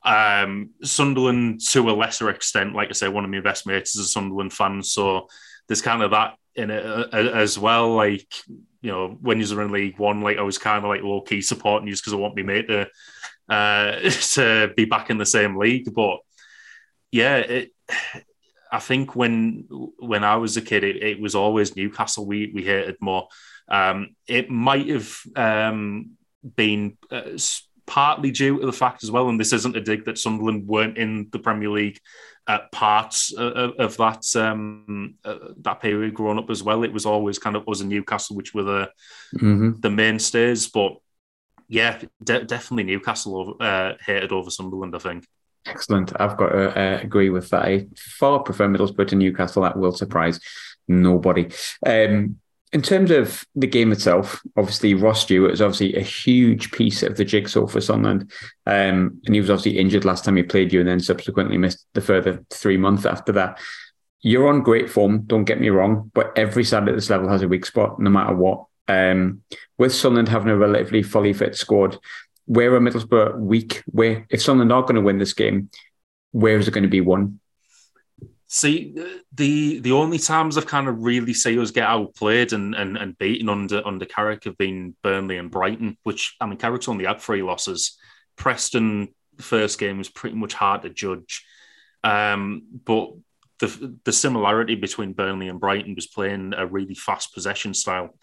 Um, 0.04 0.72
Sunderland 0.84 1.62
to 1.70 1.90
a 1.90 1.94
lesser 1.94 2.30
extent, 2.30 2.76
like 2.76 2.90
I 2.90 2.94
say, 2.94 3.08
one 3.08 3.24
of 3.24 3.32
my 3.32 3.40
best 3.40 3.66
mates 3.66 3.96
is 3.96 4.06
a 4.06 4.10
Sunderland 4.10 4.54
fan, 4.54 4.84
so 4.84 5.28
there's 5.68 5.82
kind 5.82 6.04
of 6.04 6.12
that 6.12 6.36
in 6.56 6.72
it 6.72 6.86
uh, 6.86 7.18
as 7.18 7.58
well. 7.60 7.94
Like 7.94 8.28
you 8.82 8.92
know, 8.92 9.18
when 9.22 9.40
you're 9.40 9.62
in 9.62 9.72
League 9.72 10.00
One, 10.00 10.22
like 10.22 10.38
I 10.38 10.44
was 10.44 10.58
kind 10.58 10.84
of 10.84 10.90
like 10.90 11.02
low 11.02 11.22
key 11.22 11.42
supporting 11.42 11.88
you 11.88 11.96
because 11.96 12.14
I 12.14 12.18
want 12.18 12.36
my 12.36 12.44
mate 12.44 12.68
to 12.68 12.88
uh, 13.50 14.00
to 14.34 14.74
be 14.76 14.86
back 14.86 15.10
in 15.10 15.18
the 15.18 15.26
same 15.26 15.58
league. 15.58 15.94
But 15.94 16.20
yeah, 17.12 17.38
it, 17.38 17.72
I 18.72 18.80
think 18.80 19.16
when 19.16 19.66
when 20.00 20.24
I 20.24 20.38
was 20.38 20.58
a 20.58 20.62
kid, 20.62 20.84
it, 20.84 21.02
it 21.02 21.20
was 21.20 21.36
always 21.36 21.76
Newcastle 21.76 22.26
we 22.26 22.52
we 22.54 22.64
hated 22.64 22.98
more. 23.02 23.28
Um, 23.68 24.16
it 24.28 24.50
might 24.50 24.88
have 24.90 25.18
um, 25.36 26.12
been 26.56 26.98
uh, 27.10 27.38
partly 27.86 28.32
due 28.32 28.60
to 28.60 28.66
the 28.66 28.74
fact 28.74 29.04
as 29.04 29.12
well, 29.12 29.30
and 29.30 29.40
this 29.40 29.54
isn't 29.54 29.78
a 29.78 29.82
dig 29.82 30.06
that 30.06 30.18
Sunderland 30.18 30.68
weren't 30.68 30.98
in 30.98 31.30
the 31.32 31.40
Premier 31.40 31.70
League 31.70 32.00
at 32.48 32.72
parts 32.72 33.34
of, 33.34 33.74
of 33.80 33.98
that 33.98 34.36
um, 34.36 35.16
uh, 35.24 35.38
that 35.58 35.82
period 35.82 36.14
growing 36.14 36.38
up 36.38 36.50
as 36.50 36.64
well. 36.64 36.84
It 36.84 36.94
was 36.94 37.06
always 37.06 37.40
kind 37.40 37.56
of 37.56 37.68
us 37.68 37.82
and 37.82 37.90
Newcastle, 37.90 38.36
which 38.36 38.54
were 38.54 38.64
the 38.64 38.90
mm-hmm. 39.36 39.80
the 39.80 39.90
mainstays. 39.90 40.68
But 40.68 40.94
yeah, 41.68 42.02
de- 42.24 42.44
definitely 42.44 42.84
Newcastle 42.84 43.38
over, 43.38 43.54
uh, 43.60 43.94
hated 44.06 44.32
over 44.32 44.50
Sunderland. 44.50 44.96
I 44.96 45.00
think. 45.00 45.26
Excellent. 45.66 46.14
I've 46.20 46.38
got 46.38 46.50
to 46.50 46.80
uh, 46.80 47.00
agree 47.02 47.32
with 47.32 47.50
that. 47.50 47.66
I 47.66 47.88
far 47.98 48.40
prefer 48.40 48.68
Middlesbrough 48.68 49.08
to 49.08 49.16
Newcastle. 49.16 49.64
That 49.64 49.78
will 49.78 49.92
surprise 49.92 50.40
nobody. 50.88 51.50
Um, 51.86 52.40
in 52.76 52.82
terms 52.82 53.10
of 53.10 53.46
the 53.56 53.68
game 53.68 53.94
itself, 53.94 54.42
obviously 54.58 54.94
Ross 54.96 55.22
Stewart 55.22 55.54
is 55.54 55.62
obviously 55.62 55.96
a 55.96 56.02
huge 56.02 56.74
piece 56.74 57.04
of 57.04 57.16
the 57.16 57.24
jigsaw 57.24 57.68
for 57.68 57.80
Sunderland. 57.80 58.30
Um, 58.66 59.22
and 59.26 59.34
he 59.34 59.40
was 59.40 59.50
obviously 59.50 59.80
injured 59.80 60.04
last 60.04 60.26
time 60.26 60.36
he 60.36 60.44
played 60.44 60.74
you 60.74 60.82
and 60.82 60.90
then 60.90 61.00
subsequently 61.00 61.58
missed 61.58 61.88
the 61.94 62.02
further 62.02 62.44
three 62.50 62.76
months 62.76 63.06
after 63.06 63.32
that. 63.32 63.60
You're 64.20 64.50
on 64.50 64.62
great 64.62 64.90
form, 64.90 65.22
don't 65.22 65.46
get 65.46 65.62
me 65.62 65.70
wrong, 65.70 66.12
but 66.14 66.38
every 66.38 66.66
side 66.66 66.90
at 66.90 66.96
this 66.96 67.10
level 67.10 67.30
has 67.30 67.44
a 67.44 67.48
weak 67.48 67.66
spot, 67.66 67.98
no 67.98 68.10
matter 68.10 68.36
what. 68.36 68.66
Um, 68.90 69.44
with 69.78 69.96
Sunderland 69.96 70.28
having 70.28 70.50
a 70.50 70.58
relatively 70.58 71.02
fully 71.02 71.32
fit 71.32 71.56
squad, 71.56 71.98
where 72.44 72.76
are 72.76 72.82
Middlesbrough 72.82 73.40
weak? 73.40 73.84
Where 73.86 74.28
if 74.30 74.42
Sunderland 74.42 74.74
are 74.74 74.82
going 74.82 74.96
to 74.96 75.02
win 75.02 75.18
this 75.18 75.34
game, 75.34 75.70
where 76.34 76.58
is 76.58 76.68
it 76.68 76.74
going 76.74 76.84
to 76.84 76.90
be 76.90 77.00
won? 77.00 77.40
See, 78.56 78.96
the 79.34 79.80
the 79.80 79.92
only 79.92 80.18
times 80.18 80.58
I've 80.58 80.66
kind 80.66 80.88
of 80.88 81.04
really 81.04 81.34
see 81.34 81.60
us 81.60 81.72
get 81.72 81.90
outplayed 81.90 82.54
and 82.54 82.74
and, 82.74 82.96
and 82.96 83.18
beaten 83.18 83.50
under 83.50 83.86
under 83.86 84.06
Carrick 84.06 84.46
have 84.46 84.58
been 84.58 84.96
Burnley 85.04 85.38
and 85.38 85.52
Brighton, 85.52 85.98
which 86.04 86.38
I 86.40 86.46
mean 86.46 86.58
Carrick's 86.58 86.88
only 86.88 87.04
had 87.04 87.20
three 87.20 87.44
losses. 87.44 87.98
Preston 88.38 89.10
first 89.40 89.78
game 89.78 89.98
was 89.98 90.08
pretty 90.08 90.38
much 90.38 90.54
hard 90.54 90.84
to 90.84 90.90
judge, 90.90 91.44
um, 92.06 92.64
but 92.86 93.10
the 93.60 93.98
the 94.06 94.14
similarity 94.14 94.76
between 94.76 95.12
Burnley 95.12 95.50
and 95.50 95.60
Brighton 95.60 95.94
was 95.94 96.08
playing 96.08 96.54
a 96.56 96.66
really 96.66 96.96
fast 96.96 97.34
possession 97.34 97.74
style 97.74 98.18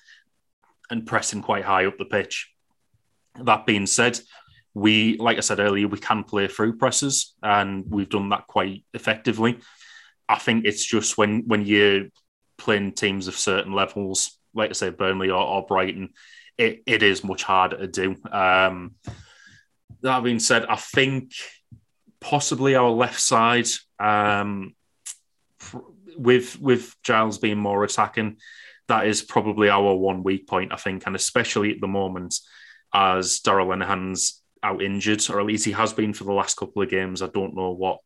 and 0.88 1.07
pressing 1.07 1.42
quite 1.42 1.66
high 1.66 1.85
up 1.85 1.99
the 1.99 2.07
pitch. 2.07 2.51
That 3.45 3.66
being 3.66 3.87
said, 3.87 4.18
we 4.73 5.18
like 5.18 5.37
I 5.37 5.40
said 5.40 5.61
earlier, 5.61 5.88
we 5.88 5.99
can 5.99 6.25
play 6.25 6.49
through 6.49 6.79
presses, 6.79 7.35
and 7.42 7.85
we've 7.87 8.09
done 8.09 8.31
that 8.31 8.47
quite 8.47 8.83
effectively. 8.95 9.59
I 10.28 10.38
think 10.38 10.64
it's 10.64 10.85
just 10.85 11.18
when 11.18 11.44
when 11.46 11.64
you're 11.66 12.06
playing 12.58 12.92
teams 12.92 13.28
of 13.28 13.37
certain 13.37 13.72
levels, 13.72 14.38
like 14.54 14.70
I 14.70 14.72
say, 14.74 14.90
Burnley 14.90 15.30
or, 15.30 15.42
or 15.42 15.66
Brighton, 15.66 16.11
it, 16.56 16.82
it 16.87 17.02
is 17.02 17.24
much 17.24 17.42
harder 17.42 17.78
to 17.78 17.87
do. 17.87 18.16
Um, 18.30 18.94
that 20.02 20.22
being 20.22 20.38
said, 20.38 20.66
I 20.66 20.76
think 20.76 21.32
possibly 22.20 22.74
our 22.74 22.90
left 22.90 23.20
side, 23.20 23.68
um, 23.98 24.74
with 26.16 26.61
with 26.61 26.94
Giles 27.02 27.38
being 27.38 27.58
more 27.58 27.85
attacking, 27.85 28.37
that 28.88 29.06
is 29.06 29.22
probably 29.22 29.68
our 29.68 29.94
one 29.94 30.22
weak 30.22 30.46
point, 30.46 30.72
I 30.72 30.76
think, 30.76 31.04
and 31.06 31.16
especially 31.16 31.72
at 31.72 31.80
the 31.80 31.88
moment 31.88 32.38
as 32.94 33.40
Darragh 33.40 33.68
Lenihan's 33.68 34.42
out 34.62 34.82
injured, 34.82 35.28
or 35.30 35.40
at 35.40 35.46
least 35.46 35.64
he 35.64 35.72
has 35.72 35.92
been 35.92 36.12
for 36.12 36.24
the 36.24 36.32
last 36.32 36.56
couple 36.56 36.82
of 36.82 36.90
games. 36.90 37.22
I 37.22 37.26
don't 37.26 37.56
know 37.56 37.72
what 37.72 37.98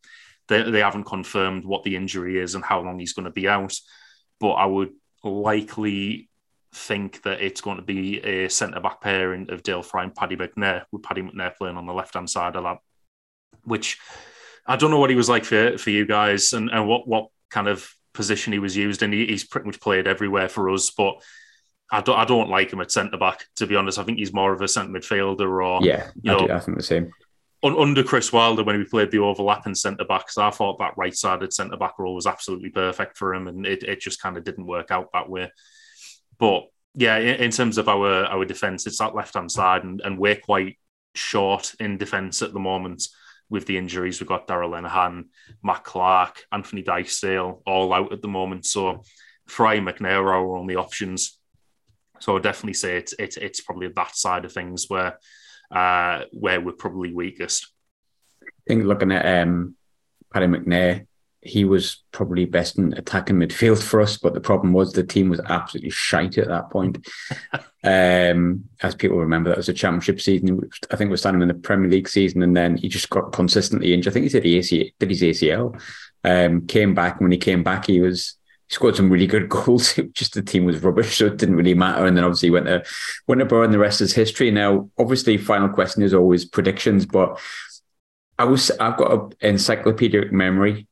they, 0.48 0.70
they 0.70 0.80
haven't 0.80 1.04
confirmed 1.04 1.64
what 1.64 1.82
the 1.82 1.96
injury 1.96 2.38
is 2.38 2.54
and 2.54 2.64
how 2.64 2.80
long 2.80 2.98
he's 2.98 3.12
going 3.12 3.24
to 3.24 3.30
be 3.30 3.48
out, 3.48 3.74
but 4.40 4.52
I 4.52 4.66
would 4.66 4.92
likely 5.24 6.28
think 6.72 7.22
that 7.22 7.40
it's 7.40 7.60
going 7.60 7.78
to 7.78 7.82
be 7.82 8.20
a 8.20 8.48
centre 8.48 8.80
back 8.80 9.00
pairing 9.00 9.50
of 9.50 9.62
Dael 9.62 9.82
Fry 9.82 10.04
and 10.04 10.14
Paddy 10.14 10.36
McNair, 10.36 10.84
with 10.92 11.02
Paddy 11.02 11.22
McNair 11.22 11.56
playing 11.56 11.76
on 11.76 11.86
the 11.86 11.94
left 11.94 12.14
hand 12.14 12.28
side 12.28 12.54
of 12.54 12.64
that, 12.64 12.78
which 13.64 13.98
I 14.66 14.76
don't 14.76 14.90
know 14.90 14.98
what 14.98 15.10
he 15.10 15.16
was 15.16 15.28
like 15.28 15.44
for, 15.44 15.78
for 15.78 15.90
you 15.90 16.06
guys 16.06 16.52
and, 16.52 16.70
and 16.70 16.86
what, 16.86 17.08
what 17.08 17.28
kind 17.50 17.66
of 17.66 17.90
position 18.12 18.52
he 18.52 18.58
was 18.58 18.76
used 18.76 19.02
in. 19.02 19.12
He, 19.12 19.26
he's 19.26 19.44
pretty 19.44 19.66
much 19.66 19.80
played 19.80 20.06
everywhere 20.06 20.48
for 20.48 20.68
us, 20.70 20.90
but 20.90 21.22
I 21.90 22.00
don't, 22.00 22.18
I 22.18 22.24
don't 22.24 22.50
like 22.50 22.72
him 22.72 22.80
at 22.80 22.90
centre 22.90 23.16
back, 23.16 23.46
to 23.56 23.66
be 23.66 23.76
honest. 23.76 23.98
I 23.98 24.02
think 24.02 24.18
he's 24.18 24.32
more 24.32 24.52
of 24.52 24.60
a 24.60 24.68
centre 24.68 24.92
midfielder 24.92 25.64
or, 25.64 25.84
yeah, 25.84 26.10
you 26.20 26.32
know, 26.32 26.40
I, 26.40 26.46
do, 26.46 26.52
I 26.52 26.60
think 26.60 26.76
the 26.76 26.82
same. 26.82 27.12
Un, 27.66 27.78
under 27.78 28.02
Chris 28.02 28.32
Wilder, 28.32 28.62
when 28.62 28.78
we 28.78 28.84
played 28.84 29.10
the 29.10 29.18
overlapping 29.18 29.74
centre 29.74 30.04
backs, 30.04 30.38
I 30.38 30.50
thought 30.50 30.78
that 30.78 30.96
right 30.96 31.16
sided 31.16 31.52
centre 31.52 31.76
back 31.76 31.98
role 31.98 32.14
was 32.14 32.26
absolutely 32.26 32.70
perfect 32.70 33.16
for 33.16 33.34
him, 33.34 33.48
and 33.48 33.66
it, 33.66 33.82
it 33.82 34.00
just 34.00 34.20
kind 34.20 34.36
of 34.36 34.44
didn't 34.44 34.66
work 34.66 34.90
out 34.90 35.10
that 35.12 35.28
way. 35.28 35.50
But 36.38 36.64
yeah, 36.94 37.18
in, 37.18 37.36
in 37.36 37.50
terms 37.50 37.78
of 37.78 37.88
our, 37.88 38.24
our 38.24 38.44
defence, 38.44 38.86
it's 38.86 38.98
that 38.98 39.14
left 39.14 39.34
hand 39.34 39.50
side, 39.50 39.84
and, 39.84 40.00
and 40.02 40.18
we're 40.18 40.36
quite 40.36 40.78
short 41.14 41.74
in 41.80 41.98
defence 41.98 42.42
at 42.42 42.52
the 42.52 42.60
moment 42.60 43.08
with 43.48 43.66
the 43.66 43.78
injuries. 43.78 44.20
We've 44.20 44.28
got 44.28 44.46
Darragh 44.46 44.70
Lenihan, 44.70 45.26
Matt 45.62 45.84
Clarke, 45.84 46.44
Anthony 46.52 46.82
Dijksteel 46.82 47.62
all 47.66 47.92
out 47.92 48.12
at 48.12 48.22
the 48.22 48.28
moment. 48.28 48.66
So 48.66 49.02
Fry 49.46 49.74
and 49.74 49.86
McNair 49.86 50.20
are 50.20 50.34
our 50.34 50.56
only 50.56 50.76
options. 50.76 51.38
So 52.20 52.36
I'd 52.36 52.42
definitely 52.42 52.74
say 52.74 52.96
it's 52.96 53.14
it's 53.18 53.36
it's 53.36 53.60
probably 53.60 53.88
that 53.88 54.16
side 54.16 54.44
of 54.44 54.52
things 54.52 54.86
where 54.88 55.18
uh, 55.70 56.22
where 56.32 56.60
we're 56.60 56.72
probably 56.72 57.12
weakest. 57.12 57.72
I 58.42 58.46
think 58.66 58.84
looking 58.84 59.12
at 59.12 59.42
um, 59.42 59.76
Paddy 60.32 60.46
McNair, 60.46 61.06
he 61.46 61.64
was 61.64 62.02
probably 62.12 62.44
best 62.44 62.76
in 62.76 62.92
attacking 62.94 63.36
midfield 63.36 63.82
for 63.82 64.00
us, 64.00 64.18
but 64.18 64.34
the 64.34 64.40
problem 64.40 64.72
was 64.72 64.92
the 64.92 65.04
team 65.04 65.28
was 65.28 65.40
absolutely 65.40 65.90
shite 65.90 66.38
at 66.38 66.48
that 66.48 66.70
point. 66.70 67.06
um, 67.84 68.64
as 68.82 68.94
people 68.96 69.18
remember, 69.18 69.50
that 69.50 69.56
was 69.56 69.68
a 69.68 69.74
championship 69.74 70.20
season. 70.20 70.68
I 70.90 70.96
think 70.96 71.10
we 71.10 71.16
signed 71.16 71.36
him 71.36 71.42
in 71.42 71.48
the 71.48 71.54
Premier 71.54 71.88
League 71.88 72.08
season, 72.08 72.42
and 72.42 72.56
then 72.56 72.76
he 72.76 72.88
just 72.88 73.10
got 73.10 73.32
consistently 73.32 73.94
injured. 73.94 74.12
I 74.12 74.14
think 74.14 74.24
he 74.24 74.28
said 74.28 74.44
he 74.44 74.58
ACL, 74.58 74.92
did 74.98 75.10
his 75.10 75.22
ACL. 75.22 75.80
Um, 76.24 76.66
came 76.66 76.94
back, 76.94 77.14
and 77.14 77.22
when 77.22 77.32
he 77.32 77.38
came 77.38 77.62
back, 77.62 77.86
he 77.86 78.00
was 78.00 78.35
scored 78.68 78.96
some 78.96 79.10
really 79.10 79.26
good 79.26 79.48
goals. 79.50 79.94
just 80.12 80.34
the 80.34 80.42
team 80.42 80.64
was 80.64 80.82
rubbish, 80.82 81.16
so 81.16 81.26
it 81.26 81.36
didn't 81.36 81.56
really 81.56 81.74
matter. 81.74 82.06
And 82.06 82.16
then 82.16 82.24
obviously 82.24 82.50
went 82.50 82.66
to 82.66 82.84
went 83.26 83.46
to 83.46 83.62
and 83.62 83.72
the 83.72 83.78
rest 83.78 84.00
is 84.00 84.12
history. 84.12 84.50
Now, 84.50 84.90
obviously, 84.98 85.36
final 85.36 85.68
question 85.68 86.02
is 86.02 86.14
always 86.14 86.44
predictions, 86.44 87.06
but 87.06 87.38
I 88.38 88.44
was 88.44 88.70
I've 88.72 88.96
got 88.96 89.12
an 89.12 89.32
encyclopedic 89.40 90.32
memory 90.32 90.86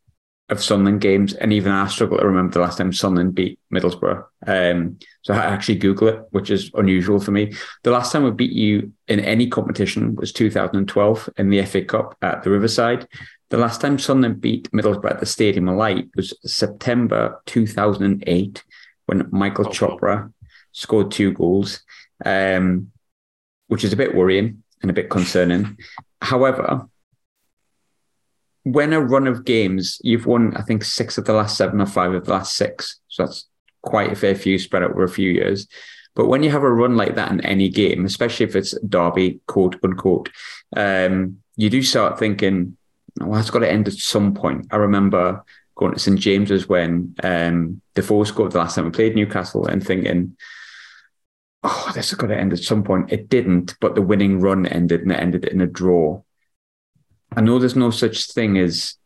of 0.51 0.63
Sunderland 0.63 1.01
games, 1.01 1.33
and 1.33 1.53
even 1.53 1.73
I 1.73 1.87
struggle 1.89 2.19
to 2.19 2.27
remember 2.27 2.53
the 2.53 2.61
last 2.61 2.77
time 2.77 2.93
Sunderland 2.93 3.35
beat 3.35 3.59
Middlesbrough. 3.73 4.25
Um, 4.47 4.99
so 5.23 5.33
I 5.33 5.39
actually 5.39 5.77
Google 5.77 6.09
it, 6.09 6.21
which 6.31 6.51
is 6.51 6.71
unusual 6.75 7.19
for 7.19 7.31
me. 7.31 7.55
The 7.83 7.91
last 7.91 8.13
time 8.13 8.25
we 8.25 8.31
beat 8.31 8.53
you 8.53 8.93
in 9.09 9.21
any 9.21 9.49
competition 9.49 10.15
was 10.17 10.33
2012 10.33 11.31
in 11.39 11.49
the 11.49 11.65
FA 11.65 11.83
Cup 11.83 12.17
at 12.21 12.43
the 12.43 12.51
Riverside. 12.51 13.09
The 13.51 13.59
last 13.59 13.81
time 13.81 13.99
Sunderland 13.99 14.41
beat 14.41 14.71
Middlesbrough 14.73 15.11
at 15.11 15.21
the 15.21 15.27
Stadium 15.27 15.69
of 15.69 15.77
Light 15.77 16.09
was 16.17 16.35
September 16.45 17.41
2008 17.47 18.65
when 19.07 19.29
Michael 19.31 19.69
oh, 19.69 19.71
Chopra 19.71 20.33
scored 20.73 21.11
two 21.11 21.33
goals, 21.33 21.83
um, 22.25 22.91
which 23.69 23.85
is 23.85 23.93
a 23.93 23.97
bit 23.97 24.15
worrying 24.15 24.63
and 24.83 24.91
a 24.91 24.95
bit 24.95 25.11
concerning. 25.11 25.79
However, 26.21 26.89
when 28.65 28.93
a 28.93 29.01
run 29.01 29.27
of 29.27 29.45
games, 29.45 30.01
you've 30.03 30.27
won, 30.27 30.57
I 30.57 30.63
think, 30.63 30.83
six 30.83 31.19
of 31.19 31.27
the 31.27 31.35
last 31.35 31.57
seven 31.57 31.81
or 31.81 31.87
five 31.87 32.13
of 32.15 32.25
the 32.25 32.33
last 32.33 32.57
six. 32.57 33.01
So 33.09 33.25
that's 33.25 33.47
quite 33.83 34.11
a 34.11 34.17
fair 34.17 34.35
few 34.35 34.59
spread 34.59 34.83
out 34.83 34.93
over 34.93 35.05
a 35.05 35.09
few 35.09 35.31
years. 35.31 35.69
But 36.15 36.29
when 36.29 36.43
you 36.43 36.51
have 36.51 36.63
a 36.63 36.73
run 36.73 36.97
like 36.97 37.17
that 37.17 37.31
in 37.31 37.41
any 37.43 37.69
game, 37.69 38.05
especially 38.05 38.47
if 38.47 38.57
it's 38.57 38.79
derby, 38.81 39.41
quote 39.47 39.77
unquote, 39.85 40.31
um, 40.77 41.39
you 41.57 41.69
do 41.69 41.83
start 41.83 42.19
thinking, 42.19 42.77
well, 43.21 43.33
that's 43.33 43.51
got 43.51 43.61
to 43.61 43.71
end 43.71 43.89
at 43.89 43.95
some 43.95 44.35
point. 44.35 44.67
I 44.71 44.77
remember 44.77 45.45
going 45.77 45.93
to 45.93 45.99
St 45.99 46.19
James's 46.19 46.69
when 46.69 47.15
um, 47.23 47.81
Defoe 47.95 48.25
scored 48.25 48.53
the 48.53 48.59
last 48.59 48.75
time 48.75 48.85
we 48.85 48.91
played 48.91 49.15
Newcastle 49.15 49.67
and 49.67 49.85
thinking, 49.85 50.37
oh, 51.63 51.91
this 51.95 52.11
has 52.11 52.19
got 52.19 52.29
to 52.29 52.37
end 52.37 52.53
at 52.53 52.61
some 52.61 52.85
point. 52.85 53.13
It 53.13 53.29
didn't, 53.29 53.75
but 53.81 53.95
the 53.95 54.03
winning 54.03 54.41
run 54.41 54.67
ended 54.67 55.03
and 55.03 55.13
it 55.13 55.21
ended 55.21 55.45
in 55.47 55.61
a 55.61 55.67
draw. 55.67 56.23
I 57.37 57.41
know 57.41 57.59
there's 57.59 57.77
no 57.77 57.91
such 57.91 58.33
thing 58.33 58.59
as 58.59 58.97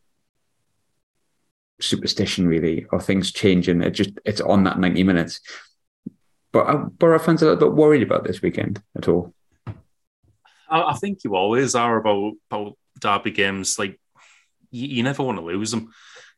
superstition 1.81 2.47
really 2.49 2.87
or 2.91 3.01
things 3.01 3.33
changing. 3.33 3.83
It 3.83 3.91
just 3.91 4.11
it's 4.25 4.41
on 4.41 4.65
that 4.65 4.79
90 4.79 5.03
minutes. 5.05 5.41
But 6.53 6.67
are 6.67 6.87
Boro 6.87 7.19
fans 7.19 7.43
a 7.43 7.47
little 7.47 7.69
bit 7.69 7.77
worried 7.77 8.03
about 8.03 8.25
this 8.25 8.43
weekend 8.43 8.83
at 8.97 9.09
all? 9.09 9.35
I, 10.71 10.95
think 10.95 11.25
you 11.25 11.35
always 11.35 11.75
are 11.75 11.97
about, 11.97 12.35
about 12.51 12.79
derby 12.99 13.31
games. 13.31 13.79
Like 13.79 13.99
you, 14.71 14.89
you 14.89 15.03
never 15.03 15.23
want 15.23 15.39
to 15.39 15.45
lose 15.45 15.71
them. 15.71 15.93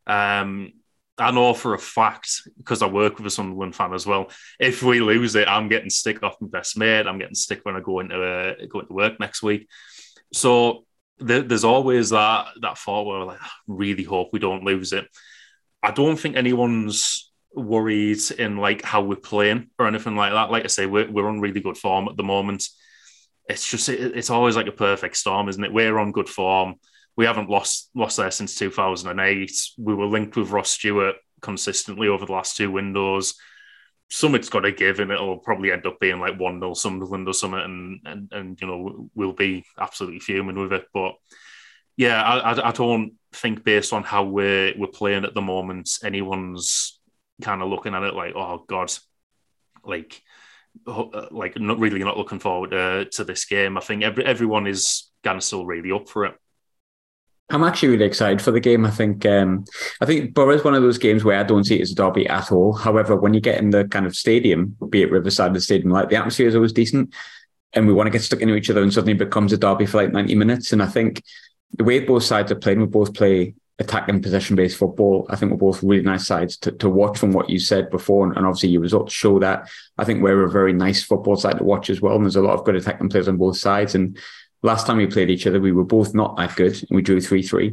Um, 0.06 0.72
I 1.18 1.30
know 1.32 1.52
for 1.52 1.74
a 1.74 1.78
fact 1.78 2.42
because 2.56 2.80
I 2.82 2.86
work 2.86 3.18
with 3.18 3.26
a 3.26 3.30
Sunderland 3.30 3.76
fan 3.76 3.92
as 3.92 4.06
well. 4.06 4.30
If 4.58 4.82
we 4.82 5.00
lose 5.00 5.34
it, 5.34 5.48
I'm 5.48 5.68
getting 5.68 5.90
stick 5.90 6.22
off 6.22 6.40
my 6.40 6.48
best 6.48 6.78
mate. 6.78 7.06
I'm 7.06 7.18
getting 7.18 7.34
stick 7.34 7.60
when 7.62 7.76
I 7.76 7.80
go 7.80 8.00
into 8.00 8.22
uh, 8.22 8.54
go 8.68 8.82
work 8.88 9.20
next 9.20 9.42
week. 9.42 9.68
So 10.32 10.86
there, 11.18 11.42
there's 11.42 11.64
always 11.64 12.10
that 12.10 12.46
that 12.62 12.78
thought 12.78 13.06
where 13.06 13.24
like, 13.24 13.42
I 13.42 13.48
really 13.66 14.04
hope 14.04 14.30
we 14.32 14.38
don't 14.38 14.64
lose 14.64 14.92
it. 14.92 15.06
I 15.82 15.90
don't 15.90 16.16
think 16.16 16.36
anyone's 16.36 17.30
worried 17.54 18.20
in 18.38 18.56
like 18.56 18.82
how 18.82 19.02
we're 19.02 19.16
playing 19.16 19.68
or 19.78 19.86
anything 19.86 20.16
like 20.16 20.32
that. 20.32 20.50
Like 20.50 20.64
I 20.64 20.68
say, 20.68 20.86
we're, 20.86 21.10
we're 21.10 21.28
on 21.28 21.40
really 21.40 21.60
good 21.60 21.76
form 21.76 22.08
at 22.08 22.16
the 22.16 22.22
moment. 22.22 22.68
It's 23.50 23.68
just 23.68 23.88
it's 23.88 24.30
always 24.30 24.56
like 24.56 24.66
a 24.66 24.72
perfect 24.72 25.16
storm, 25.16 25.48
isn't 25.48 25.64
it? 25.64 25.72
We're 25.72 25.98
on 25.98 26.12
good 26.12 26.28
form. 26.28 26.76
We 27.16 27.26
haven't 27.26 27.50
lost 27.50 27.90
lost 27.94 28.16
there 28.16 28.30
since 28.30 28.54
2008. 28.56 29.52
We 29.78 29.94
were 29.94 30.06
linked 30.06 30.36
with 30.36 30.50
Ross 30.50 30.70
Stewart 30.70 31.16
consistently 31.42 32.08
over 32.08 32.26
the 32.26 32.32
last 32.32 32.56
two 32.56 32.70
windows 32.70 33.34
Summit's 34.10 34.48
got 34.48 34.60
to 34.60 34.72
give, 34.72 34.98
and 34.98 35.12
it'll 35.12 35.38
probably 35.38 35.70
end 35.70 35.86
up 35.86 36.00
being 36.00 36.18
like 36.18 36.38
one 36.38 36.58
0 36.58 36.74
Sunderland 36.74 37.28
or 37.28 37.32
something, 37.32 37.60
and 37.60 38.00
and 38.04 38.32
and 38.32 38.60
you 38.60 38.66
know 38.66 39.08
we'll 39.14 39.32
be 39.32 39.64
absolutely 39.78 40.18
fuming 40.18 40.58
with 40.58 40.72
it. 40.72 40.86
But 40.92 41.14
yeah, 41.96 42.20
I, 42.20 42.68
I 42.68 42.72
don't 42.72 43.12
think 43.32 43.62
based 43.62 43.92
on 43.92 44.02
how 44.02 44.24
we're 44.24 44.74
we're 44.76 44.88
playing 44.88 45.24
at 45.24 45.34
the 45.34 45.40
moment, 45.40 45.90
anyone's 46.02 46.98
kind 47.40 47.62
of 47.62 47.68
looking 47.68 47.94
at 47.94 48.02
it 48.02 48.14
like, 48.14 48.34
oh 48.34 48.64
god, 48.66 48.92
like 49.84 50.20
like 51.30 51.58
not 51.58 51.78
really 51.78 52.02
not 52.02 52.16
looking 52.16 52.38
forward 52.38 52.70
to, 52.70 53.06
to 53.12 53.24
this 53.24 53.44
game. 53.44 53.76
I 53.76 53.80
think 53.80 54.02
every 54.02 54.24
everyone 54.24 54.66
is 54.66 55.10
kind 55.22 55.36
of 55.36 55.44
still 55.44 55.66
really 55.66 55.92
up 55.92 56.08
for 56.08 56.24
it. 56.24 56.34
I'm 57.52 57.64
actually 57.64 57.88
really 57.90 58.04
excited 58.04 58.40
for 58.40 58.52
the 58.52 58.60
game. 58.60 58.86
I 58.86 58.90
think 58.90 59.26
um, 59.26 59.64
I 60.00 60.06
think 60.06 60.34
Boro 60.34 60.54
is 60.54 60.64
one 60.64 60.74
of 60.74 60.82
those 60.82 60.98
games 60.98 61.24
where 61.24 61.38
I 61.38 61.42
don't 61.42 61.64
see 61.64 61.78
it 61.78 61.82
as 61.82 61.92
a 61.92 61.94
derby 61.94 62.28
at 62.28 62.52
all. 62.52 62.72
However, 62.72 63.16
when 63.16 63.34
you 63.34 63.40
get 63.40 63.58
in 63.58 63.70
the 63.70 63.84
kind 63.88 64.06
of 64.06 64.14
stadium, 64.14 64.76
be 64.88 65.02
it 65.02 65.10
Riverside 65.10 65.56
or 65.56 65.60
Stadium, 65.60 65.90
like 65.90 66.08
the 66.08 66.16
atmosphere 66.16 66.46
is 66.46 66.54
always 66.54 66.72
decent, 66.72 67.12
and 67.72 67.86
we 67.86 67.92
want 67.92 68.06
to 68.06 68.10
get 68.10 68.22
stuck 68.22 68.40
into 68.40 68.54
each 68.54 68.70
other, 68.70 68.82
and 68.82 68.92
suddenly 68.92 69.14
it 69.14 69.18
becomes 69.18 69.52
a 69.52 69.58
derby 69.58 69.86
for 69.86 69.96
like 69.96 70.12
90 70.12 70.34
minutes. 70.36 70.72
And 70.72 70.82
I 70.82 70.86
think 70.86 71.22
the 71.76 71.84
way 71.84 72.00
both 72.00 72.22
sides 72.22 72.52
are 72.52 72.56
playing, 72.56 72.80
we 72.80 72.86
both 72.86 73.14
play 73.14 73.54
attacking 73.80 74.22
possession 74.22 74.54
based 74.54 74.76
football. 74.76 75.26
I 75.30 75.36
think 75.36 75.50
we're 75.50 75.58
both 75.58 75.82
really 75.82 76.02
nice 76.02 76.26
sides 76.26 76.56
to, 76.58 76.70
to 76.72 76.88
watch 76.88 77.18
from 77.18 77.32
what 77.32 77.48
you 77.48 77.58
said 77.58 77.90
before. 77.90 78.26
And, 78.26 78.36
and, 78.36 78.46
obviously 78.46 78.68
your 78.68 78.82
results 78.82 79.12
show 79.12 79.38
that. 79.40 79.68
I 79.98 80.04
think 80.04 80.22
we're 80.22 80.44
a 80.44 80.50
very 80.50 80.72
nice 80.72 81.02
football 81.02 81.36
side 81.36 81.58
to 81.58 81.64
watch 81.64 81.90
as 81.90 82.00
well. 82.00 82.14
And 82.14 82.24
there's 82.24 82.36
a 82.36 82.42
lot 82.42 82.58
of 82.58 82.64
good 82.64 82.76
attacking 82.76 83.08
players 83.08 83.26
on 83.26 83.38
both 83.38 83.56
sides. 83.56 83.94
And 83.94 84.18
last 84.62 84.86
time 84.86 84.98
we 84.98 85.06
played 85.06 85.30
each 85.30 85.46
other, 85.46 85.60
we 85.60 85.72
were 85.72 85.84
both 85.84 86.14
not 86.14 86.36
that 86.36 86.54
good. 86.54 86.80
We 86.90 87.02
drew 87.02 87.20
3 87.20 87.42
3. 87.42 87.68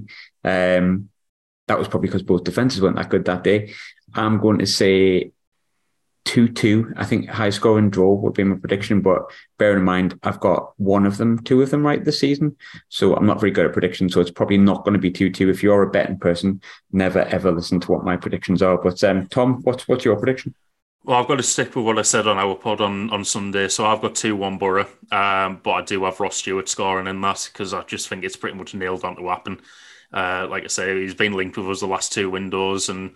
Um, 0.45 1.09
that 1.67 1.77
was 1.77 1.89
probably 1.89 2.07
because 2.07 2.23
both 2.23 2.45
defenses 2.45 2.81
weren't 2.81 2.95
that 2.95 3.09
good 3.09 3.25
that 3.25 3.43
day. 3.43 3.73
I'm 4.13 4.39
going 4.39 4.59
to 4.59 4.65
say 4.65 5.33
2 6.27 6.49
2. 6.49 6.93
I 6.97 7.05
think 7.05 7.27
high 7.29 7.49
scoring 7.49 7.89
draw 7.89 8.13
would 8.13 8.33
be 8.33 8.43
my 8.43 8.57
prediction, 8.57 9.01
but 9.01 9.23
bear 9.57 9.75
in 9.75 9.83
mind, 9.83 10.19
I've 10.23 10.39
got 10.39 10.73
one 10.77 11.05
of 11.05 11.17
them, 11.17 11.41
two 11.43 11.61
of 11.61 11.71
them 11.71 11.85
right 11.85 12.03
this 12.03 12.19
season. 12.19 12.55
So 12.89 13.15
I'm 13.15 13.25
not 13.25 13.39
very 13.39 13.51
good 13.51 13.65
at 13.65 13.73
predictions. 13.73 14.13
So 14.13 14.21
it's 14.21 14.29
probably 14.29 14.57
not 14.57 14.83
going 14.83 14.93
to 14.93 14.99
be 14.99 15.09
2 15.09 15.31
2. 15.31 15.49
If 15.49 15.63
you're 15.63 15.83
a 15.83 15.89
betting 15.89 16.19
person, 16.19 16.61
never 16.91 17.21
ever 17.21 17.51
listen 17.51 17.79
to 17.79 17.91
what 17.91 18.03
my 18.03 18.17
predictions 18.17 18.61
are. 18.61 18.77
But 18.77 19.03
um, 19.03 19.27
Tom, 19.27 19.61
what's, 19.63 19.87
what's 19.87 20.05
your 20.05 20.17
prediction? 20.17 20.53
Well, 21.03 21.17
I've 21.17 21.27
got 21.27 21.37
to 21.37 21.43
stick 21.43 21.73
with 21.73 21.85
what 21.85 21.97
I 21.97 22.01
said 22.01 22.27
on 22.27 22.37
our 22.37 22.55
pod 22.55 22.81
on, 22.81 23.09
on 23.11 23.23
Sunday. 23.23 23.69
So 23.69 23.85
I've 23.85 24.01
got 24.01 24.13
2 24.13 24.35
1 24.35 24.57
Boro, 24.57 24.85
um, 25.11 25.61
but 25.63 25.71
I 25.71 25.81
do 25.81 26.03
have 26.03 26.19
Ross 26.19 26.35
Stewart 26.35 26.67
scoring 26.67 27.07
in 27.07 27.21
that 27.21 27.49
because 27.51 27.73
I 27.73 27.83
just 27.83 28.09
think 28.09 28.25
it's 28.25 28.35
pretty 28.35 28.57
much 28.57 28.75
nailed 28.75 29.05
on 29.05 29.15
to 29.15 29.27
happen. 29.29 29.61
Uh, 30.11 30.47
like 30.49 30.65
I 30.65 30.67
say, 30.67 31.01
he's 31.01 31.15
been 31.15 31.33
linked 31.33 31.57
with 31.57 31.69
us 31.69 31.79
the 31.79 31.87
last 31.87 32.11
two 32.11 32.29
windows. 32.29 32.89
And 32.89 33.13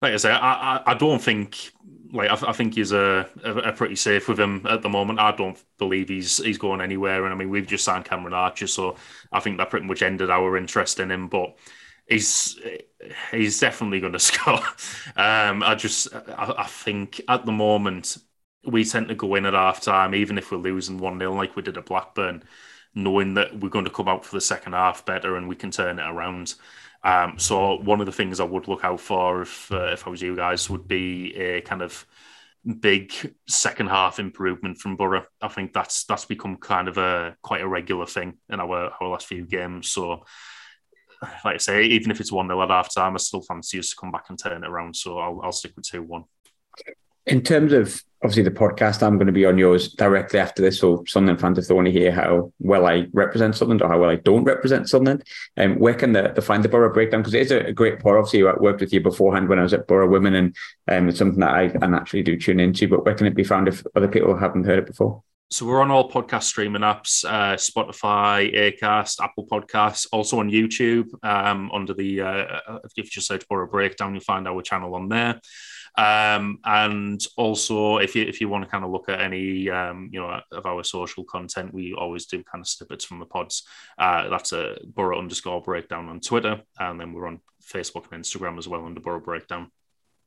like 0.00 0.12
I 0.12 0.16
say, 0.18 0.30
I, 0.30 0.76
I, 0.76 0.82
I 0.92 0.94
don't 0.94 1.20
think. 1.20 1.72
Like 2.12 2.30
I, 2.30 2.50
I 2.50 2.52
think 2.52 2.74
he's 2.74 2.92
a, 2.92 3.28
a, 3.42 3.54
a, 3.54 3.72
pretty 3.72 3.96
safe 3.96 4.28
with 4.28 4.38
him 4.38 4.66
at 4.68 4.82
the 4.82 4.88
moment. 4.88 5.18
I 5.18 5.32
don't 5.32 5.58
believe 5.78 6.10
he's 6.10 6.36
he's 6.36 6.58
going 6.58 6.82
anywhere. 6.82 7.24
And 7.24 7.32
I 7.32 7.36
mean, 7.36 7.48
we've 7.48 7.66
just 7.66 7.84
signed 7.84 8.04
Cameron 8.04 8.34
Archer, 8.34 8.66
so 8.66 8.96
I 9.32 9.40
think 9.40 9.56
that 9.58 9.70
pretty 9.70 9.86
much 9.86 10.02
ended 10.02 10.30
our 10.30 10.56
interest 10.56 11.00
in 11.00 11.10
him. 11.10 11.28
But 11.28 11.56
he's 12.06 12.58
he's 13.30 13.58
definitely 13.60 14.00
going 14.00 14.12
to 14.12 14.18
score. 14.18 14.60
Um, 15.16 15.62
I 15.62 15.74
just 15.74 16.14
I, 16.14 16.54
I, 16.58 16.66
think 16.66 17.20
at 17.28 17.46
the 17.46 17.52
moment 17.52 18.18
we 18.64 18.84
tend 18.84 19.08
to 19.08 19.14
go 19.14 19.34
in 19.34 19.46
at 19.46 19.54
half 19.54 19.80
time, 19.80 20.14
even 20.14 20.38
if 20.38 20.52
we're 20.52 20.58
losing 20.58 20.98
one 20.98 21.18
0 21.18 21.32
like 21.32 21.56
we 21.56 21.62
did 21.62 21.78
at 21.78 21.86
Blackburn, 21.86 22.42
knowing 22.94 23.34
that 23.34 23.58
we're 23.58 23.70
going 23.70 23.84
to 23.86 23.90
come 23.90 24.08
out 24.08 24.24
for 24.24 24.36
the 24.36 24.40
second 24.40 24.74
half 24.74 25.04
better 25.04 25.36
and 25.36 25.48
we 25.48 25.56
can 25.56 25.70
turn 25.70 25.98
it 25.98 26.06
around. 26.06 26.54
Um, 27.04 27.38
so 27.38 27.76
one 27.80 28.00
of 28.00 28.06
the 28.06 28.12
things 28.12 28.38
I 28.38 28.44
would 28.44 28.68
look 28.68 28.84
out 28.84 29.00
for 29.00 29.42
if 29.42 29.70
uh, 29.72 29.92
if 29.92 30.06
I 30.06 30.10
was 30.10 30.22
you 30.22 30.36
guys 30.36 30.70
would 30.70 30.86
be 30.86 31.34
a 31.34 31.60
kind 31.62 31.82
of 31.82 32.06
big 32.80 33.12
second 33.48 33.88
half 33.88 34.20
improvement 34.20 34.78
from 34.78 34.96
Boro. 34.96 35.24
I 35.40 35.48
think 35.48 35.72
that's 35.72 36.04
that's 36.04 36.26
become 36.26 36.56
kind 36.56 36.88
of 36.88 36.98
a 36.98 37.36
quite 37.42 37.60
a 37.60 37.68
regular 37.68 38.06
thing 38.06 38.34
in 38.48 38.60
our 38.60 38.92
our 39.00 39.08
last 39.08 39.26
few 39.26 39.44
games. 39.44 39.90
So 39.90 40.24
like 41.44 41.54
I 41.54 41.58
say, 41.58 41.84
even 41.84 42.10
if 42.10 42.20
it's 42.20 42.32
1 42.32 42.48
0 42.48 42.62
at 42.62 42.70
half 42.70 42.94
time, 42.94 43.14
I 43.14 43.18
still 43.18 43.42
fancy 43.42 43.78
us 43.78 43.90
to 43.90 43.96
come 43.96 44.10
back 44.10 44.26
and 44.28 44.38
turn 44.38 44.64
it 44.64 44.68
around. 44.68 44.96
So 44.96 45.18
I'll, 45.18 45.40
I'll 45.42 45.52
stick 45.52 45.72
with 45.76 45.86
2 45.86 46.02
1. 46.02 46.24
In 47.26 47.42
terms 47.42 47.72
of 47.72 48.02
obviously 48.22 48.42
the 48.42 48.50
podcast, 48.50 49.02
I'm 49.02 49.16
going 49.16 49.26
to 49.26 49.32
be 49.32 49.44
on 49.44 49.58
yours 49.58 49.92
directly 49.92 50.38
after 50.38 50.62
this. 50.62 50.78
So 50.78 51.04
Sunderland 51.06 51.40
fans, 51.40 51.58
if 51.58 51.66
they 51.66 51.74
want 51.74 51.86
to 51.86 51.92
hear 51.92 52.12
how 52.12 52.52
well 52.60 52.86
I 52.86 53.06
represent 53.12 53.56
Sunderland 53.56 53.82
or 53.82 53.88
how 53.88 53.98
well 53.98 54.10
I 54.10 54.16
don't 54.16 54.44
represent 54.44 54.88
Sunderland, 54.88 55.24
um, 55.56 55.78
where 55.78 55.94
can 55.94 56.12
the, 56.12 56.32
they 56.34 56.42
find 56.42 56.62
the 56.62 56.68
Boro 56.68 56.92
breakdown? 56.92 57.20
Because 57.20 57.34
it 57.34 57.42
is 57.42 57.50
a, 57.50 57.72
great 57.72 58.00
pod. 58.00 58.16
Obviously, 58.16 58.46
I 58.46 58.54
worked 58.54 58.80
with 58.80 58.92
you 58.92 59.00
beforehand 59.00 59.48
when 59.48 59.58
I 59.58 59.62
was 59.62 59.74
at 59.74 59.86
Boro 59.86 60.08
Women, 60.08 60.34
and 60.34 60.56
um, 60.88 61.08
it's 61.08 61.18
something 61.18 61.40
that 61.40 61.50
I, 61.50 61.72
I 61.82 61.86
naturally 61.86 62.22
do 62.22 62.38
tune 62.38 62.60
into. 62.60 62.88
But 62.88 63.04
where 63.04 63.14
can 63.14 63.26
it 63.26 63.34
be 63.34 63.44
found 63.44 63.68
if 63.68 63.84
other 63.96 64.08
people 64.08 64.36
haven't 64.36 64.64
heard 64.64 64.78
it 64.78 64.86
before? 64.86 65.22
So 65.50 65.66
we're 65.66 65.82
on 65.82 65.90
all 65.90 66.10
podcast 66.10 66.44
streaming 66.44 66.80
apps, 66.80 67.26
uh, 67.26 67.56
Spotify, 67.56 68.54
Acast, 68.54 69.22
Apple 69.22 69.46
Podcasts, 69.46 70.06
also 70.10 70.38
on 70.38 70.50
YouTube. 70.50 71.08
Um, 71.22 71.70
under 71.72 71.92
the 71.92 72.22
uh, 72.22 72.78
if 72.84 72.92
you 72.96 73.02
just 73.02 73.26
search 73.26 73.44
for 73.48 73.62
a 73.62 73.68
breakdown, 73.68 74.14
you'll 74.14 74.22
find 74.22 74.48
our 74.48 74.62
channel 74.62 74.94
on 74.94 75.10
there. 75.10 75.40
Um, 75.96 76.58
and 76.64 77.22
also, 77.36 77.98
if 77.98 78.16
you 78.16 78.24
if 78.24 78.40
you 78.40 78.48
want 78.48 78.64
to 78.64 78.70
kind 78.70 78.84
of 78.84 78.90
look 78.90 79.08
at 79.08 79.20
any 79.20 79.68
um, 79.68 80.08
you 80.12 80.20
know 80.20 80.40
of 80.50 80.66
our 80.66 80.84
social 80.84 81.24
content, 81.24 81.74
we 81.74 81.94
always 81.94 82.26
do 82.26 82.42
kind 82.44 82.62
of 82.62 82.68
snippets 82.68 83.04
from 83.04 83.18
the 83.18 83.26
pods. 83.26 83.64
Uh, 83.98 84.28
that's 84.28 84.52
a 84.52 84.78
Boro 84.84 85.18
underscore 85.18 85.60
breakdown 85.60 86.08
on 86.08 86.20
Twitter, 86.20 86.62
and 86.78 86.98
then 86.98 87.12
we're 87.12 87.26
on 87.26 87.40
Facebook 87.62 88.06
and 88.10 88.22
Instagram 88.22 88.58
as 88.58 88.68
well 88.68 88.86
under 88.86 89.00
Boro 89.00 89.20
Breakdown. 89.20 89.70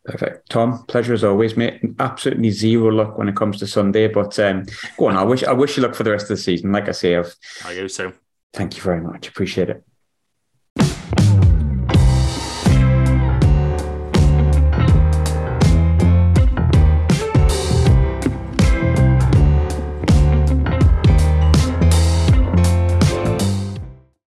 Perfect. 0.05 0.49
Tom, 0.51 0.83
pleasure 0.85 1.15
as 1.15 1.23
always, 1.23 1.57
mate. 1.57 1.81
Absolutely 1.97 2.51
zero 2.51 2.91
luck 2.91 3.17
when 3.17 3.27
it 3.27 3.35
comes 3.35 3.57
to 3.57 3.67
Sunday, 3.67 4.07
but 4.07 4.37
um, 4.37 4.65
go 4.97 5.07
on. 5.07 5.17
I 5.17 5.23
wish 5.23 5.43
I 5.43 5.53
wish 5.53 5.77
you 5.77 5.83
luck 5.83 5.95
for 5.95 6.03
the 6.03 6.11
rest 6.11 6.25
of 6.25 6.37
the 6.37 6.37
season. 6.37 6.71
Like 6.71 6.87
I 6.87 6.91
say, 6.91 7.15
I've. 7.15 7.35
I 7.65 7.71
you 7.71 7.87
so. 7.87 8.13
Thank 8.53 8.77
you 8.77 8.83
very 8.83 9.01
much. 9.01 9.27
Appreciate 9.27 9.69
it. 9.69 9.83